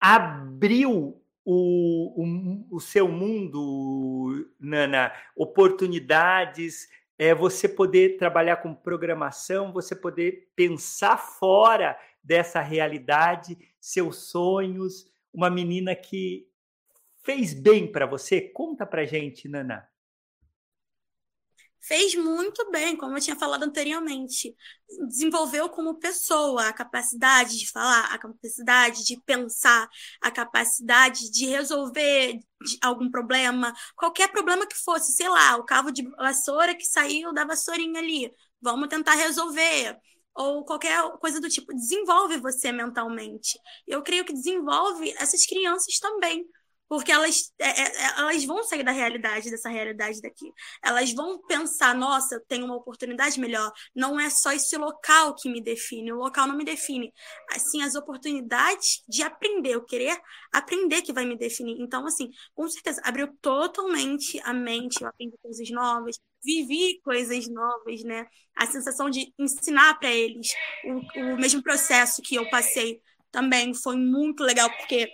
abriu 0.00 1.20
o, 1.44 2.22
o, 2.22 2.76
o 2.76 2.80
seu 2.80 3.08
mundo, 3.08 4.46
Nana, 4.58 5.12
oportunidades, 5.36 6.88
é 7.18 7.34
você 7.34 7.68
poder 7.68 8.18
trabalhar 8.18 8.56
com 8.56 8.74
programação, 8.74 9.72
você 9.72 9.94
poder 9.94 10.50
pensar 10.54 11.16
fora 11.16 11.98
dessa 12.22 12.60
realidade, 12.60 13.56
seus 13.80 14.28
sonhos, 14.28 15.10
uma 15.32 15.48
menina 15.48 15.94
que 15.94 16.48
fez 17.26 17.52
bem 17.52 17.90
para 17.90 18.06
você? 18.06 18.40
Conta 18.40 18.86
para 18.86 19.04
gente, 19.04 19.48
Nana 19.48 19.86
fez 21.86 22.16
muito 22.16 22.68
bem, 22.70 22.96
como 22.96 23.16
eu 23.16 23.20
tinha 23.20 23.36
falado 23.36 23.62
anteriormente. 23.62 24.54
Desenvolveu 25.08 25.68
como 25.68 25.98
pessoa 25.98 26.68
a 26.68 26.72
capacidade 26.72 27.58
de 27.58 27.70
falar, 27.70 28.06
a 28.12 28.18
capacidade 28.18 29.04
de 29.04 29.20
pensar, 29.22 29.88
a 30.20 30.30
capacidade 30.30 31.30
de 31.30 31.46
resolver 31.46 32.40
algum 32.82 33.08
problema, 33.10 33.72
qualquer 33.94 34.32
problema 34.32 34.66
que 34.66 34.76
fosse, 34.76 35.12
sei 35.12 35.28
lá, 35.28 35.56
o 35.56 35.64
cabo 35.64 35.92
de 35.92 36.02
vassoura 36.16 36.74
que 36.74 36.84
saiu 36.84 37.32
da 37.32 37.44
vassourinha 37.44 38.00
ali, 38.00 38.32
vamos 38.60 38.88
tentar 38.88 39.14
resolver. 39.14 39.96
Ou 40.34 40.64
qualquer 40.64 41.00
coisa 41.18 41.40
do 41.40 41.48
tipo, 41.48 41.72
desenvolve 41.72 42.36
você 42.38 42.72
mentalmente. 42.72 43.58
Eu 43.86 44.02
creio 44.02 44.24
que 44.24 44.32
desenvolve 44.32 45.14
essas 45.18 45.46
crianças 45.46 45.98
também, 45.98 46.44
porque 46.88 47.10
elas, 47.10 47.52
é, 47.58 47.68
é, 47.68 47.84
é, 47.84 48.04
elas 48.18 48.44
vão 48.44 48.62
sair 48.64 48.82
da 48.82 48.92
realidade, 48.92 49.50
dessa 49.50 49.68
realidade 49.68 50.20
daqui. 50.20 50.52
Elas 50.82 51.12
vão 51.12 51.40
pensar, 51.46 51.94
nossa, 51.94 52.36
eu 52.36 52.40
tenho 52.46 52.64
uma 52.64 52.76
oportunidade 52.76 53.40
melhor. 53.40 53.72
Não 53.94 54.18
é 54.18 54.30
só 54.30 54.52
esse 54.52 54.76
local 54.76 55.34
que 55.34 55.48
me 55.48 55.60
define, 55.60 56.12
o 56.12 56.16
local 56.16 56.46
não 56.46 56.56
me 56.56 56.64
define. 56.64 57.12
Assim, 57.52 57.82
as 57.82 57.94
oportunidades 57.94 59.02
de 59.08 59.22
aprender, 59.22 59.74
eu 59.74 59.84
querer 59.84 60.20
aprender 60.52 61.02
que 61.02 61.12
vai 61.12 61.24
me 61.24 61.36
definir. 61.36 61.80
Então, 61.80 62.06
assim, 62.06 62.30
com 62.54 62.68
certeza, 62.68 63.00
abriu 63.04 63.28
totalmente 63.40 64.40
a 64.44 64.52
mente, 64.52 65.02
eu 65.02 65.08
aprendi 65.08 65.36
coisas 65.42 65.68
novas, 65.70 66.18
vivi 66.44 67.00
coisas 67.02 67.48
novas, 67.48 68.02
né? 68.04 68.26
A 68.54 68.66
sensação 68.66 69.10
de 69.10 69.32
ensinar 69.38 69.98
para 69.98 70.10
eles 70.10 70.52
o, 70.84 71.32
o 71.32 71.36
mesmo 71.36 71.62
processo 71.62 72.22
que 72.22 72.36
eu 72.36 72.48
passei 72.48 73.00
também 73.30 73.74
foi 73.74 73.96
muito 73.96 74.42
legal, 74.42 74.70
porque 74.78 75.10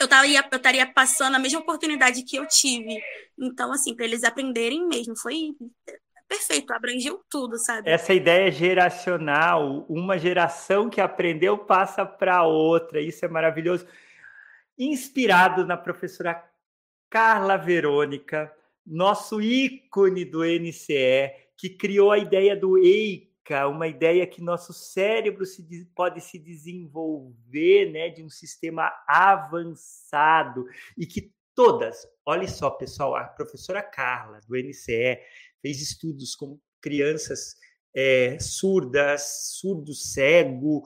eu 0.00 0.04
estaria 0.04 0.48
eu 0.50 0.56
estaria 0.56 0.86
passando 0.86 1.34
a 1.34 1.38
mesma 1.38 1.60
oportunidade 1.60 2.22
que 2.22 2.36
eu 2.36 2.46
tive. 2.46 3.00
Então, 3.38 3.72
assim, 3.72 3.94
para 3.94 4.04
eles 4.04 4.24
aprenderem 4.24 4.86
mesmo, 4.86 5.16
foi 5.16 5.54
perfeito, 6.28 6.72
abrangeu 6.72 7.22
tudo, 7.30 7.58
sabe? 7.58 7.88
Essa 7.88 8.12
ideia 8.12 8.50
geracional, 8.50 9.86
uma 9.88 10.18
geração 10.18 10.90
que 10.90 11.00
aprendeu 11.00 11.58
passa 11.58 12.04
para 12.04 12.42
outra, 12.42 13.00
isso 13.00 13.24
é 13.24 13.28
maravilhoso. 13.28 13.86
Inspirado 14.78 15.64
na 15.64 15.76
professora 15.76 16.44
Carla 17.08 17.56
Verônica, 17.56 18.52
nosso 18.84 19.40
ícone 19.40 20.24
do 20.24 20.44
NCE, 20.44 21.32
que 21.56 21.70
criou 21.70 22.12
a 22.12 22.18
ideia 22.18 22.54
do 22.54 22.76
Uma 23.70 23.86
ideia 23.86 24.26
que 24.26 24.42
nosso 24.42 24.72
cérebro 24.72 25.44
se, 25.46 25.62
pode 25.94 26.20
se 26.20 26.38
desenvolver 26.38 27.92
né, 27.92 28.08
de 28.08 28.22
um 28.22 28.28
sistema 28.28 28.92
avançado 29.06 30.66
e 30.96 31.06
que 31.06 31.32
todas, 31.54 32.06
olha 32.24 32.46
só, 32.46 32.70
pessoal, 32.70 33.16
a 33.16 33.24
professora 33.24 33.82
Carla, 33.82 34.40
do 34.46 34.56
NCE, 34.56 35.18
fez 35.62 35.80
estudos 35.80 36.34
com 36.34 36.58
crianças 36.80 37.56
é, 37.94 38.38
surdas, 38.38 39.54
surdo 39.58 39.94
cego, 39.94 40.82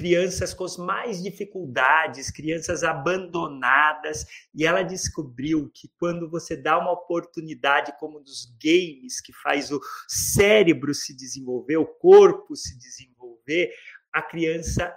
crianças 0.00 0.54
com 0.54 0.64
as 0.64 0.78
mais 0.78 1.22
dificuldades, 1.22 2.30
crianças 2.30 2.82
abandonadas, 2.82 4.24
e 4.54 4.64
ela 4.64 4.82
descobriu 4.82 5.70
que 5.74 5.90
quando 5.98 6.26
você 6.26 6.56
dá 6.56 6.78
uma 6.78 6.90
oportunidade 6.90 7.92
como 8.00 8.18
dos 8.18 8.46
games, 8.58 9.20
que 9.20 9.30
faz 9.30 9.70
o 9.70 9.78
cérebro 10.08 10.94
se 10.94 11.14
desenvolver, 11.14 11.76
o 11.76 11.84
corpo 11.84 12.56
se 12.56 12.78
desenvolver, 12.78 13.74
a 14.10 14.22
criança 14.22 14.90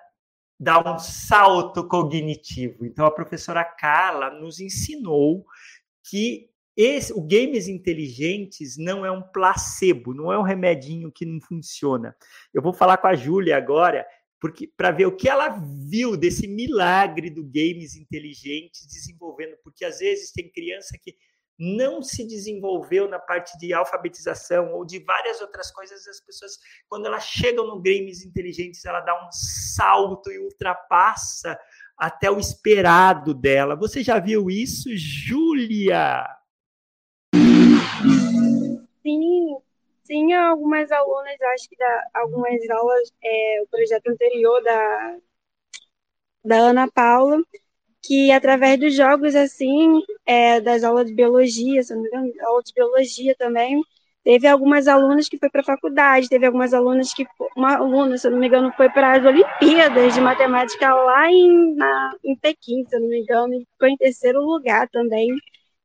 dá 0.57 0.79
um 0.79 0.97
salto 0.97 1.85
cognitivo. 1.85 2.85
Então 2.85 3.05
a 3.05 3.11
professora 3.11 3.65
Carla 3.65 4.29
nos 4.29 4.61
ensinou 4.61 5.45
que 6.09 6.49
esse, 6.77 7.11
o 7.11 7.21
games 7.21 7.67
inteligentes 7.67 8.77
não 8.77 9.05
é 9.05 9.11
um 9.11 9.21
placebo, 9.21 10.13
não 10.13 10.31
é 10.31 10.39
um 10.39 10.43
remedinho 10.43 11.11
que 11.11 11.25
não 11.25 11.41
funciona. 11.41 12.15
Eu 12.53 12.61
vou 12.61 12.73
falar 12.73 12.95
com 12.95 13.07
a 13.07 13.15
Júlia 13.15 13.57
agora 13.57 14.07
porque 14.43 14.67
para 14.75 14.91
ver 14.91 15.05
o 15.05 15.15
que 15.15 15.29
ela 15.29 15.57
viu 15.89 16.17
desse 16.17 16.49
milagre 16.49 17.29
do 17.29 17.45
games 17.45 17.95
inteligentes 17.95 18.85
desenvolvendo, 18.85 19.55
porque 19.63 19.85
às 19.85 19.99
vezes 19.99 20.33
tem 20.33 20.51
criança 20.51 20.97
que 21.01 21.15
não 21.57 22.03
se 22.03 22.27
desenvolveu 22.27 23.07
na 23.07 23.19
parte 23.19 23.57
de 23.57 23.73
alfabetização 23.73 24.73
ou 24.73 24.85
de 24.85 24.99
várias 24.99 25.39
outras 25.39 25.71
coisas, 25.71 26.05
as 26.05 26.19
pessoas, 26.19 26.57
quando 26.89 27.05
elas 27.05 27.25
chegam 27.25 27.65
no 27.65 27.81
games 27.81 28.25
inteligentes, 28.25 28.83
ela 28.83 28.99
dá 28.99 29.15
um 29.25 29.31
salto 29.31 30.29
e 30.29 30.39
ultrapassa 30.39 31.57
até 31.97 32.29
o 32.29 32.37
esperado 32.37 33.33
dela. 33.33 33.77
Você 33.77 34.03
já 34.03 34.19
viu 34.19 34.49
isso, 34.49 34.89
Júlia? 34.93 36.25
Tinha 40.14 40.49
algumas 40.49 40.91
alunas, 40.91 41.41
acho 41.53 41.68
que 41.68 41.76
da, 41.76 42.03
algumas 42.14 42.70
aulas, 42.70 43.11
é, 43.24 43.61
o 43.64 43.68
projeto 43.68 44.07
anterior 44.09 44.61
da, 44.64 45.18
da 46.45 46.55
Ana 46.57 46.88
Paula, 46.91 47.41
que 48.03 48.32
através 48.32 48.80
dos 48.80 48.95
jogos, 48.95 49.36
assim, 49.36 50.03
é, 50.26 50.61
das 50.61 50.84
aulas 50.84 51.07
de 51.07 51.16
biologia, 51.16 51.82
se 51.82 51.95
não 51.95 52.03
me 52.03 52.09
engano, 52.09 52.32
aula 52.45 52.61
de 52.61 52.74
biologia 52.74 53.36
também, 53.36 53.82
teve 54.24 54.47
algumas 54.47 54.88
alunas 54.88 55.28
que 55.28 55.38
foi 55.38 55.49
para 55.49 55.61
a 55.61 55.66
faculdade, 55.66 56.30
teve 56.30 56.45
algumas 56.45 56.76
alunas 56.76 57.11
que, 57.11 57.26
uma 57.57 57.78
aluna, 57.78 58.16
se 58.18 58.30
não 58.30 58.38
me 58.38 58.47
engano, 58.47 58.72
foi 58.78 58.89
para 58.89 59.14
as 59.14 59.26
Olimpíadas 59.26 60.14
de 60.14 60.22
Matemática 60.22 60.93
lá 60.93 61.32
em, 61.32 61.76
na, 61.76 62.16
em 62.24 62.36
Pequim, 62.36 62.86
se 62.86 62.99
não 62.99 63.07
me 63.07 63.22
engano, 63.22 63.55
e 63.55 63.66
ficou 63.66 63.88
em 63.88 63.97
terceiro 63.97 64.41
lugar 64.41 64.88
também. 64.89 65.30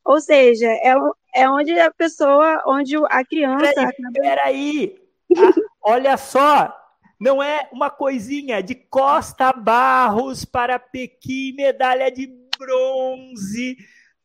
Ou 0.08 0.22
seja, 0.22 0.66
é, 0.66 0.94
é 1.34 1.50
onde 1.50 1.78
a 1.78 1.92
pessoa, 1.92 2.62
onde 2.66 2.96
a 3.10 3.22
criança. 3.26 3.74
Peraí, 3.74 3.94
peraí. 4.14 4.98
Ah, 5.36 5.52
olha 5.82 6.16
só, 6.16 6.74
não 7.20 7.42
é 7.42 7.68
uma 7.70 7.90
coisinha 7.90 8.62
de 8.62 8.74
Costa 8.74 9.52
Barros 9.52 10.46
para 10.46 10.78
Pequim, 10.78 11.52
medalha 11.52 12.10
de 12.10 12.26
bronze 12.58 13.76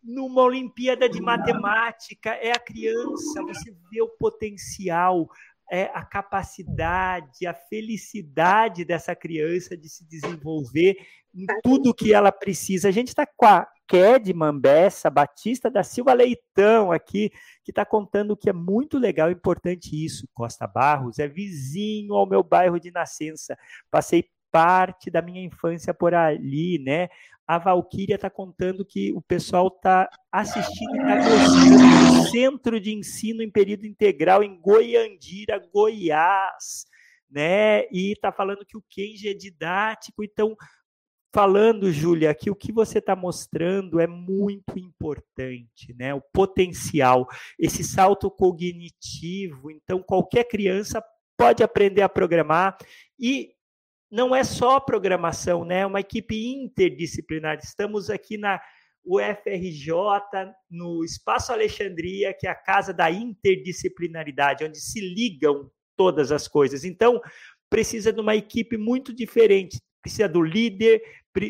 numa 0.01 0.43
Olimpíada 0.43 1.09
de 1.09 1.21
Matemática. 1.21 2.29
É 2.29 2.51
a 2.53 2.59
criança, 2.59 3.43
você 3.43 3.75
vê 3.91 4.01
o 4.01 4.07
potencial, 4.07 5.27
é 5.69 5.91
a 5.93 6.05
capacidade, 6.05 7.45
a 7.45 7.53
felicidade 7.53 8.85
dessa 8.85 9.13
criança 9.13 9.75
de 9.75 9.89
se 9.89 10.07
desenvolver 10.07 10.95
em 11.35 11.45
tudo 11.61 11.93
que 11.93 12.13
ela 12.13 12.31
precisa. 12.31 12.87
A 12.87 12.91
gente 12.91 13.09
está 13.09 13.27
com 13.27 13.45
a 13.45 13.67
Ked 13.87 14.33
Mambessa, 14.33 15.09
Batista 15.09 15.69
da 15.69 15.83
Silva 15.83 16.13
Leitão 16.13 16.91
aqui, 16.91 17.31
que 17.63 17.71
está 17.71 17.85
contando 17.85 18.37
que 18.37 18.49
é 18.49 18.53
muito 18.53 18.97
legal 18.97 19.29
e 19.29 19.33
importante 19.33 20.03
isso. 20.03 20.27
Costa 20.33 20.65
Barros 20.65 21.19
é 21.19 21.27
vizinho 21.27 22.13
ao 22.13 22.27
meu 22.27 22.43
bairro 22.43 22.79
de 22.79 22.91
nascença. 22.91 23.57
Passei 23.91 24.29
parte 24.51 25.09
da 25.09 25.21
minha 25.21 25.43
infância 25.43 25.93
por 25.93 26.13
ali, 26.13 26.77
né? 26.79 27.09
A 27.45 27.57
Valquíria 27.57 28.15
está 28.15 28.29
contando 28.29 28.85
que 28.85 29.11
o 29.11 29.21
pessoal 29.21 29.67
está 29.67 30.07
assistindo 30.31 30.95
e 30.95 30.99
está 30.99 31.15
gostando 31.15 32.21
do 32.21 32.29
Centro 32.29 32.79
de 32.79 32.93
Ensino 32.93 33.43
em 33.43 33.51
Período 33.51 33.85
Integral 33.85 34.43
em 34.43 34.59
Goiandira, 34.61 35.61
Goiás, 35.73 36.85
né? 37.29 37.85
E 37.91 38.13
está 38.13 38.31
falando 38.31 38.65
que 38.65 38.77
o 38.77 38.83
Kenji 38.89 39.27
é 39.27 39.33
didático, 39.33 40.23
então 40.23 40.55
falando, 41.33 41.91
Júlia, 41.91 42.33
que 42.35 42.51
o 42.51 42.55
que 42.55 42.71
você 42.71 42.99
está 42.99 43.15
mostrando 43.15 43.99
é 43.99 44.05
muito 44.05 44.77
importante, 44.77 45.93
né? 45.97 46.13
O 46.13 46.21
potencial, 46.21 47.27
esse 47.57 47.83
salto 47.83 48.29
cognitivo. 48.29 49.71
Então, 49.71 50.01
qualquer 50.01 50.43
criança 50.43 51.03
pode 51.35 51.63
aprender 51.63 52.03
a 52.03 52.09
programar 52.09 52.77
e 53.19 53.51
não 54.11 54.35
é 54.35 54.43
só 54.43 54.79
programação, 54.79 55.65
né? 55.65 55.79
É 55.79 55.85
uma 55.87 56.01
equipe 56.01 56.53
interdisciplinar. 56.53 57.57
Estamos 57.57 58.11
aqui 58.11 58.37
na 58.37 58.61
UFRJ, 59.03 59.91
no 60.69 61.03
Espaço 61.03 61.51
Alexandria, 61.51 62.31
que 62.31 62.45
é 62.45 62.51
a 62.51 62.55
casa 62.55 62.93
da 62.93 63.09
interdisciplinaridade, 63.09 64.63
onde 64.63 64.79
se 64.79 65.01
ligam 65.01 65.69
todas 65.97 66.31
as 66.31 66.47
coisas. 66.47 66.83
Então, 66.83 67.19
precisa 67.71 68.13
de 68.13 68.21
uma 68.21 68.35
equipe 68.35 68.77
muito 68.77 69.11
diferente 69.11 69.81
precisa 70.03 70.27
do 70.27 70.41
líder 70.41 71.01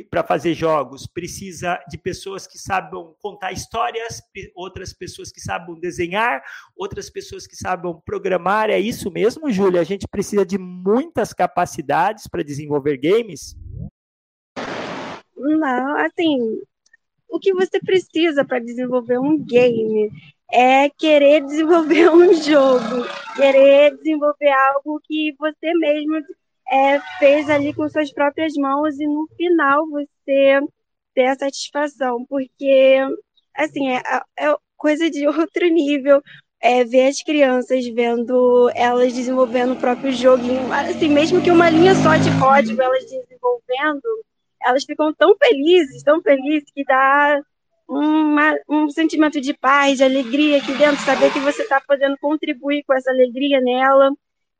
para 0.10 0.24
fazer 0.24 0.54
jogos, 0.54 1.06
precisa 1.06 1.78
de 1.90 1.98
pessoas 1.98 2.48
que 2.48 2.58
saibam 2.58 3.14
contar 3.22 3.52
histórias, 3.52 4.22
outras 4.56 4.94
pessoas 4.94 5.30
que 5.32 5.42
saibam 5.42 5.78
desenhar, 5.78 6.42
outras 6.76 7.10
pessoas 7.10 7.46
que 7.46 7.56
saibam 7.56 8.02
programar. 8.06 8.70
É 8.70 8.80
isso 8.80 9.12
mesmo, 9.12 9.52
Júlia? 9.52 9.82
A 9.82 9.84
gente 9.84 10.08
precisa 10.08 10.46
de 10.46 10.58
muitas 10.58 11.34
capacidades 11.34 12.28
para 12.28 12.44
desenvolver 12.44 12.96
games? 12.98 13.58
Não, 15.36 15.98
assim, 15.98 16.62
o 17.28 17.40
que 17.40 17.54
você 17.54 17.80
precisa 17.80 18.46
para 18.46 18.60
desenvolver 18.60 19.20
um 19.20 19.38
game 19.44 20.10
é 20.50 20.90
querer 20.90 21.42
desenvolver 21.46 22.10
um 22.10 22.34
jogo, 22.36 23.06
querer 23.36 23.98
desenvolver 23.98 24.52
algo 24.74 25.02
que 25.04 25.36
você 25.38 25.74
mesmo 25.74 26.24
é, 26.74 27.00
fez 27.20 27.48
ali 27.52 27.72
com 27.72 27.88
suas 27.88 28.12
próprias 28.12 28.54
mãos 28.56 29.00
e 29.00 29.06
no 29.06 29.28
final 29.38 29.88
você 29.90 30.60
ter 31.14 31.28
a 31.28 31.36
satisfação, 31.36 32.26
porque 32.28 32.98
assim 33.56 33.92
é, 33.92 34.02
é 34.40 34.56
coisa 34.76 35.10
de 35.10 35.28
outro 35.30 35.68
nível. 35.68 36.22
É, 36.66 36.86
ver 36.86 37.08
as 37.08 37.22
crianças 37.22 37.86
vendo 37.88 38.72
elas 38.74 39.12
desenvolvendo 39.12 39.74
o 39.74 39.76
próprio 39.76 40.14
joguinho, 40.14 40.72
assim, 40.72 41.10
mesmo 41.10 41.42
que 41.42 41.52
uma 41.52 41.70
linha 41.70 41.94
só 41.94 42.16
de 42.16 42.30
código 42.40 42.82
elas 42.82 43.04
desenvolvendo, 43.04 44.02
elas 44.66 44.86
ficam 44.86 45.14
tão 45.14 45.36
felizes, 45.36 46.02
tão 46.04 46.22
felizes 46.22 46.72
que 46.74 46.86
dá 46.86 47.42
uma, 47.86 48.56
um 48.70 48.90
sentimento 48.90 49.42
de 49.42 49.54
paz, 49.54 49.98
de 49.98 50.06
alegria 50.06 50.58
aqui 50.58 50.74
dentro, 50.76 51.04
saber 51.04 51.34
que 51.34 51.40
você 51.40 51.64
está 51.64 51.82
podendo 51.86 52.16
contribuir 52.22 52.82
com 52.88 52.94
essa 52.94 53.12
alegria 53.12 53.60
nela. 53.60 54.10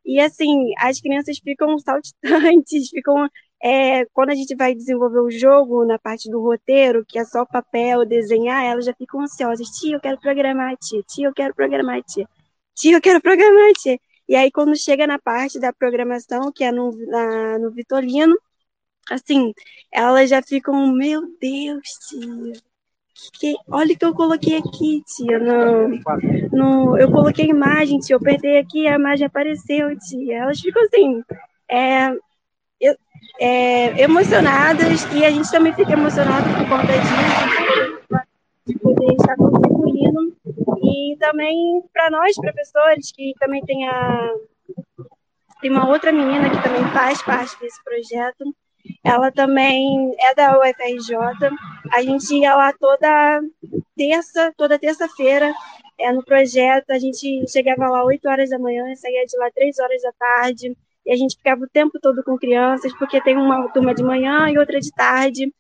E 0.06 0.20
assim, 0.20 0.74
as 0.78 1.00
crianças 1.00 1.40
ficam 1.40 1.78
saltitantes, 1.80 2.90
ficam. 2.92 3.28
É, 3.64 4.06
quando 4.08 4.32
a 4.32 4.36
gente 4.36 4.56
vai 4.56 4.76
desenvolver 4.76 5.20
o 5.22 5.32
jogo 5.32 5.86
na 5.86 5.98
parte 5.98 6.30
do 6.30 6.42
roteiro, 6.42 7.06
que 7.08 7.18
é 7.18 7.24
só 7.26 7.46
papel, 7.46 8.06
desenhar, 8.06 8.64
elas 8.66 8.86
já 8.86 8.94
ficam 8.94 9.22
ansiosas. 9.22 9.68
Tia, 9.70 9.96
eu 9.96 10.02
quero 10.02 10.20
programar, 10.20 10.76
tia. 10.78 11.02
Tia, 11.08 11.28
eu 11.28 11.34
quero 11.34 11.56
programar, 11.56 12.04
tia. 12.04 12.28
Tia, 12.76 12.98
eu 12.98 13.02
quero 13.02 13.22
programar, 13.22 13.72
tia. 13.82 13.98
E 14.28 14.36
aí, 14.36 14.52
quando 14.52 14.76
chega 14.78 15.08
na 15.08 15.20
parte 15.20 15.60
da 15.60 15.72
programação, 15.74 16.52
que 16.54 16.64
é 16.64 16.72
no, 16.72 16.92
na, 17.08 17.60
no 17.60 17.72
Vitolino, 17.72 18.36
assim, 19.10 19.54
elas 19.92 20.30
já 20.30 20.42
ficam, 20.42 20.92
meu 20.94 21.22
Deus, 21.40 21.88
tia 22.10 22.54
que, 23.34 23.56
olha 23.70 23.94
o 23.94 23.98
que 23.98 24.06
eu 24.06 24.14
coloquei 24.14 24.58
aqui, 24.58 25.04
tia. 25.06 25.40
No, 25.40 25.88
no, 26.52 26.98
eu 26.98 27.12
coloquei 27.12 27.46
imagem, 27.46 28.00
tia. 28.00 28.16
Eu 28.16 28.20
apertei 28.20 28.58
aqui 28.58 28.88
a 28.88 28.96
imagem 28.96 29.28
apareceu, 29.28 29.98
tia. 30.00 30.38
Elas 30.38 30.60
ficam 30.60 30.84
assim, 30.84 31.24
é, 31.70 32.16
é, 33.40 34.02
emocionadas 34.02 35.04
e 35.14 35.26
a 35.26 35.30
gente 35.30 35.50
também 35.52 35.74
fica 35.74 35.94
emocionado 35.94 36.46
por 36.56 36.70
conta 36.70 36.94
disso, 36.94 38.24
de 38.66 38.80
poder 38.80 39.14
estar 39.14 39.36
contribuindo. 39.36 40.36
E 40.84 41.18
também 41.20 41.84
para 41.94 42.10
nós, 42.10 42.36
professores, 42.36 43.12
que 43.12 43.34
também 43.40 43.62
tem 43.64 43.88
a. 43.88 44.34
Tem 45.62 45.72
uma 45.72 45.88
outra 45.88 46.12
menina 46.12 46.50
que 46.50 46.62
também 46.62 46.84
faz 46.92 47.22
parte 47.22 47.58
desse 47.60 47.82
projeto, 47.84 48.44
ela 49.04 49.32
também 49.32 50.14
é 50.20 50.36
da 50.36 50.58
UFRJ. 50.60 51.16
A 51.92 52.02
gente 52.02 52.36
ia 52.36 52.56
lá 52.56 52.74
toda 52.74 53.42
terça, 53.96 54.54
toda 54.58 54.80
terça-feira, 54.80 55.54
é, 56.00 56.12
no 56.12 56.24
projeto. 56.24 56.92
A 56.92 57.00
gente 57.00 57.46
chegava 57.50 57.90
lá 57.90 58.04
8 58.04 58.28
horas 58.28 58.50
da 58.50 58.60
manhã, 58.60 58.84
saía 58.96 59.26
de 59.26 59.38
lá 59.38 59.50
3 59.52 59.80
horas 59.80 60.02
da 60.02 60.12
tarde. 60.14 60.76
E 61.06 61.12
a 61.12 61.16
gente 61.16 61.36
ficava 61.36 61.64
o 61.64 61.70
tempo 61.70 62.00
todo 62.02 62.24
com 62.24 62.38
crianças, 62.38 62.94
porque 62.98 63.22
tem 63.22 63.38
uma 63.38 63.68
turma 63.70 63.94
de 63.94 64.04
manhã 64.04 64.50
e 64.50 64.58
outra 64.58 64.80
de 64.80 64.92
tarde. 64.92 65.54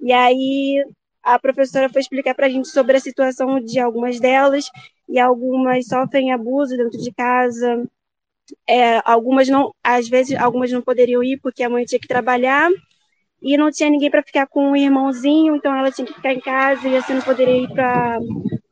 E 0.00 0.12
aí 0.12 0.84
a 1.22 1.38
professora 1.38 1.88
foi 1.88 2.00
explicar 2.00 2.34
para 2.34 2.46
a 2.46 2.50
gente 2.50 2.68
sobre 2.68 2.96
a 2.96 3.00
situação 3.00 3.60
de 3.60 3.78
algumas 3.78 4.18
delas, 4.18 4.70
e 5.08 5.18
algumas 5.18 5.86
sofrem 5.86 6.32
abuso 6.32 6.76
dentro 6.76 6.98
de 6.98 7.12
casa, 7.12 7.84
é, 8.68 9.00
algumas 9.04 9.48
não, 9.48 9.74
às 9.82 10.08
vezes 10.08 10.38
algumas 10.38 10.70
não 10.72 10.82
poderiam 10.82 11.22
ir 11.22 11.38
porque 11.40 11.62
a 11.62 11.68
mãe 11.68 11.84
tinha 11.84 12.00
que 12.00 12.08
trabalhar 12.08 12.70
e 13.42 13.56
não 13.56 13.70
tinha 13.70 13.88
ninguém 13.90 14.10
para 14.10 14.22
ficar 14.22 14.46
com 14.46 14.72
o 14.72 14.76
irmãozinho, 14.76 15.56
então 15.56 15.74
ela 15.74 15.90
tinha 15.90 16.06
que 16.06 16.14
ficar 16.14 16.32
em 16.32 16.40
casa 16.40 16.88
e 16.88 16.96
assim 16.96 17.14
não 17.14 17.22
poderia 17.22 17.62
ir 17.62 17.68
para 17.72 18.18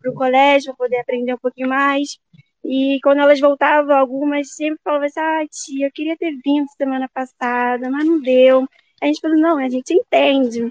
o 0.07 0.15
colégio 0.15 0.75
para 0.75 0.87
poder 0.87 1.01
aprender 1.01 1.35
um 1.35 1.39
pouquinho 1.39 1.69
mais. 1.69 2.19
E 2.65 2.99
quando 3.03 3.21
elas 3.21 3.41
voltavam, 3.41 3.97
algumas 3.97 4.55
sempre 4.55 4.79
falavam 4.85 5.07
assim: 5.07 5.21
ah, 5.21 5.47
tia, 5.51 5.87
eu 5.87 5.93
queria 5.93 6.17
ter 6.17 6.33
vindo 6.45 6.67
semana 6.77 7.09
passada, 7.13 7.91
mas 7.91 8.05
não 8.05 8.21
deu. 8.21 8.67
A 9.03 9.07
gente 9.07 9.21
falou: 9.21 9.39
não, 9.39 9.59
a 9.59 9.69
gente 9.69 9.95
entende. 9.95 10.71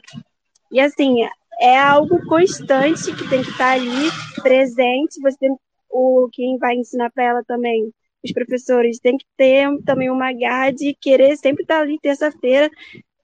E 0.72 0.80
assim, 0.80 1.24
é 1.60 1.80
algo 1.80 2.24
constante 2.28 3.16
que 3.16 3.28
tem 3.30 3.41
que 3.41 3.49
estar 3.49 3.72
ali, 3.72 4.12
presente. 4.43 5.20
Você, 5.22 5.47
o 5.89 6.30
quem 6.32 6.58
vai 6.58 6.76
ensinar 6.76 7.10
para 7.12 7.24
ela 7.24 7.43
também 7.43 7.91
os 8.28 8.34
professores 8.34 8.99
têm 8.99 9.17
que 9.17 9.25
ter 9.36 9.67
também 9.84 10.09
uma 10.09 10.32
garra 10.32 10.71
de 10.71 10.93
querer 10.93 11.36
sempre 11.38 11.63
estar 11.63 11.82
ali 11.82 11.99
terça-feira, 11.99 12.69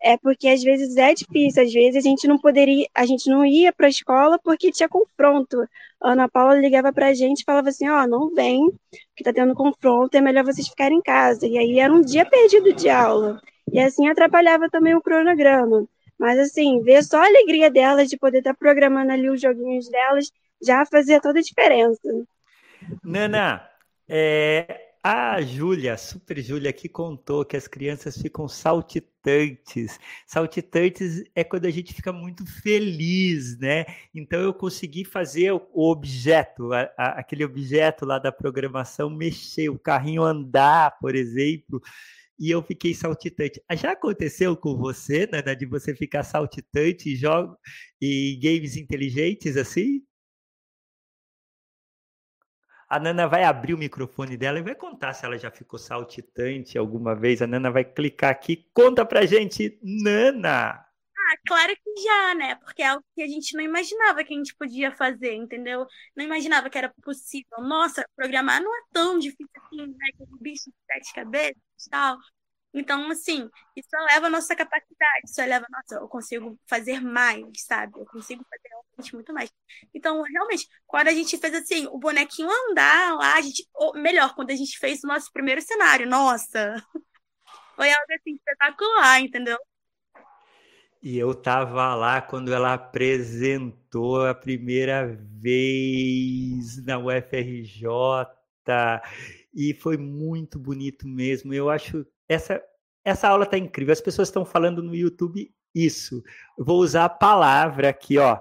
é 0.04 0.18
porque 0.18 0.49
às 0.49 0.62
vezes 0.62 0.97
é 0.97 1.14
difícil, 1.14 1.64
às 1.64 1.72
vezes 1.72 2.06
a 2.06 2.08
gente 2.10 2.28
não 2.28 2.38
poderia, 2.38 2.86
a 2.93 3.06
gente 3.06 3.30
não 3.30 3.45
ia 3.45 3.72
para 3.72 3.88
a 3.88 3.89
escola 3.89 4.38
porque 4.43 4.70
tinha 4.70 4.89
confronto. 4.89 5.66
A 6.01 6.12
Ana 6.12 6.28
Paula 6.28 6.60
ligava 6.60 6.91
para 6.91 7.08
a 7.08 7.14
gente 7.14 7.39
e 7.39 7.45
falava 7.45 7.70
assim, 7.70 7.88
ó, 7.88 8.04
oh, 8.04 8.08
não 8.08 8.36
vem, 8.36 8.70
que 9.16 9.22
está 9.22 9.32
tendo 9.32 9.56
confronto, 9.56 10.16
é 10.18 10.20
melhor 10.20 10.43
vocês 10.43 10.68
ficarem 10.68 10.97
em 10.97 11.01
casa. 11.01 11.47
E 11.47 11.58
aí 11.58 11.80
era 11.80 11.93
um 11.93 12.01
dia 12.01 12.26
perdido 12.26 12.74
de 12.74 12.89
aula. 12.89 13.41
E 13.72 13.80
assim 13.80 14.10
atrapalhava 14.10 14.70
também 14.70 14.93
o 14.93 15.01
cronograma. 15.01 15.88
Mas 16.20 16.38
assim, 16.38 16.82
ver 16.82 17.01
só 17.04 17.18
a 17.18 17.26
alegria 17.26 17.72
delas 17.72 18.10
de 18.10 18.18
poder 18.18 18.39
estar 18.39 18.54
tá 18.54 18.60
programando 18.60 19.14
ali 19.14 19.30
os 19.30 19.41
joguinhos 19.41 19.89
delas 19.89 20.30
já 20.62 20.86
fazia 20.86 21.22
toda 21.22 21.39
a 21.39 21.41
diferença. 21.41 22.26
Nana, 23.01 23.66
é, 24.08 24.93
a 25.04 25.41
Júlia, 25.41 25.97
Super 25.97 26.41
Júlia, 26.41 26.70
aqui 26.70 26.88
contou 26.88 27.43
que 27.43 27.58
as 27.58 27.68
crianças 27.68 28.18
ficam 28.18 28.47
saltitantes. 28.47 29.99
Saltitantes 30.26 31.24
é 31.36 31.43
quando 31.43 31.66
a 31.66 31.70
gente 31.70 31.93
fica 31.93 32.14
muito 32.14 32.45
feliz, 32.45 33.60
né? 33.60 33.86
Então 34.16 34.39
eu 34.39 34.54
consegui 34.54 35.04
fazer 35.04 35.51
o 35.51 35.91
objeto, 35.91 36.72
a, 36.72 36.89
a, 36.97 37.20
aquele 37.20 37.43
objeto 37.43 38.06
lá 38.06 38.18
da 38.18 38.32
programação 38.32 39.10
mexer, 39.10 39.68
o 39.70 39.78
carrinho 39.78 40.24
andar, 40.24 40.97
por 40.99 41.16
exemplo, 41.16 41.82
e 42.39 42.49
eu 42.49 42.64
fiquei 42.64 42.93
saltitante. 42.93 43.62
Já 43.76 43.91
aconteceu 43.91 44.56
com 44.56 44.78
você, 44.78 45.28
Nana, 45.30 45.54
de 45.56 45.66
você 45.66 45.93
ficar 45.93 46.24
saltitante 46.24 47.10
em 47.12 47.16
jogos 47.16 47.58
e 48.01 48.39
games 48.41 48.78
inteligentes 48.78 49.58
assim? 49.58 50.01
A 52.94 53.00
Nana 53.00 53.28
vai 53.28 53.44
abrir 53.44 53.74
o 53.74 53.78
microfone 53.78 54.38
dela 54.38 54.60
e 54.60 54.62
vai 54.62 54.76
contar 54.76 55.16
se 55.16 55.26
ela 55.26 55.36
já 55.36 55.50
ficou 55.50 55.80
saltitante 55.80 56.78
alguma 56.78 57.16
vez. 57.16 57.41
A 57.41 57.48
Nana 57.48 57.72
vai 57.72 57.84
clicar 57.84 58.30
aqui. 58.30 58.70
Conta 58.72 59.04
pra 59.04 59.26
gente, 59.26 59.80
Nana! 59.82 60.74
Ah, 61.18 61.38
claro 61.48 61.74
que 61.76 62.04
já, 62.04 62.36
né? 62.36 62.54
Porque 62.54 62.84
é 62.84 62.89
algo 62.89 63.04
que 63.16 63.24
a 63.24 63.28
gente 63.28 63.58
não 63.58 63.64
imaginava 63.64 64.24
que 64.24 64.32
a 64.32 64.38
gente 64.38 64.54
podia 64.56 64.91
fazer, 64.91 65.34
entendeu? 65.34 65.88
Não 66.16 66.24
imaginava 66.24 66.70
que 66.70 66.78
era 66.78 66.94
possível. 67.02 67.58
Nossa, 67.62 68.06
programar 68.16 68.62
não 68.62 68.72
é 68.72 68.82
tão 68.94 69.18
difícil 69.18 69.50
assim, 69.56 69.88
né? 69.88 70.10
Aquele 70.14 70.38
bicho 70.39 70.70
de 70.70 70.76
sete 70.86 71.16
cabeças 71.16 71.56
e 71.88 71.89
tal. 71.89 72.20
Então, 72.74 73.10
assim, 73.12 73.50
isso 73.76 73.90
eleva 73.94 74.28
a 74.28 74.30
nossa 74.30 74.56
capacidade, 74.56 75.26
isso 75.26 75.42
eleva, 75.42 75.66
nossa, 75.70 75.96
eu 75.96 76.08
consigo 76.08 76.60
fazer 76.68 77.02
mais, 77.02 77.46
sabe? 77.68 78.00
Eu 78.00 78.06
consigo 78.06 78.44
fazer 78.50 78.68
realmente 78.70 79.14
muito 79.16 79.34
mais. 79.34 79.52
Então, 79.94 80.22
realmente, 80.24 80.68
quando 80.88 81.08
a 81.08 81.14
gente 81.14 81.38
fez 81.38 81.54
assim, 81.54 81.88
o 81.88 82.00
bonequinho 82.00 82.50
andar 82.70 83.16
lá, 83.16 83.36
a 83.36 83.42
gente, 83.42 83.68
ou 83.74 83.94
melhor, 83.94 84.34
quando 84.36 84.52
a 84.52 84.56
gente 84.56 84.78
fez 84.80 85.04
o 85.04 85.08
nosso 85.08 85.32
primeiro 85.32 85.62
cenário, 85.62 86.08
nossa, 86.08 86.76
Foi 87.76 87.90
algo 87.90 88.14
assim 88.14 88.36
espetacular, 88.36 89.20
entendeu? 89.20 89.58
E 91.02 91.18
eu 91.18 91.32
estava 91.32 91.96
lá 91.96 92.22
quando 92.22 92.54
ela 92.54 92.74
apresentou 92.74 94.26
a 94.26 94.34
primeira 94.34 95.06
vez 95.06 96.84
na 96.86 96.98
UFRJ 96.98 97.90
e 99.54 99.74
foi 99.74 99.98
muito 99.98 100.58
bonito 100.58 101.08
mesmo. 101.08 101.54
Eu 101.54 101.70
acho 101.70 102.06
essa 102.28 102.62
essa 103.06 103.28
aula 103.28 103.44
está 103.44 103.58
incrível. 103.58 103.92
As 103.92 104.02
pessoas 104.02 104.30
estão 104.30 104.46
falando 104.46 104.82
no 104.82 104.96
YouTube 104.96 105.54
isso. 105.76 106.24
Vou 106.58 106.80
usar 106.80 107.06
a 107.06 107.10
palavra 107.10 107.90
aqui, 107.90 108.18
ó. 108.18 108.40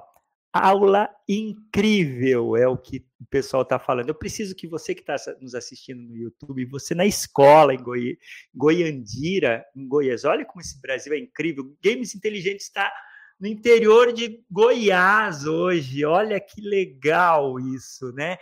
Aula 0.53 1.09
incrível 1.27 2.57
é 2.57 2.69
o 2.69 2.77
que 2.77 2.99
o 3.19 3.27
pessoal 3.31 3.63
está 3.63 3.79
falando. 3.79 4.11
Eu 4.11 4.15
preciso 4.15 4.55
que 4.55 4.67
você 4.67 4.95
que 4.95 5.01
está 5.01 5.17
nos 5.41 5.55
assistindo 5.55 6.03
no 6.03 6.15
YouTube, 6.15 6.67
você 6.67 6.95
na 6.95 7.07
escola 7.07 7.75
em 7.75 7.83
Goi... 7.83 8.19
Goiandira, 8.55 9.65
em 9.75 9.89
Goiás, 9.89 10.25
olha 10.25 10.45
como 10.45 10.61
esse 10.61 10.79
Brasil 10.81 11.15
é 11.15 11.19
incrível. 11.19 11.75
Games 11.83 12.15
Inteligentes 12.15 12.67
está 12.67 12.93
no 13.41 13.47
interior 13.47 14.13
de 14.13 14.45
Goiás 14.51 15.47
hoje. 15.47 16.05
Olha 16.05 16.39
que 16.39 16.61
legal 16.61 17.59
isso, 17.59 18.13
né? 18.13 18.37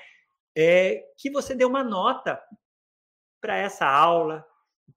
É, 0.55 1.05
que 1.16 1.30
você 1.30 1.55
dê 1.55 1.64
uma 1.64 1.84
nota 1.84 2.43
para 3.41 3.57
essa 3.57 3.86
aula, 3.86 4.45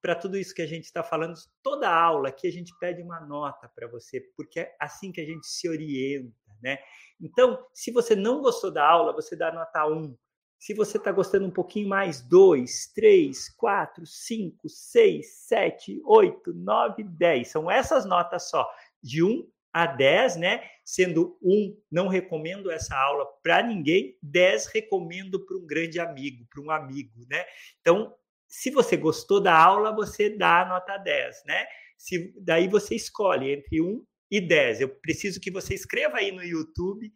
para 0.02 0.16
tudo 0.16 0.38
isso 0.38 0.54
que 0.54 0.62
a 0.62 0.68
gente 0.68 0.86
está 0.86 1.04
falando, 1.04 1.36
toda 1.62 1.90
aula 1.90 2.32
que 2.32 2.48
a 2.48 2.52
gente 2.52 2.74
pede 2.80 3.02
uma 3.02 3.20
nota 3.20 3.70
para 3.74 3.88
você, 3.88 4.22
porque 4.36 4.62
é 4.62 4.76
assim 4.80 5.12
que 5.12 5.22
a 5.22 5.26
gente 5.26 5.46
se 5.46 5.68
orienta, 5.70 6.34
né? 6.62 6.78
Então, 7.20 7.66
se 7.74 7.92
você 7.92 8.16
não 8.16 8.42
gostou 8.42 8.72
da 8.72 8.88
aula, 8.88 9.14
você 9.14 9.36
dá 9.36 9.52
nota 9.52 9.86
1. 9.88 10.16
Se 10.60 10.74
você 10.74 10.98
está 10.98 11.12
gostando 11.12 11.46
um 11.46 11.52
pouquinho 11.52 11.90
mais, 11.90 12.22
2, 12.22 12.94
3, 12.94 13.50
4, 13.56 14.06
5, 14.06 14.70
6, 14.70 15.34
7, 15.48 16.02
8, 16.06 16.54
9, 16.54 17.04
10. 17.04 17.48
São 17.48 17.70
essas 17.70 18.06
notas 18.06 18.50
só, 18.50 18.70
de 19.02 19.24
1 19.24 19.46
a 19.74 19.88
10, 19.88 20.38
né? 20.38 20.70
Sendo 20.86 21.38
1, 21.42 21.76
não 21.92 22.08
recomendo 22.08 22.72
essa 22.72 22.96
aula 22.96 23.26
para 23.42 23.64
ninguém, 23.64 24.18
10 24.22 24.68
recomendo 24.68 25.46
para 25.46 25.58
um 25.58 25.66
grande 25.66 26.00
amigo, 26.00 26.46
para 26.50 26.62
um 26.62 26.72
amigo, 26.72 27.26
né? 27.30 27.44
Então, 27.82 28.16
se 28.54 28.70
você 28.70 28.96
gostou 28.96 29.42
da 29.42 29.58
aula, 29.58 29.92
você 29.96 30.30
dá 30.30 30.62
a 30.62 30.66
nota 30.66 30.96
10, 30.96 31.44
né? 31.48 31.66
Se, 31.98 32.32
daí 32.40 32.68
você 32.68 32.94
escolhe 32.94 33.52
entre 33.52 33.82
1 33.82 34.06
e 34.30 34.40
10. 34.40 34.82
Eu 34.82 34.90
preciso 34.90 35.42
que 35.42 35.50
você 35.50 35.74
escreva 35.74 36.18
aí 36.18 36.32
no 36.32 36.44
YouTube 36.44 37.12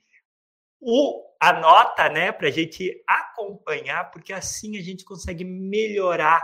o, 0.82 1.24
a 1.40 1.54
nota, 1.54 2.10
né, 2.10 2.32
para 2.32 2.48
a 2.48 2.52
gente 2.52 2.92
acompanhar, 3.08 4.10
porque 4.10 4.34
assim 4.34 4.80
a 4.80 4.82
gente 4.82 5.06
consegue 5.06 5.46
melhorar 5.46 6.44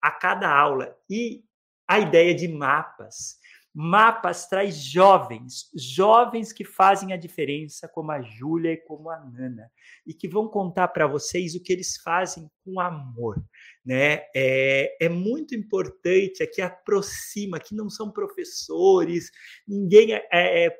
a 0.00 0.10
cada 0.10 0.52
aula. 0.52 0.92
E 1.08 1.44
a 1.86 2.00
ideia 2.00 2.34
de 2.34 2.48
mapas. 2.48 3.38
Mapas 3.74 4.46
traz 4.48 4.76
jovens, 4.76 5.70
jovens 5.74 6.52
que 6.52 6.64
fazem 6.64 7.12
a 7.12 7.16
diferença, 7.16 7.88
como 7.88 8.12
a 8.12 8.20
Júlia 8.20 8.72
e 8.72 8.76
como 8.76 9.08
a 9.08 9.18
Nana, 9.18 9.70
e 10.06 10.12
que 10.12 10.28
vão 10.28 10.48
contar 10.48 10.88
para 10.88 11.06
vocês 11.06 11.54
o 11.54 11.62
que 11.62 11.72
eles 11.72 11.96
fazem 12.02 12.50
com 12.64 12.78
amor 12.80 13.42
né? 13.84 14.22
É, 14.34 14.96
é 15.04 15.08
muito 15.08 15.54
importante, 15.54 16.42
aqui 16.42 16.62
aproxima, 16.62 17.56
aqui 17.56 17.74
não 17.74 17.90
são 17.90 18.10
professores, 18.10 19.30
ninguém 19.66 20.14
é, 20.14 20.22
é 20.32 20.76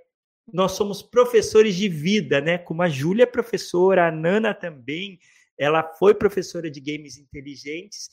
nós 0.52 0.72
somos 0.72 1.02
professores 1.02 1.76
de 1.76 1.88
vida, 1.88 2.40
né? 2.40 2.58
Como 2.58 2.82
a 2.82 2.88
Júlia 2.88 3.22
é 3.24 3.26
professora, 3.26 4.08
a 4.08 4.12
Nana 4.12 4.52
também, 4.52 5.18
ela 5.56 5.84
foi 5.98 6.14
professora 6.14 6.70
de 6.70 6.80
games 6.80 7.16
inteligentes 7.16 8.08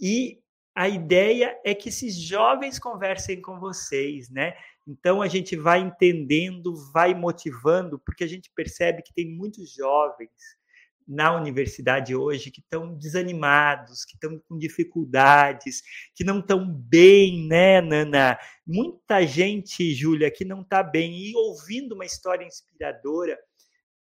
e 0.00 0.38
a 0.74 0.88
ideia 0.88 1.58
é 1.64 1.74
que 1.74 1.88
esses 1.88 2.16
jovens 2.16 2.78
conversem 2.78 3.40
com 3.40 3.60
vocês, 3.60 4.28
né? 4.28 4.54
Então 4.86 5.22
a 5.22 5.28
gente 5.28 5.56
vai 5.56 5.80
entendendo, 5.80 6.74
vai 6.92 7.14
motivando, 7.14 7.98
porque 7.98 8.24
a 8.24 8.26
gente 8.26 8.50
percebe 8.54 9.02
que 9.02 9.14
tem 9.14 9.30
muitos 9.30 9.72
jovens 9.72 10.30
na 11.06 11.36
universidade 11.36 12.16
hoje 12.16 12.50
que 12.50 12.60
estão 12.60 12.96
desanimados, 12.96 14.04
que 14.04 14.14
estão 14.14 14.40
com 14.48 14.58
dificuldades, 14.58 15.82
que 16.14 16.24
não 16.24 16.40
estão 16.40 16.66
bem, 16.66 17.46
né, 17.46 17.80
Nana? 17.80 18.38
Muita 18.66 19.24
gente, 19.26 19.94
Júlia, 19.94 20.30
que 20.30 20.44
não 20.44 20.62
está 20.62 20.82
bem 20.82 21.14
e 21.14 21.36
ouvindo 21.36 21.94
uma 21.94 22.06
história 22.06 22.44
inspiradora 22.44 23.38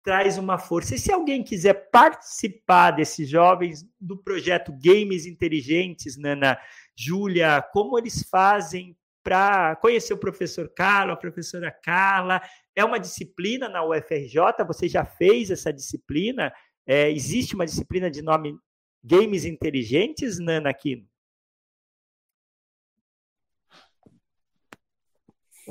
traz 0.02 0.38
uma 0.38 0.58
força. 0.58 0.94
E 0.94 0.98
se 0.98 1.12
alguém 1.12 1.42
quiser 1.42 1.90
participar 1.90 2.92
desses 2.92 3.28
jovens 3.28 3.84
do 4.00 4.16
projeto 4.16 4.72
Games 4.72 5.26
Inteligentes, 5.26 6.16
Nana, 6.16 6.58
Júlia, 6.96 7.62
como 7.72 7.98
eles 7.98 8.22
fazem 8.30 8.96
para 9.22 9.76
conhecer 9.76 10.14
o 10.14 10.18
professor 10.18 10.72
Carlos, 10.74 11.14
a 11.14 11.20
professora 11.20 11.70
Carla? 11.70 12.40
É 12.74 12.84
uma 12.84 12.98
disciplina 12.98 13.68
na 13.68 13.84
UFRJ? 13.84 14.64
Você 14.66 14.88
já 14.88 15.04
fez 15.04 15.50
essa 15.50 15.72
disciplina? 15.72 16.52
É, 16.86 17.10
existe 17.10 17.54
uma 17.54 17.66
disciplina 17.66 18.10
de 18.10 18.22
nome 18.22 18.56
Games 19.04 19.44
Inteligentes, 19.44 20.38
Nana 20.38 20.70
Aquino? 20.70 21.09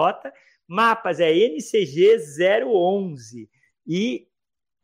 Mapas 0.67 1.21
é 1.21 1.31
NCG011 1.31 3.47
e 3.87 4.27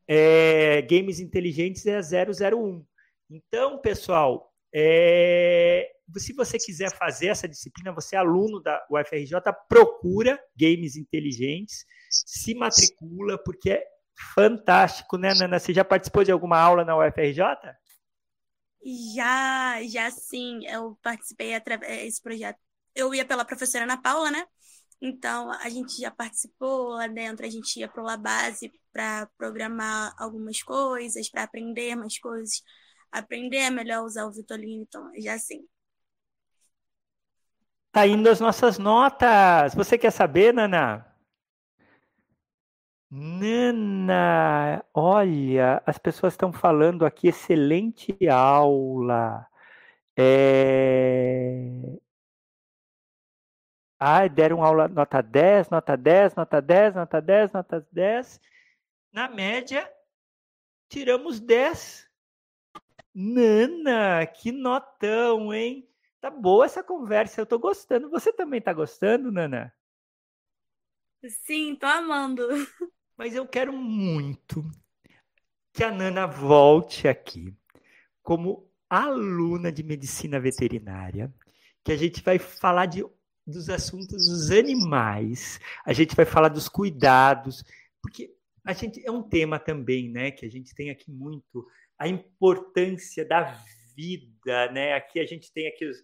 é, 0.07 0.81
games 0.83 1.19
inteligentes 1.19 1.85
é 1.85 1.99
001. 1.99 2.81
Então, 3.29 3.77
pessoal, 3.79 4.53
é, 4.73 5.89
se 6.17 6.33
você 6.33 6.57
quiser 6.57 6.95
fazer 6.95 7.27
essa 7.27 7.47
disciplina, 7.47 7.93
você 7.93 8.15
é 8.15 8.19
aluno 8.19 8.61
da 8.61 8.85
UFRJ, 8.89 9.33
procura 9.67 10.39
games 10.57 10.95
inteligentes, 10.95 11.85
se 12.09 12.55
matricula, 12.55 13.37
porque 13.43 13.71
é 13.71 13.83
fantástico, 14.33 15.17
né, 15.17 15.33
Nana? 15.33 15.59
Você 15.59 15.73
já 15.73 15.83
participou 15.83 16.23
de 16.23 16.31
alguma 16.31 16.59
aula 16.59 16.83
na 16.83 16.97
UFRJ? 16.97 17.41
Já, 19.15 19.83
já 19.83 20.09
sim. 20.11 20.65
Eu 20.65 20.97
participei 21.01 21.53
através 21.53 22.03
desse 22.03 22.21
projeto. 22.21 22.57
Eu 22.95 23.13
ia 23.13 23.25
pela 23.25 23.45
professora 23.45 23.83
Ana 23.83 24.01
Paula, 24.01 24.31
né? 24.31 24.45
Então, 24.99 25.51
a 25.51 25.69
gente 25.69 26.01
já 26.01 26.09
participou 26.09 26.89
lá 26.89 27.07
dentro, 27.07 27.45
a 27.45 27.49
gente 27.49 27.79
ia 27.79 27.87
para 27.87 28.01
o 28.01 28.05
Labase 28.05 28.71
para 28.91 29.27
programar 29.37 30.15
algumas 30.17 30.63
coisas, 30.63 31.29
para 31.29 31.43
aprender 31.43 31.95
mais 31.95 32.17
coisas, 32.17 32.63
aprender 33.11 33.65
a 33.65 33.71
melhor 33.71 34.03
usar 34.03 34.25
o 34.25 34.31
Vitolino, 34.31 34.83
então, 34.83 35.11
já 35.17 35.33
assim. 35.33 35.67
Tá 37.91 38.05
indo 38.05 38.29
as 38.29 38.39
nossas 38.39 38.77
notas. 38.77 39.73
Você 39.73 39.97
quer 39.97 40.11
saber, 40.11 40.53
Nana? 40.53 41.05
Nana, 43.09 44.83
olha, 44.93 45.81
as 45.85 45.97
pessoas 45.97 46.33
estão 46.33 46.51
falando 46.51 47.05
aqui, 47.05 47.29
excelente 47.29 48.15
aula. 48.29 49.47
É... 50.17 51.99
Ah, 53.99 54.27
deram 54.27 54.63
aula 54.63 54.87
nota 54.87 55.21
10, 55.21 55.69
nota 55.69 55.95
10, 55.97 56.35
nota 56.35 56.61
10, 56.61 56.95
nota 56.95 57.21
10, 57.21 57.51
nota 57.53 57.87
10. 57.91 58.41
Na 59.11 59.27
média, 59.29 59.89
tiramos 60.89 61.39
10. 61.39 62.06
Nana, 63.19 64.27
que 64.27 64.51
notão, 64.51 65.51
hein? 65.51 65.89
Tá 66.21 66.29
boa 66.29 66.65
essa 66.65 66.83
conversa, 66.83 67.41
eu 67.41 67.47
tô 67.47 67.57
gostando. 67.57 68.11
Você 68.11 68.31
também 68.31 68.61
tá 68.61 68.71
gostando, 68.71 69.31
Nana? 69.31 69.73
Sim, 71.27 71.75
tô 71.75 71.87
amando. 71.87 72.47
Mas 73.17 73.33
eu 73.33 73.47
quero 73.47 73.73
muito 73.73 74.63
que 75.73 75.83
a 75.83 75.89
Nana 75.89 76.27
volte 76.27 77.07
aqui 77.07 77.57
como 78.21 78.69
aluna 78.87 79.71
de 79.71 79.81
medicina 79.81 80.39
veterinária, 80.39 81.33
que 81.83 81.91
a 81.91 81.97
gente 81.97 82.21
vai 82.21 82.37
falar 82.37 82.85
de 82.85 83.03
dos 83.47 83.67
assuntos 83.67 84.27
dos 84.27 84.51
animais, 84.51 85.59
a 85.83 85.91
gente 85.91 86.15
vai 86.15 86.25
falar 86.25 86.49
dos 86.49 86.69
cuidados, 86.69 87.63
porque 87.99 88.35
a 88.63 88.73
gente 88.73 89.03
é 89.03 89.09
um 89.09 89.23
tema 89.23 89.57
também, 89.57 90.09
né, 90.09 90.29
que 90.29 90.45
a 90.45 90.49
gente 90.51 90.75
tem 90.75 90.91
aqui 90.91 91.09
muito 91.09 91.65
a 91.99 92.07
importância 92.07 93.25
da 93.25 93.57
vida, 93.95 94.71
né? 94.71 94.93
Aqui 94.93 95.19
a 95.19 95.25
gente 95.25 95.51
tem 95.51 95.67
aqui 95.67 95.85
os, 95.85 95.97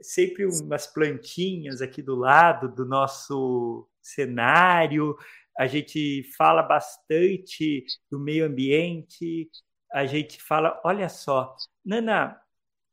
sempre 0.00 0.46
umas 0.46 0.86
plantinhas 0.86 1.80
aqui 1.80 2.02
do 2.02 2.14
lado 2.14 2.68
do 2.68 2.84
nosso 2.84 3.88
cenário. 4.02 5.16
A 5.58 5.66
gente 5.66 6.24
fala 6.36 6.62
bastante 6.62 7.84
do 8.10 8.18
meio 8.18 8.46
ambiente. 8.46 9.48
A 9.92 10.06
gente 10.06 10.40
fala, 10.42 10.80
olha 10.84 11.08
só, 11.08 11.54
Nana, 11.84 12.40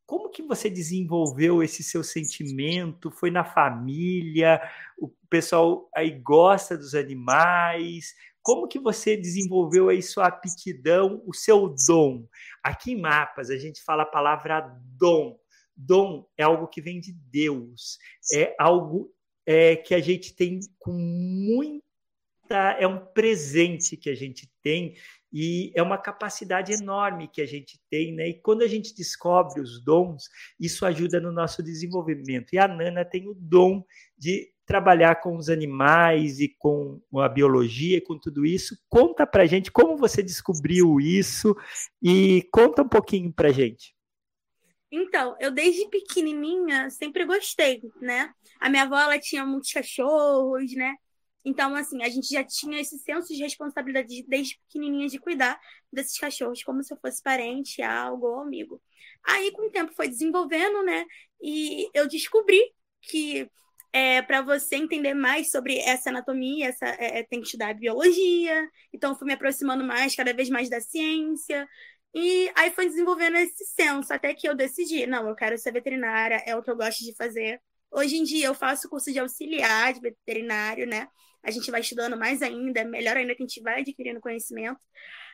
como 0.05 0.29
que 0.29 0.41
você 0.41 0.69
desenvolveu 0.69 1.61
esse 1.61 1.83
seu 1.83 2.03
sentimento? 2.03 3.11
Foi 3.11 3.29
na 3.29 3.43
família? 3.43 4.61
O 4.97 5.09
pessoal 5.29 5.89
aí 5.93 6.11
gosta 6.11 6.77
dos 6.77 6.95
animais? 6.95 8.15
Como 8.47 8.65
que 8.65 8.79
você 8.79 9.17
desenvolveu 9.17 9.89
aí 9.89 10.01
sua 10.01 10.27
aptidão, 10.27 11.21
o 11.25 11.33
seu 11.33 11.75
dom? 11.85 12.25
Aqui 12.63 12.93
em 12.93 13.01
Mapas 13.01 13.49
a 13.49 13.57
gente 13.57 13.83
fala 13.83 14.03
a 14.03 14.05
palavra 14.05 14.61
dom. 14.97 15.37
Dom 15.75 16.25
é 16.37 16.43
algo 16.43 16.65
que 16.65 16.81
vem 16.81 17.01
de 17.01 17.11
Deus, 17.11 17.97
é 18.33 18.55
algo 18.57 19.13
é, 19.45 19.75
que 19.75 19.93
a 19.93 19.99
gente 19.99 20.33
tem 20.33 20.61
com 20.79 20.93
muita. 20.93 21.83
É 22.79 22.87
um 22.87 23.05
presente 23.07 23.97
que 23.97 24.09
a 24.09 24.15
gente 24.15 24.49
tem 24.63 24.95
e 25.29 25.73
é 25.75 25.83
uma 25.83 25.97
capacidade 25.97 26.71
enorme 26.71 27.27
que 27.27 27.41
a 27.41 27.45
gente 27.45 27.77
tem, 27.89 28.15
né? 28.15 28.29
E 28.29 28.41
quando 28.41 28.61
a 28.61 28.67
gente 28.67 28.95
descobre 28.95 29.59
os 29.59 29.83
dons, 29.83 30.29
isso 30.57 30.85
ajuda 30.85 31.19
no 31.19 31.33
nosso 31.33 31.61
desenvolvimento. 31.61 32.53
E 32.53 32.57
a 32.57 32.65
Nana 32.65 33.03
tem 33.03 33.27
o 33.27 33.33
dom 33.33 33.83
de 34.17 34.49
trabalhar 34.67 35.15
com 35.21 35.37
os 35.37 35.49
animais 35.49 36.41
e 36.41 36.49
com 36.59 37.01
a 37.15 37.29
biologia, 37.29 38.03
com 38.03 38.19
tudo 38.19 38.45
isso. 38.45 38.77
Conta 38.89 39.25
pra 39.25 39.45
gente 39.45 39.71
como 39.71 39.95
você 39.95 40.21
descobriu 40.21 40.99
isso 40.99 41.55
e 42.03 42.45
conta 42.51 42.83
um 42.83 42.89
pouquinho 42.89 43.31
pra 43.31 43.49
gente. 43.49 43.95
Então, 44.91 45.37
eu 45.39 45.51
desde 45.51 45.87
pequenininha 45.89 46.89
sempre 46.89 47.25
gostei, 47.25 47.81
né? 48.01 48.33
A 48.59 48.69
minha 48.69 48.83
avó 48.83 48.99
ela 48.99 49.17
tinha 49.17 49.45
muitos 49.45 49.71
cachorros, 49.71 50.73
né? 50.75 50.93
Então, 51.45 51.73
assim, 51.73 52.03
a 52.03 52.09
gente 52.09 52.27
já 52.27 52.43
tinha 52.43 52.81
esse 52.81 52.99
senso 52.99 53.33
de 53.33 53.41
responsabilidade 53.41 54.25
desde 54.27 54.59
pequenininha 54.67 55.07
de 55.07 55.17
cuidar 55.17 55.57
desses 55.91 56.19
cachorros 56.19 56.61
como 56.61 56.83
se 56.83 56.93
eu 56.93 56.97
fosse 57.01 57.23
parente, 57.23 57.81
algo 57.81 58.27
ou 58.27 58.41
amigo. 58.41 58.81
Aí, 59.23 59.49
com 59.51 59.67
o 59.67 59.71
tempo, 59.71 59.93
foi 59.93 60.09
desenvolvendo, 60.09 60.83
né? 60.83 61.05
E 61.41 61.89
eu 61.93 62.05
descobri 62.05 62.61
que 63.01 63.49
é, 63.97 64.21
para 64.21 64.43
você 64.43 64.75
entender 64.75 65.15
mais 65.15 65.49
sobre 65.49 65.79
essa 65.79 66.09
anatomia, 66.11 66.67
essa, 66.67 66.85
é, 66.85 67.19
é, 67.19 67.23
tem 67.23 67.39
que 67.39 67.47
estudar 67.47 67.73
biologia. 67.73 68.69
Então, 68.93 69.15
fui 69.17 69.25
me 69.25 69.33
aproximando 69.33 69.83
mais, 69.83 70.15
cada 70.15 70.31
vez 70.33 70.49
mais 70.49 70.69
da 70.69 70.79
ciência. 70.79 71.67
E 72.13 72.51
aí 72.55 72.71
foi 72.71 72.85
desenvolvendo 72.87 73.37
esse 73.37 73.65
senso, 73.65 74.13
até 74.13 74.33
que 74.35 74.47
eu 74.47 74.55
decidi, 74.55 75.07
não, 75.07 75.27
eu 75.27 75.35
quero 75.35 75.57
ser 75.57 75.71
veterinária, 75.71 76.43
é 76.45 76.55
o 76.55 76.61
que 76.61 76.69
eu 76.69 76.77
gosto 76.77 77.03
de 77.03 77.15
fazer. 77.15 77.59
Hoje 77.91 78.17
em 78.17 78.23
dia 78.23 78.47
eu 78.47 78.53
faço 78.53 78.87
curso 78.87 79.11
de 79.11 79.17
auxiliar 79.19 79.93
de 79.93 79.99
veterinário, 79.99 80.85
né? 80.85 81.07
A 81.41 81.49
gente 81.49 81.71
vai 81.71 81.81
estudando 81.81 82.17
mais 82.17 82.41
ainda, 82.43 82.81
é 82.81 82.83
melhor 82.83 83.17
ainda 83.17 83.33
que 83.35 83.41
a 83.43 83.47
gente 83.47 83.61
vai 83.61 83.81
adquirindo 83.81 84.19
conhecimento. 84.21 84.79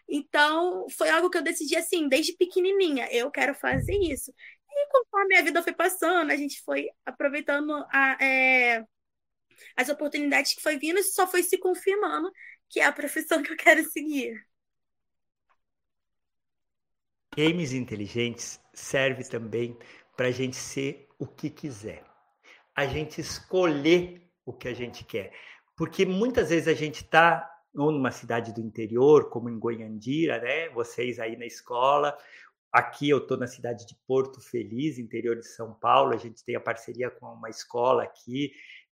Então, 0.07 0.85
foi 0.97 1.09
algo 1.09 1.29
que 1.29 1.37
eu 1.37 1.41
decidi 1.43 1.75
assim, 1.75 2.07
desde 2.07 2.33
pequenininha, 2.37 3.09
eu 3.11 3.29
quero 3.31 3.53
fazer 3.55 3.95
isso. 3.95 4.33
E 4.75 4.87
conforme 4.91 5.35
a 5.37 5.41
vida 5.41 5.61
foi 5.61 5.73
passando, 5.73 6.31
a 6.31 6.35
gente 6.35 6.61
foi 6.63 6.89
aproveitando 7.05 7.73
a, 7.91 8.17
é, 8.23 8.83
as 9.75 9.89
oportunidades 9.89 10.53
que 10.53 10.61
foi 10.61 10.77
vindo, 10.77 10.99
e 10.99 11.03
só 11.03 11.27
foi 11.27 11.43
se 11.43 11.57
confirmando 11.57 12.31
que 12.69 12.79
é 12.79 12.85
a 12.85 12.91
profissão 12.91 13.43
que 13.43 13.51
eu 13.51 13.57
quero 13.57 13.83
seguir. 13.83 14.35
Games 17.35 17.73
inteligentes 17.73 18.59
serve 18.73 19.23
também 19.23 19.77
para 20.15 20.27
a 20.27 20.31
gente 20.31 20.55
ser 20.55 21.07
o 21.17 21.27
que 21.27 21.49
quiser. 21.49 22.03
A 22.75 22.85
gente 22.85 23.21
escolher 23.21 24.21
o 24.45 24.53
que 24.53 24.67
a 24.67 24.73
gente 24.73 25.03
quer. 25.03 25.33
Porque 25.75 26.05
muitas 26.05 26.49
vezes 26.49 26.67
a 26.67 26.73
gente 26.73 27.03
está 27.03 27.49
ou 27.75 27.91
numa 27.91 28.11
cidade 28.11 28.53
do 28.53 28.61
interior, 28.61 29.29
como 29.29 29.49
em 29.49 29.57
Goiandira, 29.57 30.39
né? 30.39 30.69
Vocês 30.69 31.19
aí 31.19 31.35
na 31.35 31.45
escola, 31.45 32.15
Aqui 32.73 33.07
eu 33.07 33.19
estou 33.19 33.37
na 33.37 33.45
cidade 33.45 33.85
de 33.85 33.95
Porto 34.07 34.41
Feliz, 34.41 34.97
interior 34.97 35.35
de 35.35 35.47
São 35.47 35.75
Paulo. 35.75 36.11
A 36.11 36.17
gente 36.17 36.43
tem 36.43 36.55
a 36.55 36.59
parceria 36.59 37.07
com 37.11 37.27
uma 37.27 37.47
escola 37.47 38.01
aqui, 38.01 38.51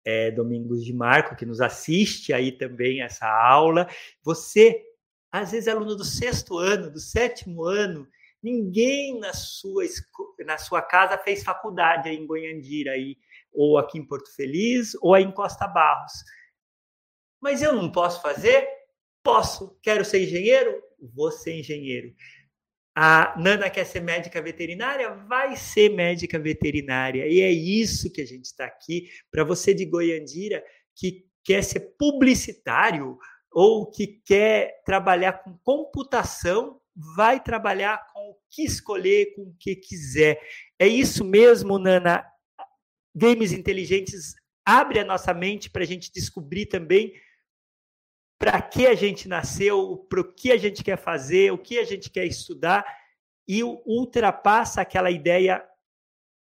é, 0.05 0.31
Domingos 0.31 0.85
de 0.85 0.93
Marco, 0.93 1.35
que 1.35 1.45
nos 1.45 1.59
assiste 1.59 2.31
aí 2.31 2.53
também 2.53 3.01
essa 3.01 3.27
aula. 3.27 3.85
Você, 4.23 4.81
às 5.29 5.51
vezes, 5.51 5.67
é 5.67 5.71
aluno 5.71 5.93
do 5.93 6.05
sexto 6.05 6.57
ano, 6.57 6.89
do 6.89 7.01
sétimo 7.01 7.65
ano, 7.65 8.07
ninguém 8.41 9.19
na 9.19 9.33
sua, 9.33 9.83
na 10.45 10.57
sua 10.57 10.81
casa 10.81 11.17
fez 11.17 11.43
faculdade 11.43 12.07
aí 12.07 12.15
em 12.15 12.25
Goiandira, 12.25 12.91
aí, 12.91 13.17
ou 13.51 13.77
aqui 13.77 13.97
em 13.97 14.07
Porto 14.07 14.33
Feliz, 14.33 14.95
ou 15.01 15.13
aí 15.13 15.25
em 15.25 15.31
Costa 15.33 15.67
Barros. 15.67 16.13
Mas 17.41 17.61
eu 17.61 17.73
não 17.73 17.91
posso 17.91 18.21
fazer? 18.21 18.69
Posso. 19.21 19.77
Quero 19.81 20.05
ser 20.05 20.23
engenheiro? 20.23 20.81
Vou 21.13 21.29
ser 21.29 21.59
engenheiro. 21.59 22.15
A 22.97 23.35
Nana 23.37 23.69
quer 23.69 23.85
ser 23.85 23.99
médica 23.99 24.41
veterinária? 24.41 25.13
Vai 25.27 25.57
ser 25.57 25.89
médica 25.89 26.39
veterinária. 26.39 27.27
E 27.27 27.41
é 27.41 27.51
isso 27.51 28.11
que 28.11 28.21
a 28.21 28.25
gente 28.25 28.45
está 28.45 28.65
aqui. 28.65 29.09
Para 29.29 29.43
você 29.43 29.73
de 29.73 29.85
Goiandira 29.85 30.63
que 30.95 31.25
quer 31.43 31.61
ser 31.61 31.95
publicitário 31.99 33.17
ou 33.51 33.89
que 33.91 34.21
quer 34.25 34.81
trabalhar 34.85 35.43
com 35.43 35.57
computação, 35.57 36.79
vai 37.15 37.43
trabalhar 37.43 37.99
com 38.13 38.31
o 38.31 38.37
que 38.49 38.63
escolher, 38.63 39.35
com 39.35 39.41
o 39.41 39.55
que 39.59 39.75
quiser. 39.75 40.39
É 40.79 40.87
isso 40.87 41.25
mesmo, 41.25 41.77
Nana. 41.77 42.25
Games 43.13 43.51
inteligentes 43.51 44.35
abre 44.65 44.99
a 44.99 45.05
nossa 45.05 45.33
mente 45.33 45.69
para 45.69 45.83
a 45.83 45.85
gente 45.85 46.11
descobrir 46.11 46.65
também 46.65 47.13
para 48.37 48.61
que 48.61 48.85
a 48.85 48.95
gente 48.95 49.27
nasceu, 49.27 50.05
para 50.09 50.21
o 50.21 50.33
que 50.33 50.51
a 50.51 50.57
gente 50.57 50.83
quer 50.83 50.97
fazer, 50.97 51.51
o 51.51 51.57
que 51.57 51.79
a 51.79 51.83
gente 51.83 52.09
quer 52.09 52.25
estudar 52.25 52.85
e 53.47 53.63
ultrapassa 53.63 54.81
aquela 54.81 55.09
ideia. 55.09 55.63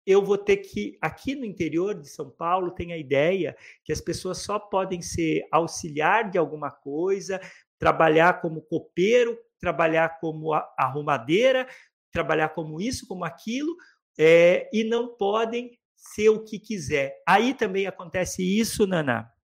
Eu 0.05 0.23
vou 0.23 0.37
ter 0.37 0.57
que. 0.57 0.97
Aqui 1.01 1.35
no 1.35 1.45
interior 1.45 1.95
de 1.95 2.07
São 2.07 2.29
Paulo 2.29 2.71
tem 2.71 2.93
a 2.93 2.97
ideia 2.97 3.57
que 3.83 3.91
as 3.91 3.99
pessoas 3.99 4.37
só 4.37 4.59
podem 4.59 5.01
ser 5.01 5.47
auxiliar 5.51 6.29
de 6.29 6.37
alguma 6.37 6.69
coisa, 6.69 7.41
trabalhar 7.79 8.39
como 8.39 8.61
copeiro, 8.61 9.37
trabalhar 9.59 10.19
como 10.19 10.53
arrumadeira, 10.77 11.67
trabalhar 12.11 12.49
como 12.49 12.79
isso, 12.79 13.07
como 13.07 13.25
aquilo, 13.25 13.75
é, 14.17 14.69
e 14.71 14.83
não 14.83 15.15
podem 15.15 15.77
ser 15.95 16.29
o 16.29 16.43
que 16.43 16.59
quiser. 16.59 17.21
Aí 17.27 17.53
também 17.53 17.87
acontece 17.87 18.43
isso, 18.43 18.85
Naná. 18.85 19.34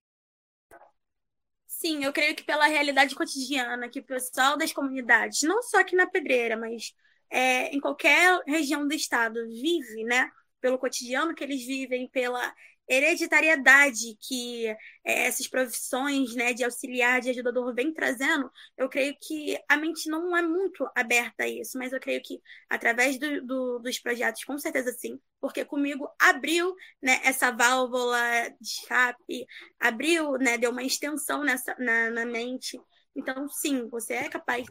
Sim, 1.82 2.04
eu 2.04 2.14
creio 2.14 2.36
que 2.36 2.44
pela 2.44 2.68
realidade 2.68 3.16
cotidiana 3.16 3.90
que 3.90 4.00
o 4.00 4.04
pessoal 4.04 4.56
das 4.58 4.72
comunidades, 4.72 5.42
não 5.44 5.64
só 5.64 5.80
aqui 5.80 5.96
na 5.96 6.06
Pedreira, 6.08 6.56
mas 6.56 6.94
é, 7.30 7.70
em 7.76 7.80
qualquer 7.80 8.40
região 8.46 8.88
do 8.88 8.94
estado, 8.94 9.40
vive, 9.48 10.04
né? 10.04 10.30
Pelo 10.60 10.78
cotidiano 10.78 11.34
que 11.34 11.44
eles 11.44 11.66
vivem, 11.66 12.08
pela 12.10 12.54
hereditariedade 12.92 14.18
que 14.20 14.68
é, 15.06 15.28
essas 15.28 15.48
profissões 15.48 16.36
né, 16.36 16.54
de 16.54 16.64
auxiliar, 16.64 17.22
de 17.22 17.30
ajudador 17.30 17.74
vem 17.74 17.94
trazendo, 17.94 18.52
eu 18.78 18.90
creio 18.90 19.16
que 19.22 19.58
a 19.70 19.78
mente 19.78 20.10
não 20.10 20.36
é 20.36 20.42
muito 20.42 20.86
aberta 20.96 21.44
a 21.44 21.48
isso, 21.48 21.78
mas 21.78 21.94
eu 21.94 22.00
creio 22.00 22.22
que 22.22 22.42
através 22.70 23.18
do, 23.18 23.46
do, 23.46 23.80
dos 23.80 24.00
projetos, 24.00 24.44
com 24.44 24.58
certeza 24.58 24.92
sim, 24.92 25.20
porque 25.40 25.64
comigo 25.64 26.10
abriu 26.20 26.76
né, 27.02 27.22
essa 27.24 27.52
válvula 27.52 28.20
de 28.60 28.68
escape, 28.68 29.46
abriu, 29.80 30.34
né, 30.34 30.58
deu 30.58 30.72
uma 30.72 30.84
extensão 30.84 31.44
nessa, 31.44 31.76
na, 31.80 32.10
na 32.10 32.26
mente. 32.26 32.80
Então, 33.16 33.48
sim, 33.50 33.88
você 33.90 34.14
é 34.14 34.30
capaz 34.30 34.66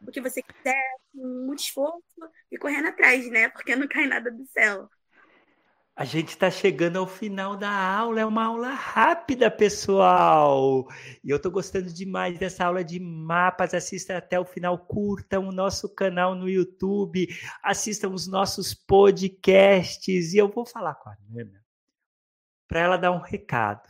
do 0.00 0.12
que 0.12 0.20
você 0.20 0.42
quiser, 0.42 0.82
com 1.12 1.26
muito 1.46 1.60
esforço 1.60 2.02
e 2.50 2.58
correndo 2.58 2.88
atrás, 2.88 3.28
né? 3.30 3.48
Porque 3.48 3.74
não 3.74 3.88
cai 3.88 4.06
nada 4.06 4.30
do 4.30 4.44
céu. 4.46 4.88
A 5.96 6.04
gente 6.04 6.30
está 6.30 6.50
chegando 6.50 6.96
ao 6.96 7.06
final 7.06 7.56
da 7.56 7.70
aula, 7.70 8.20
é 8.20 8.26
uma 8.26 8.46
aula 8.46 8.70
rápida, 8.70 9.48
pessoal. 9.48 10.88
E 11.22 11.30
eu 11.30 11.36
estou 11.36 11.52
gostando 11.52 11.92
demais 11.92 12.36
dessa 12.36 12.64
aula 12.64 12.82
de 12.82 12.98
mapas. 12.98 13.74
Assista 13.74 14.16
até 14.16 14.38
o 14.38 14.44
final, 14.44 14.76
curtam 14.76 15.46
o 15.46 15.52
nosso 15.52 15.88
canal 15.94 16.34
no 16.34 16.48
YouTube, 16.48 17.28
assistam 17.62 18.08
os 18.08 18.26
nossos 18.26 18.74
podcasts. 18.74 20.34
E 20.34 20.36
eu 20.36 20.48
vou 20.48 20.66
falar 20.66 20.96
com 20.96 21.10
a 21.10 21.16
Nana 21.28 21.64
para 22.66 22.80
ela 22.80 22.96
dar 22.96 23.12
um 23.12 23.20
recado. 23.20 23.86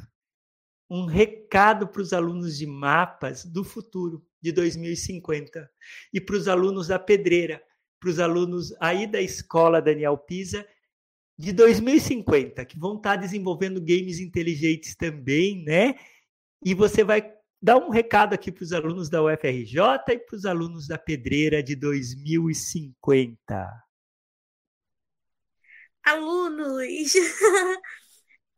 Um 0.91 1.07
recado 1.07 1.89
para 1.89 2.03
os 2.03 2.13
alunos 2.13 2.59
de 2.59 2.67
mapas 2.67 3.47
do 3.47 3.65
futuro, 3.65 4.23
de 4.43 4.53
2050. 4.53 5.71
E 6.13 6.21
para 6.21 6.37
os 6.37 6.49
alunos 6.49 6.89
da 6.89 6.99
Pedreira, 6.99 7.63
para 7.99 8.11
os 8.11 8.21
alunos 8.21 8.75
aí 8.79 9.07
da 9.07 9.23
escola 9.23 9.81
Daniel 9.81 10.19
Pisa 10.19 10.67
de 11.37 11.53
2050, 11.53 12.65
que 12.65 12.79
vão 12.79 12.97
estar 12.97 13.17
desenvolvendo 13.17 13.81
games 13.81 14.21
inteligentes 14.21 14.95
também, 14.95 15.65
né? 15.65 15.97
E 16.65 16.75
você 16.75 17.03
vai 17.03 17.33
dar 17.61 17.79
um 17.79 17.91
recado 17.91 18.35
aqui 18.35 18.53
para 18.53 18.63
os 18.63 18.73
alunos 18.73 19.11
da 19.11 19.23
UFRJ 19.23 19.81
e 20.11 20.19
para 20.19 20.37
os 20.37 20.45
alunos 20.45 20.87
da 20.87 20.99
Pedreira 20.99 21.63
de 21.63 21.75
2050. 21.75 23.85
Alunos! 26.05 27.15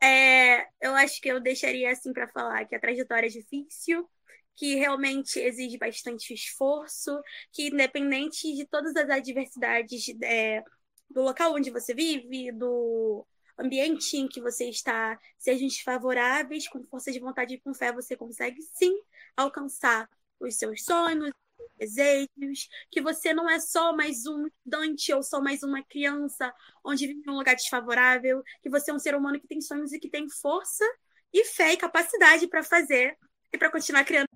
é, 0.02 0.66
eu 0.80 0.94
acho 0.96 1.20
que 1.20 1.28
eu 1.28 1.40
deixaria 1.40 1.92
assim 1.92 2.12
para 2.12 2.28
falar 2.28 2.66
que 2.66 2.74
a 2.74 2.80
trajetória 2.80 3.28
é 3.28 3.30
difícil, 3.30 4.08
que 4.56 4.74
realmente 4.74 5.38
exige 5.38 5.78
bastante 5.78 6.34
esforço, 6.34 7.20
que 7.52 7.68
independente 7.68 8.52
de 8.54 8.66
todas 8.66 8.96
as 8.96 9.08
adversidades 9.08 10.06
é, 10.22 10.62
do 11.08 11.22
local 11.22 11.54
onde 11.54 11.70
você 11.70 11.94
vive, 11.94 12.52
do 12.52 13.26
ambiente 13.58 14.16
em 14.16 14.28
que 14.28 14.40
você 14.40 14.68
está, 14.68 15.18
sejam 15.38 15.66
desfavoráveis, 15.66 16.68
com 16.68 16.82
força 16.84 17.10
de 17.10 17.18
vontade 17.18 17.54
e 17.54 17.60
com 17.60 17.72
fé, 17.72 17.92
você 17.92 18.16
consegue 18.16 18.60
sim 18.74 18.94
alcançar 19.36 20.08
os 20.38 20.56
seus 20.56 20.84
sonhos, 20.84 21.30
desejos, 21.78 22.68
que 22.90 23.00
você 23.00 23.32
não 23.32 23.48
é 23.48 23.58
só 23.58 23.94
mais 23.94 24.26
um 24.26 24.46
estudante 24.46 25.12
ou 25.12 25.22
só 25.22 25.40
mais 25.40 25.62
uma 25.62 25.82
criança 25.82 26.52
onde 26.84 27.06
vive 27.06 27.22
em 27.26 27.30
um 27.30 27.36
lugar 27.36 27.54
desfavorável, 27.54 28.42
que 28.62 28.68
você 28.68 28.90
é 28.90 28.94
um 28.94 28.98
ser 28.98 29.14
humano 29.14 29.40
que 29.40 29.46
tem 29.46 29.60
sonhos 29.60 29.92
e 29.92 29.98
que 29.98 30.08
tem 30.08 30.28
força 30.28 30.84
e 31.32 31.44
fé 31.44 31.72
e 31.72 31.76
capacidade 31.76 32.46
para 32.46 32.62
fazer 32.62 33.16
e 33.52 33.58
para 33.58 33.70
continuar 33.70 34.04
criando. 34.04 34.28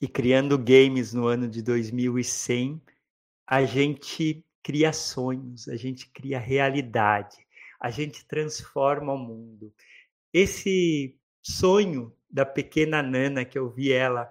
E 0.00 0.06
criando 0.06 0.58
games 0.58 1.12
no 1.12 1.26
ano 1.26 1.48
de 1.48 1.62
2100, 1.62 2.80
a 3.48 3.64
gente 3.64 4.44
cria 4.62 4.92
sonhos, 4.92 5.68
a 5.68 5.76
gente 5.76 6.06
cria 6.10 6.38
realidade, 6.38 7.38
a 7.80 7.90
gente 7.90 8.26
transforma 8.26 9.14
o 9.14 9.18
mundo. 9.18 9.72
Esse 10.30 11.18
sonho 11.42 12.14
da 12.30 12.44
pequena 12.44 13.02
Nana 13.02 13.46
que 13.46 13.58
eu 13.58 13.70
vi 13.70 13.90
ela 13.90 14.30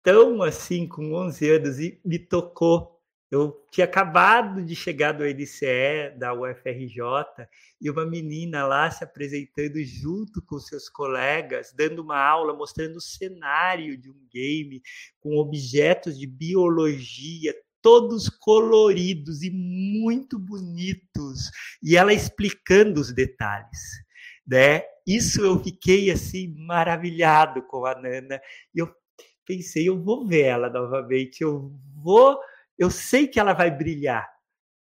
tão 0.00 0.42
assim 0.42 0.86
com 0.86 1.12
11 1.12 1.50
anos 1.50 1.80
e 1.80 2.00
me 2.04 2.20
tocou. 2.20 3.02
Eu 3.28 3.66
tinha 3.70 3.86
acabado 3.86 4.62
de 4.62 4.76
chegar 4.76 5.12
do 5.12 5.24
NCE, 5.24 6.16
da 6.18 6.34
UFRJ, 6.34 7.48
e 7.80 7.90
uma 7.90 8.04
menina 8.04 8.64
lá 8.64 8.90
se 8.90 9.02
apresentando 9.02 9.82
junto 9.82 10.40
com 10.42 10.58
seus 10.58 10.88
colegas, 10.88 11.72
dando 11.72 12.02
uma 12.02 12.18
aula, 12.18 12.52
mostrando 12.52 12.96
o 12.96 13.00
cenário 13.00 13.96
de 13.96 14.10
um 14.10 14.26
game, 14.30 14.82
com 15.18 15.38
objetos 15.38 16.18
de 16.18 16.26
biologia, 16.26 17.54
todos 17.82 18.28
coloridos 18.28 19.42
e 19.42 19.50
muito 19.50 20.38
bonitos, 20.38 21.50
e 21.82 21.96
ela 21.96 22.12
explicando 22.12 23.00
os 23.00 23.12
detalhes. 23.12 23.80
Né? 24.46 24.82
Isso 25.06 25.40
eu 25.42 25.62
fiquei 25.62 26.10
assim 26.10 26.54
maravilhado 26.56 27.62
com 27.62 27.84
a 27.84 27.94
Nana. 27.94 28.40
E 28.74 28.78
eu 28.78 28.92
pensei, 29.44 29.88
eu 29.88 30.02
vou 30.02 30.26
ver 30.26 30.42
ela 30.42 30.70
novamente, 30.70 31.42
eu 31.42 31.72
vou, 31.96 32.38
eu 32.78 32.90
sei 32.90 33.26
que 33.26 33.38
ela 33.38 33.52
vai 33.52 33.70
brilhar. 33.70 34.31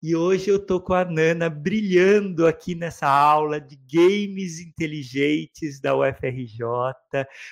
E 0.01 0.15
hoje 0.15 0.49
eu 0.49 0.55
estou 0.55 0.79
com 0.79 0.93
a 0.93 1.03
Nana 1.03 1.49
brilhando 1.49 2.47
aqui 2.47 2.73
nessa 2.73 3.05
aula 3.05 3.59
de 3.59 3.75
games 3.75 4.61
inteligentes 4.61 5.81
da 5.81 5.93
UFRJ, 5.93 6.63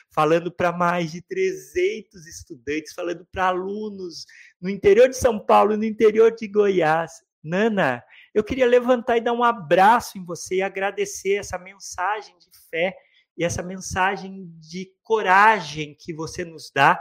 falando 0.09 0.49
para 0.49 0.71
mais 0.71 1.11
de 1.11 1.21
300 1.21 2.25
estudantes, 2.25 2.93
falando 2.93 3.27
para 3.29 3.47
alunos 3.47 4.25
no 4.61 4.69
interior 4.69 5.09
de 5.09 5.17
São 5.17 5.37
Paulo, 5.37 5.75
no 5.75 5.83
interior 5.83 6.33
de 6.33 6.47
Goiás. 6.47 7.11
Nana, 7.43 8.01
eu 8.33 8.45
queria 8.45 8.65
levantar 8.65 9.17
e 9.17 9.21
dar 9.21 9.33
um 9.33 9.43
abraço 9.43 10.17
em 10.17 10.23
você 10.23 10.55
e 10.55 10.61
agradecer 10.61 11.33
essa 11.33 11.57
mensagem 11.57 12.33
de 12.37 12.47
fé 12.69 12.95
e 13.37 13.43
essa 13.43 13.61
mensagem 13.61 14.49
de 14.57 14.89
coragem 15.03 15.93
que 15.99 16.13
você 16.13 16.45
nos 16.45 16.71
dá 16.73 16.97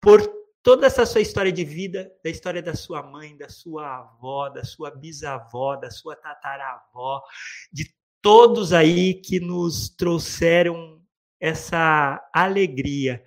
por 0.00 0.20
toda 0.64 0.86
essa 0.86 1.04
sua 1.04 1.20
história 1.20 1.52
de 1.52 1.62
vida, 1.62 2.10
da 2.24 2.30
história 2.30 2.62
da 2.62 2.74
sua 2.74 3.02
mãe, 3.02 3.36
da 3.36 3.50
sua 3.50 3.98
avó, 3.98 4.48
da 4.48 4.64
sua 4.64 4.90
bisavó, 4.90 5.76
da 5.76 5.90
sua 5.90 6.16
tataravó, 6.16 7.22
de 7.70 7.94
todos 8.22 8.72
aí 8.72 9.12
que 9.12 9.38
nos 9.38 9.90
trouxeram 9.90 11.02
essa 11.38 12.26
alegria. 12.32 13.22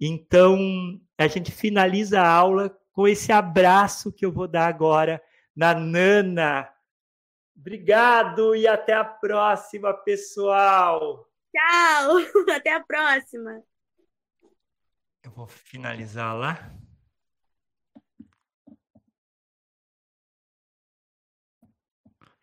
Então, 0.00 0.58
a 1.16 1.28
gente 1.28 1.52
finaliza 1.52 2.20
a 2.20 2.28
aula 2.28 2.76
com 2.90 3.06
esse 3.06 3.30
abraço 3.30 4.12
que 4.12 4.26
eu 4.26 4.32
vou 4.32 4.48
dar 4.48 4.66
agora 4.66 5.22
na 5.54 5.72
Nana. 5.72 6.68
Obrigado 7.56 8.56
e 8.56 8.66
até 8.66 8.94
a 8.94 9.04
próxima, 9.04 9.94
pessoal! 9.94 11.30
Tchau, 11.52 12.16
até 12.52 12.74
a 12.74 12.82
próxima. 12.82 13.62
Eu 15.22 15.30
vou 15.30 15.46
finalizar 15.46 16.34
lá. 16.34 16.79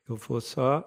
Eu 0.10 0.16
vou 0.18 0.42
só 0.42 0.84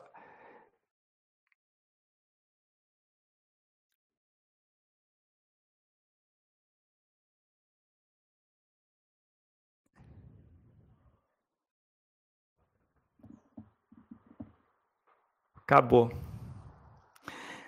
Acabou. 15.71 16.30